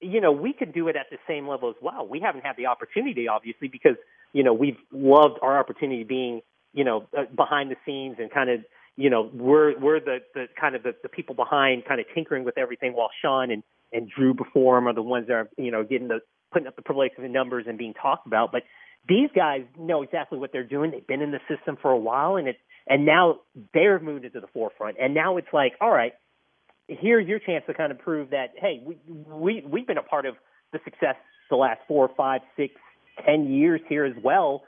[0.00, 2.06] you know we could do it at the same level as well.
[2.06, 3.96] We haven't had the opportunity, obviously, because
[4.32, 6.42] you know we've loved our opportunity being
[6.72, 8.60] you know, uh, behind the scenes and kind of,
[8.96, 12.44] you know, we're we're the the kind of the, the people behind, kind of tinkering
[12.44, 13.62] with everything, while Sean and
[13.92, 16.20] and Drew before him are the ones that are, you know, getting the
[16.52, 18.52] putting up the prolific numbers and being talked about.
[18.52, 18.62] But
[19.08, 20.90] these guys know exactly what they're doing.
[20.90, 23.40] They've been in the system for a while, and it and now
[23.72, 24.96] they're moved into the forefront.
[25.00, 26.12] And now it's like, all right,
[26.88, 30.26] here's your chance to kind of prove that, hey, we we we've been a part
[30.26, 30.36] of
[30.72, 31.16] the success
[31.50, 32.74] the last four, five, six,
[33.26, 34.62] ten years here as well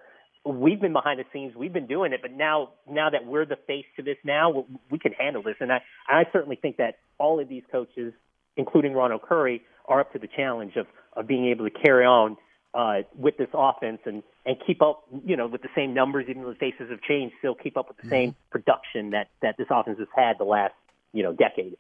[0.44, 3.58] we've been behind the scenes, we've been doing it, but now now that we're the
[3.66, 5.56] face to this now, we can handle this.
[5.60, 8.12] And I I certainly think that all of these coaches,
[8.56, 12.36] including Ronald Curry, are up to the challenge of of being able to carry on
[12.74, 16.42] uh, with this offense and and keep up, you know, with the same numbers, even
[16.42, 19.68] though the faces have changed, still keep up with the same production that that this
[19.70, 20.74] offense has had the last,
[21.12, 21.76] you know, decade.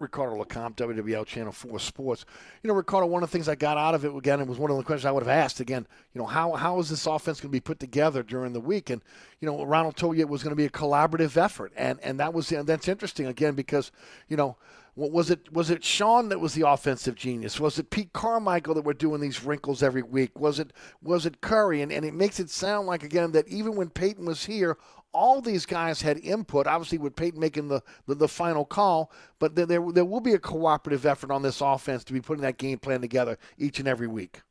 [0.00, 2.24] Ricardo LeCompte, WWL Channel 4 Sports.
[2.62, 4.58] You know, Ricardo, one of the things I got out of it, again, it was
[4.58, 7.06] one of the questions I would have asked, again, you know, how, how is this
[7.06, 8.90] offense going to be put together during the week?
[8.90, 9.02] And,
[9.40, 11.72] you know, Ronald told you it was going to be a collaborative effort.
[11.76, 13.90] And, and that was, and that's interesting, again, because,
[14.28, 14.56] you know,
[14.98, 15.52] what was it?
[15.52, 17.60] Was it Sean that was the offensive genius?
[17.60, 20.36] Was it Pete Carmichael that were doing these wrinkles every week?
[20.36, 21.82] Was it was it Curry?
[21.82, 24.76] And, and it makes it sound like again that even when Payton was here,
[25.12, 26.66] all these guys had input.
[26.66, 30.38] Obviously, with Payton making the, the, the final call, but there, there will be a
[30.38, 34.06] cooperative effort on this offense to be putting that game plan together each and every
[34.06, 34.42] week.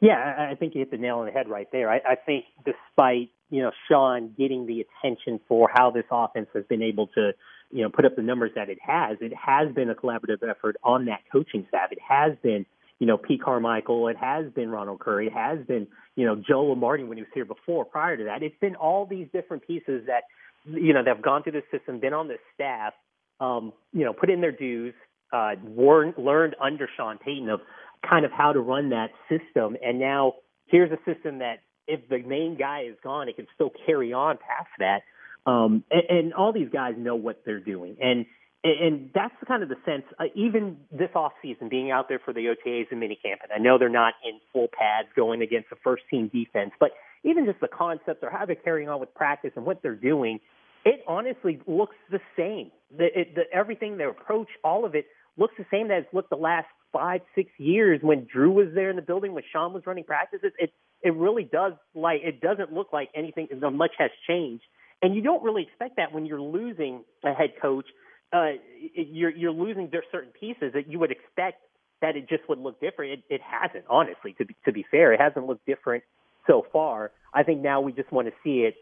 [0.00, 1.90] Yeah, I I think you hit the nail on the head right there.
[1.90, 6.64] I, I think despite you know Sean getting the attention for how this offense has
[6.68, 7.32] been able to
[7.70, 10.76] you know put up the numbers that it has, it has been a collaborative effort
[10.82, 11.92] on that coaching staff.
[11.92, 12.64] It has been
[13.00, 16.66] you know Pete Carmichael, it has been Ronald Curry, it has been you know Joe
[16.66, 17.84] Lombardi when he was here before.
[17.84, 20.22] Prior to that, it's been all these different pieces that
[20.66, 22.92] you know that have gone through the system, been on the staff,
[23.40, 24.94] um, you know, put in their dues,
[25.32, 27.60] uh, learned learned under Sean Payton of
[28.08, 29.76] kind of how to run that system.
[29.82, 30.34] And now
[30.66, 34.36] here's a system that if the main guy is gone, it can still carry on
[34.36, 35.02] past that.
[35.50, 37.96] Um, and, and all these guys know what they're doing.
[38.00, 38.26] And
[38.62, 42.32] and that's kind of the sense, uh, even this off season, being out there for
[42.34, 45.76] the OTAs and minicamp, and I know they're not in full pads going against the
[45.82, 46.90] first team defense, but
[47.24, 50.40] even just the concepts or how they're carrying on with practice and what they're doing,
[50.84, 52.70] it honestly looks the same.
[52.96, 55.06] The, it, the, everything, their approach, all of it
[55.36, 58.96] looks the same it's looked the last five, six years when Drew was there in
[58.96, 60.52] the building, when Sean was running practices.
[60.58, 60.72] It
[61.02, 64.64] it really does like it doesn't look like anything much has changed,
[65.02, 67.86] and you don't really expect that when you're losing a head coach.
[68.32, 68.52] Uh,
[68.94, 71.62] you're you're losing certain pieces that you would expect
[72.00, 73.12] that it just would look different.
[73.12, 74.34] It, it hasn't, honestly.
[74.38, 76.04] To be to be fair, it hasn't looked different
[76.46, 77.12] so far.
[77.34, 78.74] I think now we just want to see it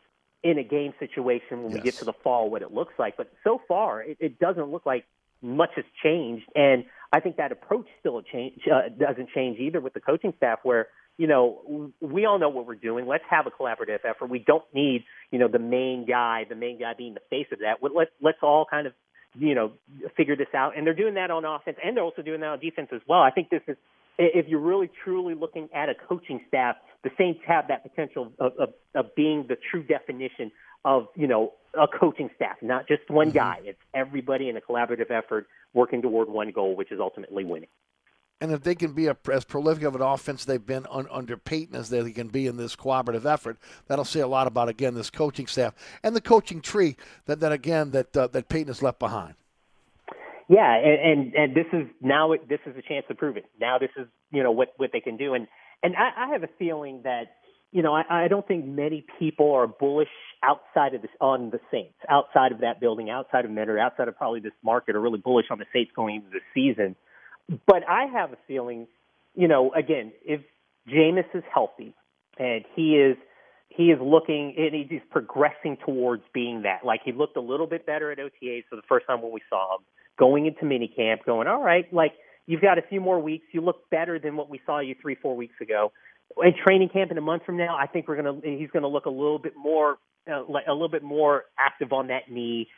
[0.42, 3.16] in a game situation when we get to the fall what it looks like.
[3.16, 5.04] But so far, it, it doesn't look like
[5.42, 9.94] much has changed, and I think that approach still change uh, doesn't change either with
[9.94, 10.60] the coaching staff.
[10.62, 13.06] Where you know we all know what we're doing.
[13.06, 14.28] Let's have a collaborative effort.
[14.28, 17.60] We don't need you know the main guy, the main guy being the face of
[17.60, 17.76] that.
[17.82, 18.92] Let let's all kind of
[19.34, 19.72] you know
[20.16, 22.60] figure this out, and they're doing that on offense, and they're also doing that on
[22.60, 23.20] defense as well.
[23.20, 23.76] I think this is
[24.18, 28.52] if you're really truly looking at a coaching staff, the Saints have that potential of,
[28.58, 30.50] of, of being the true definition
[30.84, 33.38] of you know a coaching staff, not just one mm-hmm.
[33.38, 33.60] guy.
[33.64, 37.68] It's everybody in a collaborative effort working toward one goal, which is ultimately winning.
[38.40, 41.36] And if they can be a, as prolific of an offense they've been un, under
[41.36, 43.58] Payton as they can be in this cooperative effort,
[43.88, 45.74] that'll say a lot about again this coaching staff
[46.04, 46.96] and the coaching tree
[47.26, 49.34] that, that again that uh, that Payton has left behind.
[50.48, 53.44] Yeah, and, and and this is now it, this is a chance to prove it.
[53.60, 55.48] Now this is you know what what they can do, and
[55.82, 57.24] and I, I have a feeling that
[57.72, 60.08] you know I, I don't think many people are bullish
[60.42, 64.16] outside of this on the Saints, outside of that building, outside of Mentor, outside of
[64.16, 66.96] probably this market, are really bullish on the Saints going into the season.
[67.66, 68.86] But I have a feeling,
[69.34, 70.40] you know, again, if
[70.88, 71.94] Jameis is healthy
[72.38, 73.16] and he is
[73.68, 76.84] he is looking and he's progressing towards being that.
[76.84, 79.40] Like he looked a little bit better at OTAs for the first time when we
[79.48, 79.84] saw him
[80.18, 82.12] going into minicamp, going, all right, like
[82.46, 83.44] you've got a few more weeks.
[83.52, 85.92] You look better than what we saw you three, four weeks ago.
[86.42, 89.06] In training camp in a month from now, I think we're gonna he's gonna look
[89.06, 89.98] a little bit more
[90.30, 92.68] uh, like a little bit more active on that knee.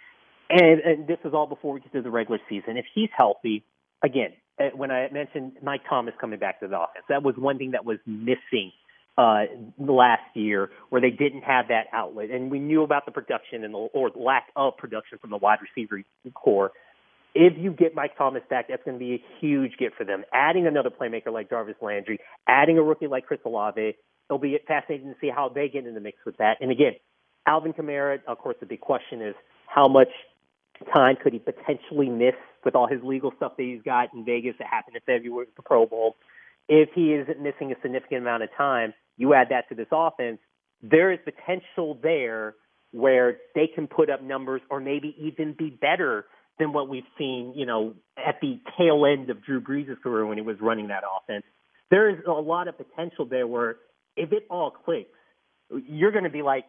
[0.50, 2.76] And, and this is all before we get to the regular season.
[2.76, 3.64] If he's healthy,
[4.04, 4.30] again,
[4.74, 7.84] when I mentioned Mike Thomas coming back to the offense, that was one thing that
[7.84, 8.72] was missing
[9.18, 9.44] uh,
[9.78, 13.74] last year, where they didn't have that outlet, and we knew about the production and
[13.74, 16.02] the or lack of production from the wide receiver
[16.34, 16.70] corps.
[17.34, 20.24] If you get Mike Thomas back, that's going to be a huge get for them.
[20.32, 22.18] Adding another playmaker like Jarvis Landry,
[22.48, 23.94] adding a rookie like Chris Olave,
[24.28, 26.56] it'll be fascinating to see how they get in the mix with that.
[26.60, 26.94] And again,
[27.46, 29.34] Alvin Kamara, of course, the big question is
[29.66, 30.08] how much
[30.94, 32.34] time could he potentially miss
[32.64, 35.56] with all his legal stuff that he's got in Vegas that happened in February with
[35.56, 36.16] the Pro Bowl?
[36.68, 40.38] If he isn't missing a significant amount of time, you add that to this offense,
[40.82, 42.54] there is potential there
[42.92, 46.26] where they can put up numbers or maybe even be better
[46.58, 50.36] than what we've seen, you know, at the tail end of Drew Brees' career when
[50.36, 51.44] he was running that offense.
[51.90, 53.76] There is a lot of potential there where
[54.16, 55.10] if it all clicks,
[55.88, 56.64] you're going to be like,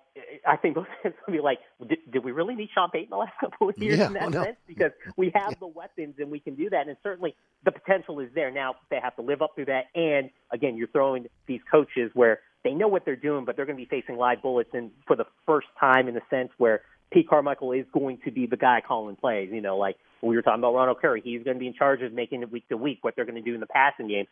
[0.48, 3.18] I think those fans will be like, did, did we really need Sean Payton the
[3.18, 4.44] last couple of years Yeah, in that know.
[4.44, 4.58] sense?
[4.68, 6.88] Because we have the weapons and we can do that.
[6.88, 8.52] And certainly the potential is there.
[8.52, 9.86] Now they have to live up to that.
[9.96, 13.78] And again, you're throwing these coaches where they know what they're doing, but they're going
[13.78, 17.28] to be facing live bullets and for the first time in the sense where Pete
[17.28, 19.50] Carmichael is going to be the guy calling plays.
[19.52, 21.22] You know, like we were talking about Ronald Curry.
[21.24, 23.36] He's going to be in charge of making it week to week what they're going
[23.36, 24.28] to do in the passing game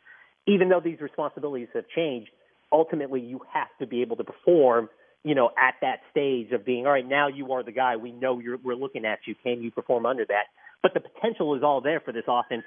[0.48, 2.32] even though these responsibilities have changed,
[2.72, 4.90] ultimately you have to be able to perform.
[5.24, 7.06] You know, at that stage of being all right.
[7.08, 7.98] Now you are the guy.
[7.98, 8.58] We know you're.
[8.58, 9.36] We're looking at you.
[9.44, 10.44] Can you perform under that?
[10.82, 12.64] But the potential is all there for this offense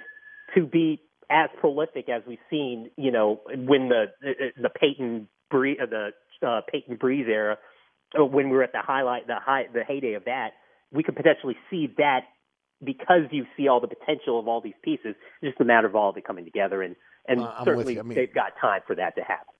[0.55, 1.01] to be
[1.31, 2.91] as prolific as we've seen.
[2.99, 4.07] You know, when the
[4.61, 7.57] the Payton Bree, uh, the uh, Payton Brees era,
[8.19, 10.51] uh, when we were at the highlight, the high, the heyday of that,
[10.93, 12.25] we could potentially see that
[12.85, 15.15] because you see all the potential of all these pieces.
[15.41, 16.97] It's just a matter of all of it coming together, and
[17.27, 17.99] and Uh, certainly.
[17.99, 19.55] I mean- they've got time for that to happen.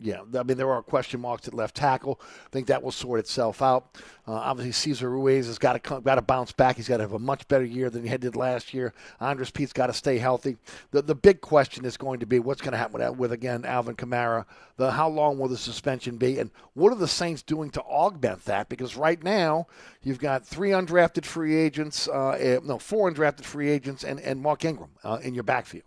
[0.00, 2.20] Yeah, I mean there are question marks at left tackle.
[2.20, 3.96] I think that will sort itself out.
[4.26, 6.76] Uh, obviously, Cesar Ruiz has got to come, got to bounce back.
[6.76, 8.92] He's got to have a much better year than he did last year.
[9.20, 10.56] Andrus Peat's got to stay healthy.
[10.90, 13.64] The the big question is going to be what's going to happen with, with again
[13.64, 14.46] Alvin Kamara.
[14.78, 18.46] The how long will the suspension be, and what are the Saints doing to augment
[18.46, 18.68] that?
[18.68, 19.68] Because right now
[20.02, 24.42] you've got three undrafted free agents, uh, eh, no four undrafted free agents, and and
[24.42, 25.84] Mark Ingram uh, in your backfield.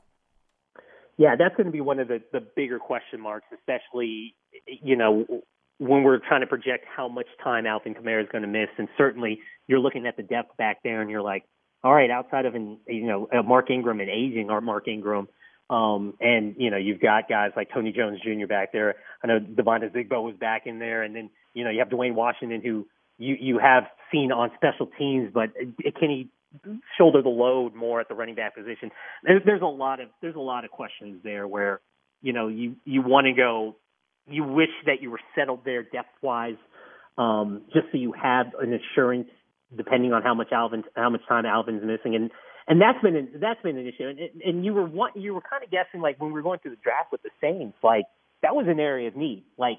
[1.18, 4.36] Yeah, that's going to be one of the, the bigger question marks, especially,
[4.68, 5.26] you know,
[5.80, 8.70] when we're trying to project how much time Alvin Kamara is going to miss.
[8.78, 11.44] And certainly you're looking at the depth back there and you're like,
[11.84, 15.28] all right, outside of, an, you know, Mark Ingram and aging our Mark Ingram,
[15.70, 18.48] um, and, you know, you've got guys like Tony Jones Jr.
[18.48, 18.96] back there.
[19.24, 21.04] I know Devine Ozigbo was back in there.
[21.04, 22.88] And then, you know, you have Dwayne Washington who
[23.18, 26.30] you, you have seen on special teams, but uh, can he
[26.98, 28.92] shoulder the load more at the running back position.
[29.24, 31.82] There's there's a lot of there's a lot of questions there where
[32.22, 33.76] you know you you want to go.
[34.30, 36.58] You wish that you were settled there depth wise,
[37.18, 39.30] um, just so you have an assurance
[39.76, 42.32] depending on how much Alvin how much time Alvin's missing and.
[42.70, 45.40] And that's been an, that's been an issue, and, and you were one, you were
[45.40, 48.04] kind of guessing like when we were going through the draft with the Saints, like
[48.44, 49.46] that was an area of need.
[49.58, 49.78] Like,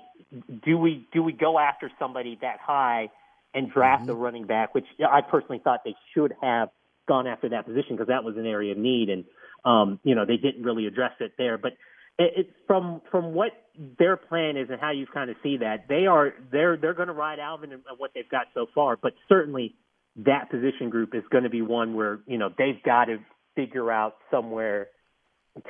[0.64, 3.10] do we do we go after somebody that high
[3.54, 4.10] and draft Mm-hmm.
[4.10, 6.68] a running back, which I personally thought they should have
[7.06, 9.24] gone after that position because that was an area of need, and
[9.64, 11.58] um, you know they didn't really address it there.
[11.58, 11.72] But
[12.18, 13.52] it, it's from from what
[13.98, 17.08] their plan is and how you kind of see that they are they're they're going
[17.08, 19.74] to ride Alvin and what they've got so far, but certainly
[20.16, 23.18] that position group is going to be one where you know they've got to
[23.56, 24.88] figure out somewhere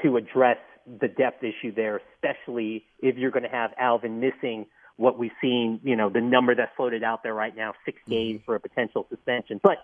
[0.03, 0.59] to address
[1.01, 4.67] the depth issue there, especially if you're going to have Alvin missing
[4.99, 8.43] what we've seen, you know, the number that's floated out there right now, 6 games
[8.45, 9.61] for a potential suspension.
[9.63, 9.79] But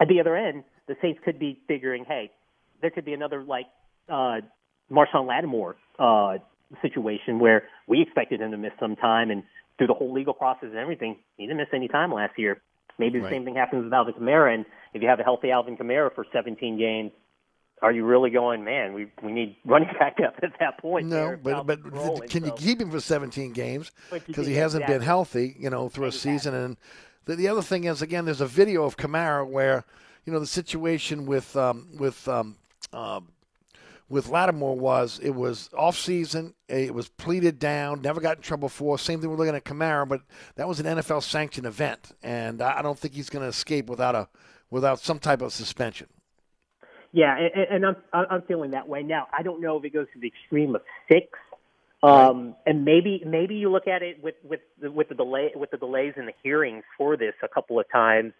[0.00, 2.30] at the other end, the Saints could be figuring, hey,
[2.80, 3.66] there could be another like
[4.08, 4.40] uh,
[4.90, 6.38] Marshon Lattimore uh,
[6.80, 9.42] situation where we expected him to miss some time, and
[9.76, 12.62] through the whole legal process and everything, he didn't miss any time last year.
[12.98, 13.32] Maybe the Right.
[13.32, 16.24] same thing happens with Alvin Kamara, and if you have a healthy Alvin Kamara for
[16.32, 17.10] 17 games,
[17.82, 18.94] are you really going, man?
[18.94, 21.08] We we need running back up at that point.
[21.08, 25.02] No, but but rolling, can you keep him for 17 games because he hasn't been
[25.02, 26.54] healthy, you know, through a season?
[26.54, 26.76] And
[27.24, 29.84] the, the other thing is, again, there's a video of Kamara where,
[30.24, 32.56] you know, the situation with um, with um,
[32.92, 33.20] uh,
[34.08, 38.68] with Lattimore was it was off season, it was pleaded down, never got in trouble
[38.68, 38.96] for.
[38.98, 40.22] Same thing we're looking at Kamara, but
[40.54, 43.88] that was an NFL sanctioned event, and I I don't think he's going to escape
[43.88, 44.28] without a
[44.70, 46.06] without some type of suspension.
[47.12, 49.26] Yeah, and, and I'm I'm feeling that way now.
[49.36, 51.26] I don't know if it goes to the extreme of six,
[52.02, 55.70] um, and maybe maybe you look at it with with the, with the delay with
[55.70, 58.32] the delays in the hearings for this a couple of times.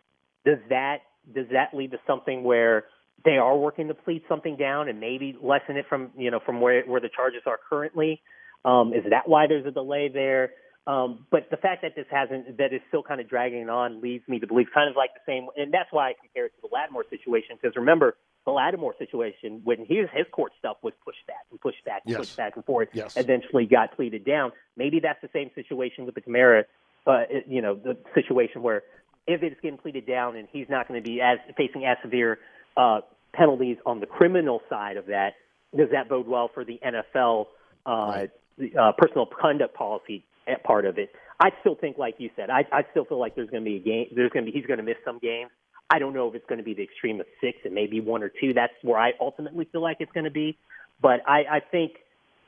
[0.46, 0.98] Does that
[1.34, 2.84] does that lead to something where
[3.24, 6.62] they are working to plead something down and maybe lessen it from you know from
[6.62, 8.22] where where the charges are currently?
[8.64, 10.52] Um, is that why there's a delay there?
[10.86, 14.26] Um, but the fact that this hasn't, that is still kind of dragging on, leads
[14.26, 16.68] me to believe kind of like the same, and that's why I compare it to
[16.68, 17.56] the Lattimore situation.
[17.60, 21.84] Because remember, the Lattimore situation, when his his court stuff was pushed back and pushed
[21.84, 22.18] back and Yes.
[22.20, 23.16] pushed back and forth, Yes.
[23.16, 24.52] eventually got pleaded down.
[24.76, 26.64] Maybe that's the same situation with the Kamara,
[27.06, 28.82] uh, you know, the situation where
[29.26, 32.38] if it's getting pleaded down and he's not going to be as facing as severe
[32.76, 33.00] uh,
[33.32, 35.34] penalties on the criminal side of that,
[35.76, 37.46] does that bode well for the NFL
[37.86, 38.26] uh,
[38.58, 40.24] the, uh, personal conduct policy
[40.64, 41.12] part of it?
[41.38, 43.76] I still think, like you said, I, I still feel like there's going to be
[43.76, 44.06] a game.
[44.14, 45.50] There's going to be he's going to miss some games.
[45.92, 48.22] I don't know if it's going to be the extreme of six and maybe one
[48.22, 48.54] or two.
[48.54, 50.56] That's where I ultimately feel like it's going to be.
[51.02, 51.96] But I, I think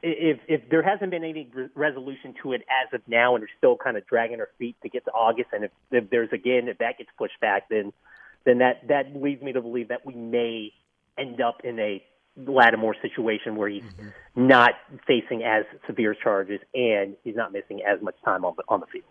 [0.02, 3.50] if if there hasn't been any re- resolution to it as of now, and they're
[3.58, 6.68] still kind of dragging their feet to get to August, and if, if there's again
[6.68, 7.92] if that gets pushed back, then
[8.46, 10.72] then that that leads me to believe that we may
[11.18, 12.02] end up in a
[12.36, 14.46] Lattimore situation where he's mm-hmm.
[14.48, 14.72] not
[15.06, 18.86] facing as severe charges and he's not missing as much time on the on the
[18.86, 19.04] field.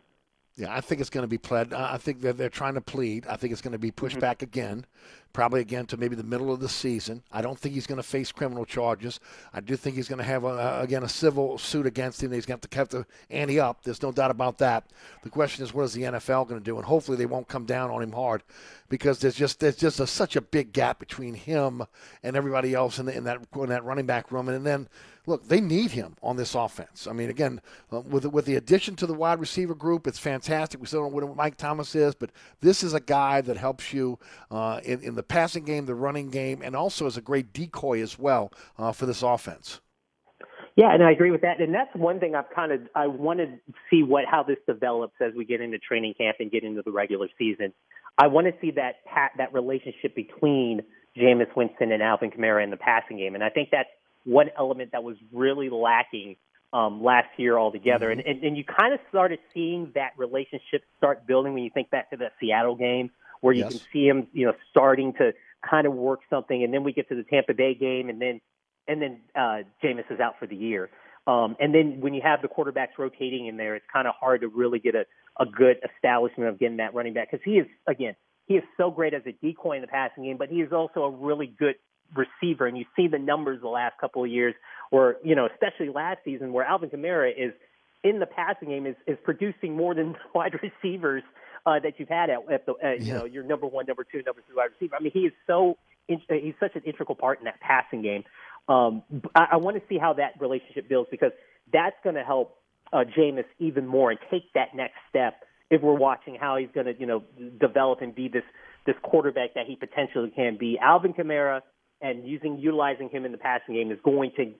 [0.55, 1.73] Yeah, I think it's going to be pled.
[1.73, 3.25] I think that they're trying to plead.
[3.27, 4.21] I think it's going to be pushed mm-hmm.
[4.21, 4.85] back again
[5.33, 7.23] probably again to maybe the middle of the season.
[7.31, 9.19] I don't think he's going to face criminal charges.
[9.51, 12.31] I do think he's going to have a, again a civil suit against him.
[12.31, 13.83] He's going to have to ante up.
[13.83, 14.85] There's no doubt about that.
[15.23, 16.77] The question is, what is the NFL going to do?
[16.77, 18.43] And hopefully they won't come down on him hard
[18.89, 21.83] because there's just there's just a, such a big gap between him
[22.21, 24.47] and everybody else in, the, in that in that running back room.
[24.47, 24.87] And then
[25.25, 27.07] look, they need him on this offense.
[27.07, 30.79] I mean, again, uh, with with the addition to the wide receiver group, it's fantastic.
[30.79, 32.31] We still don't know what Mike Thomas is, but
[32.61, 34.19] this is a guy that helps you
[34.51, 38.01] uh, in in the passing game, the running game, and also is a great decoy
[38.01, 39.79] as well uh, for this offense.
[40.75, 41.61] Yeah, and I agree with that.
[41.61, 43.59] And that's one thing I've kind of I want to
[43.89, 46.91] see what how this develops as we get into training camp and get into the
[46.91, 47.73] regular season.
[48.17, 48.95] I want to see that
[49.37, 50.81] that relationship between
[51.17, 53.89] Jameis Winston and Alvin Kamara in the passing game, and I think that's
[54.23, 56.35] one element that was really lacking
[56.71, 58.09] um, last year altogether.
[58.09, 58.19] Mm-hmm.
[58.19, 61.89] And, and, and you kind of started seeing that relationship start building when you think
[61.89, 63.73] back to the Seattle game, where you Yes.
[63.73, 65.33] can see him, you know, starting to
[65.69, 66.63] kind of work something.
[66.63, 68.41] And then we get to the Tampa Bay game, and then
[68.87, 70.89] and then uh, Jameis is out for the year.
[71.25, 74.41] Um, and then when you have the quarterbacks rotating in there, it's kind of hard
[74.41, 75.05] to really get a,
[75.39, 78.91] a good establishment of getting that running back because he is again he is so
[78.91, 81.75] great as a decoy in the passing game, but he is also a really good
[82.15, 82.67] receiver.
[82.67, 84.55] And you see the numbers the last couple of years,
[84.89, 87.53] where you know, especially last season, where Alvin Kamara is
[88.03, 91.23] in the passing game is is producing more than wide receivers
[91.65, 94.21] uh, that you've had at, at the uh, you know your number one, number two,
[94.25, 94.95] number three wide receiver.
[94.95, 95.77] I mean, he is so
[96.07, 98.23] he's such an integral part in that passing game.
[98.67, 99.03] Um,
[99.35, 101.31] I, I want to see how that relationship builds because
[101.71, 102.57] that's going to help
[102.91, 105.43] uh, Jameis even more and take that next step.
[105.69, 107.23] If we're watching how he's going to you know
[107.59, 108.43] develop and be this
[108.85, 111.61] this quarterback that he potentially can be, Alvin Kamara
[112.03, 114.53] and using utilizing him in the passing game is going to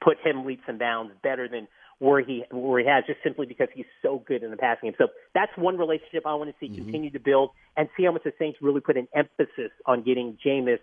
[0.00, 1.66] put him leaps and bounds better than
[1.98, 4.94] where he where he has just simply because he's so good in the passing game.
[4.98, 6.84] So that's one relationship I want to see mm-hmm.
[6.84, 10.38] continue to build and see how much the Saints really put an emphasis on getting
[10.44, 10.80] Jameis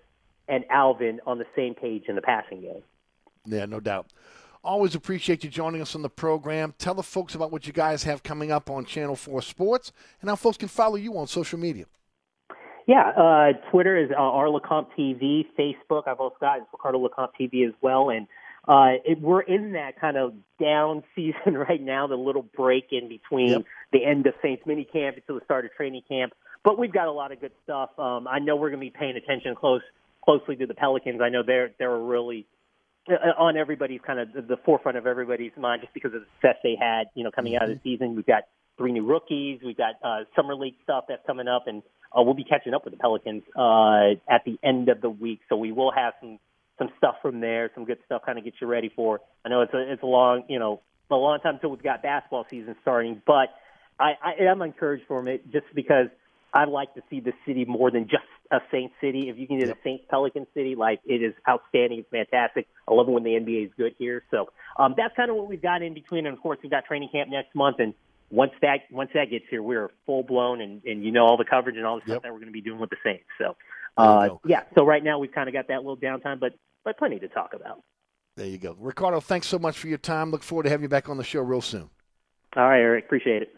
[0.48, 2.82] and Alvin on the same page in the passing game.
[3.46, 4.08] Yeah, no doubt.
[4.64, 6.74] Always appreciate you joining us on the program.
[6.80, 10.30] Tell the folks about what you guys have coming up on Channel 4 Sports and
[10.30, 11.86] how folks can follow you on social media.
[12.90, 15.46] Yeah, uh, Twitter is uh, R TV.
[15.56, 18.26] Facebook, I've also got Ricardo LeCompte TV as well, and
[18.68, 23.08] uh, it, we're in that kind of down season right now, the little break in
[23.08, 23.64] between
[23.94, 26.34] the end of Saints mini camp until the start of training camp.
[26.64, 27.92] But we've got a lot of good stuff.
[28.00, 29.84] Um, I know we're going to be paying attention close
[30.26, 31.22] closely to the Pelicans.
[31.22, 32.48] I know they're they're really
[33.08, 36.28] uh, on everybody's kind of the- the forefront of everybody's mind just because of the
[36.42, 38.16] success they had, you know, coming out of the season.
[38.16, 38.46] We've got
[38.80, 39.60] three new rookies.
[39.64, 41.84] We've got uh, summer league stuff that's coming up, and
[42.18, 45.42] uh, we'll be catching up with the Pelicans uh, at the end of the week.
[45.50, 46.40] So we will have some
[46.78, 49.20] some stuff from there, some good stuff, kind of get you ready for.
[49.46, 50.82] I know it's a it's a long, you know,
[51.12, 53.50] a long time until we've got basketball season starting, but
[54.00, 56.08] I, I am encouraged for it just because
[56.54, 59.30] I like to see the city more than just a Saint city.
[59.30, 62.00] If you can get a Saint Pelican city, like it is outstanding.
[62.00, 62.68] It's fantastic.
[62.88, 64.24] I love it when the NBA is good here.
[64.32, 66.26] So um, that's kind of what we've got in between.
[66.26, 67.78] And of course, we've got training camp next month.
[67.80, 67.94] And
[68.30, 71.46] once that once that gets here, we're full blown and, and you know all the
[71.46, 73.26] coverage and all the stuff that we're going to be doing with the Saints.
[73.38, 73.56] So
[73.98, 74.64] uh, yeah.
[74.76, 76.54] So right now we've kind of got that little downtime, but
[76.84, 77.84] but plenty to talk about.
[78.36, 78.76] There you go.
[78.80, 80.32] Ricardo, thanks so much for your time.
[80.32, 81.90] Look forward to having you back on the show real soon.
[82.56, 83.06] All right, Eric.
[83.06, 83.56] Appreciate it.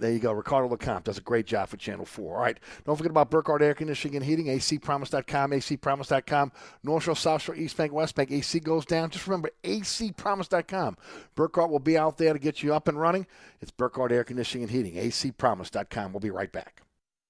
[0.00, 0.32] There you go.
[0.32, 2.34] Ricardo LeCompte does a great job for Channel 4.
[2.34, 2.58] All right.
[2.84, 6.52] Don't forget about Burkhardt Air Conditioning and Heating, acpromise.com, acpromise.com,
[6.82, 8.30] North Shore, South Shore, East Bank, West Bank.
[8.32, 9.10] AC goes down.
[9.10, 10.96] Just remember, acpromise.com.
[11.34, 13.26] Burkhardt will be out there to get you up and running.
[13.60, 16.12] It's Burkhardt Air Conditioning and Heating, acpromise.com.
[16.12, 16.82] We'll be right back.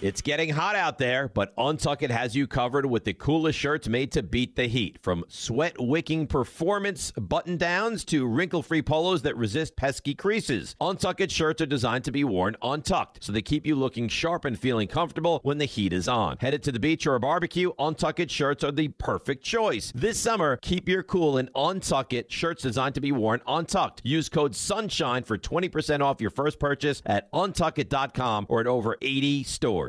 [0.00, 4.12] It's getting hot out there, but Untuckit has you covered with the coolest shirts made
[4.12, 4.96] to beat the heat.
[5.02, 10.76] From sweat wicking performance button downs to wrinkle free polos that resist pesky creases.
[10.80, 14.56] Untuckit shirts are designed to be worn untucked, so they keep you looking sharp and
[14.56, 16.36] feeling comfortable when the heat is on.
[16.40, 19.90] Headed to the beach or a barbecue, Untuckit shirts are the perfect choice.
[19.96, 24.02] This summer, keep your cool in Untuckit shirts designed to be worn untucked.
[24.04, 29.42] Use code SUNSHINE for 20% off your first purchase at untuckit.com or at over 80
[29.42, 29.87] stores.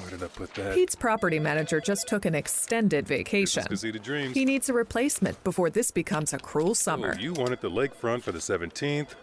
[0.00, 0.74] Where did I put that?
[0.74, 3.64] Pete's property manager just took an extended vacation.
[3.68, 4.34] Let's go dreams.
[4.34, 7.14] He needs a replacement before this becomes a cruel oh, summer.
[7.16, 9.14] Oh, you wanted the lakefront for the 17th.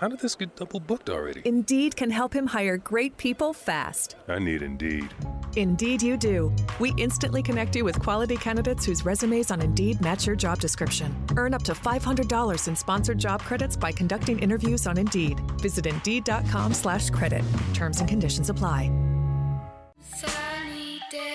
[0.00, 1.42] How did this get double booked already?
[1.44, 4.16] Indeed can help him hire great people fast.
[4.28, 5.10] I need Indeed.
[5.56, 6.50] Indeed, you do.
[6.78, 11.14] We instantly connect you with quality candidates whose resumes on Indeed match your job description.
[11.36, 15.38] Earn up to $500 in sponsored job credits by conducting interviews on Indeed.
[15.60, 17.44] Visit Indeed.com/slash credit.
[17.74, 18.90] Terms and conditions apply.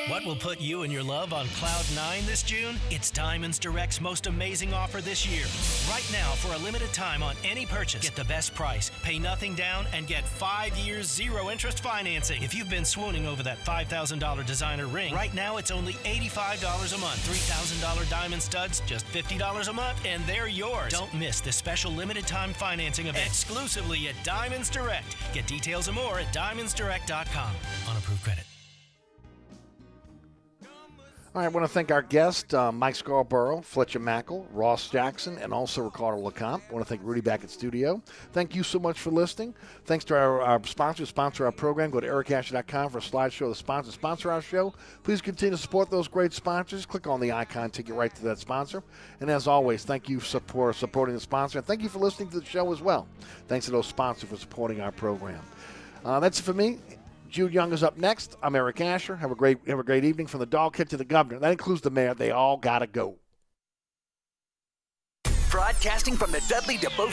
[0.08, 2.78] What will put you and your love on cloud nine this June?
[2.92, 5.46] It's Diamonds Direct's most amazing offer this year.
[5.90, 9.56] Right now, for a limited time on any purchase, get the best price, pay nothing
[9.56, 12.44] down, and get five years zero interest financing.
[12.44, 16.98] If you've been swooning over that $5,000 designer ring, right now it's only $85 a
[17.00, 17.28] month.
[17.28, 20.94] $3,000 diamond studs, just $50 a month, and they're yours.
[20.94, 25.18] Don't miss this special limited time financing event exclusively at Diamonds Direct.
[25.34, 27.52] Get details and more at diamondsdirect.com.
[27.90, 28.46] On approved credit.
[31.36, 35.54] Right, I want to thank our guest, uh, Mike Scarborough, Fletcher Mackel, Ross Jackson, and
[35.54, 36.62] also Ricardo LeCompte.
[36.70, 38.02] I want to thank Rudy back at studio.
[38.32, 39.54] Thank you so much for listening.
[39.84, 41.90] Thanks to our, our sponsors, sponsor our program.
[41.90, 43.96] Go to ericasher.com for a slideshow of the sponsors.
[43.96, 44.74] Sponsor our show.
[45.04, 46.86] Please continue to support those great sponsors.
[46.86, 48.82] Click on the icon, take you right to that sponsor.
[49.20, 51.58] And as always, thank you for supporting the sponsor.
[51.58, 53.10] And thank you for listening to the show as well.
[53.50, 55.42] Thanks to those sponsors for supporting our program.
[56.06, 56.80] Uh, that's it for me.
[57.36, 58.38] Jude Young is up next.
[58.42, 59.18] I'm Eric Asher.
[59.18, 61.38] Have a great have a great evening from the dog kid to the governor.
[61.38, 62.14] That includes the mayor.
[62.14, 63.18] They all gotta go.
[65.52, 66.96] Broadcasting from the Dudley DeBosier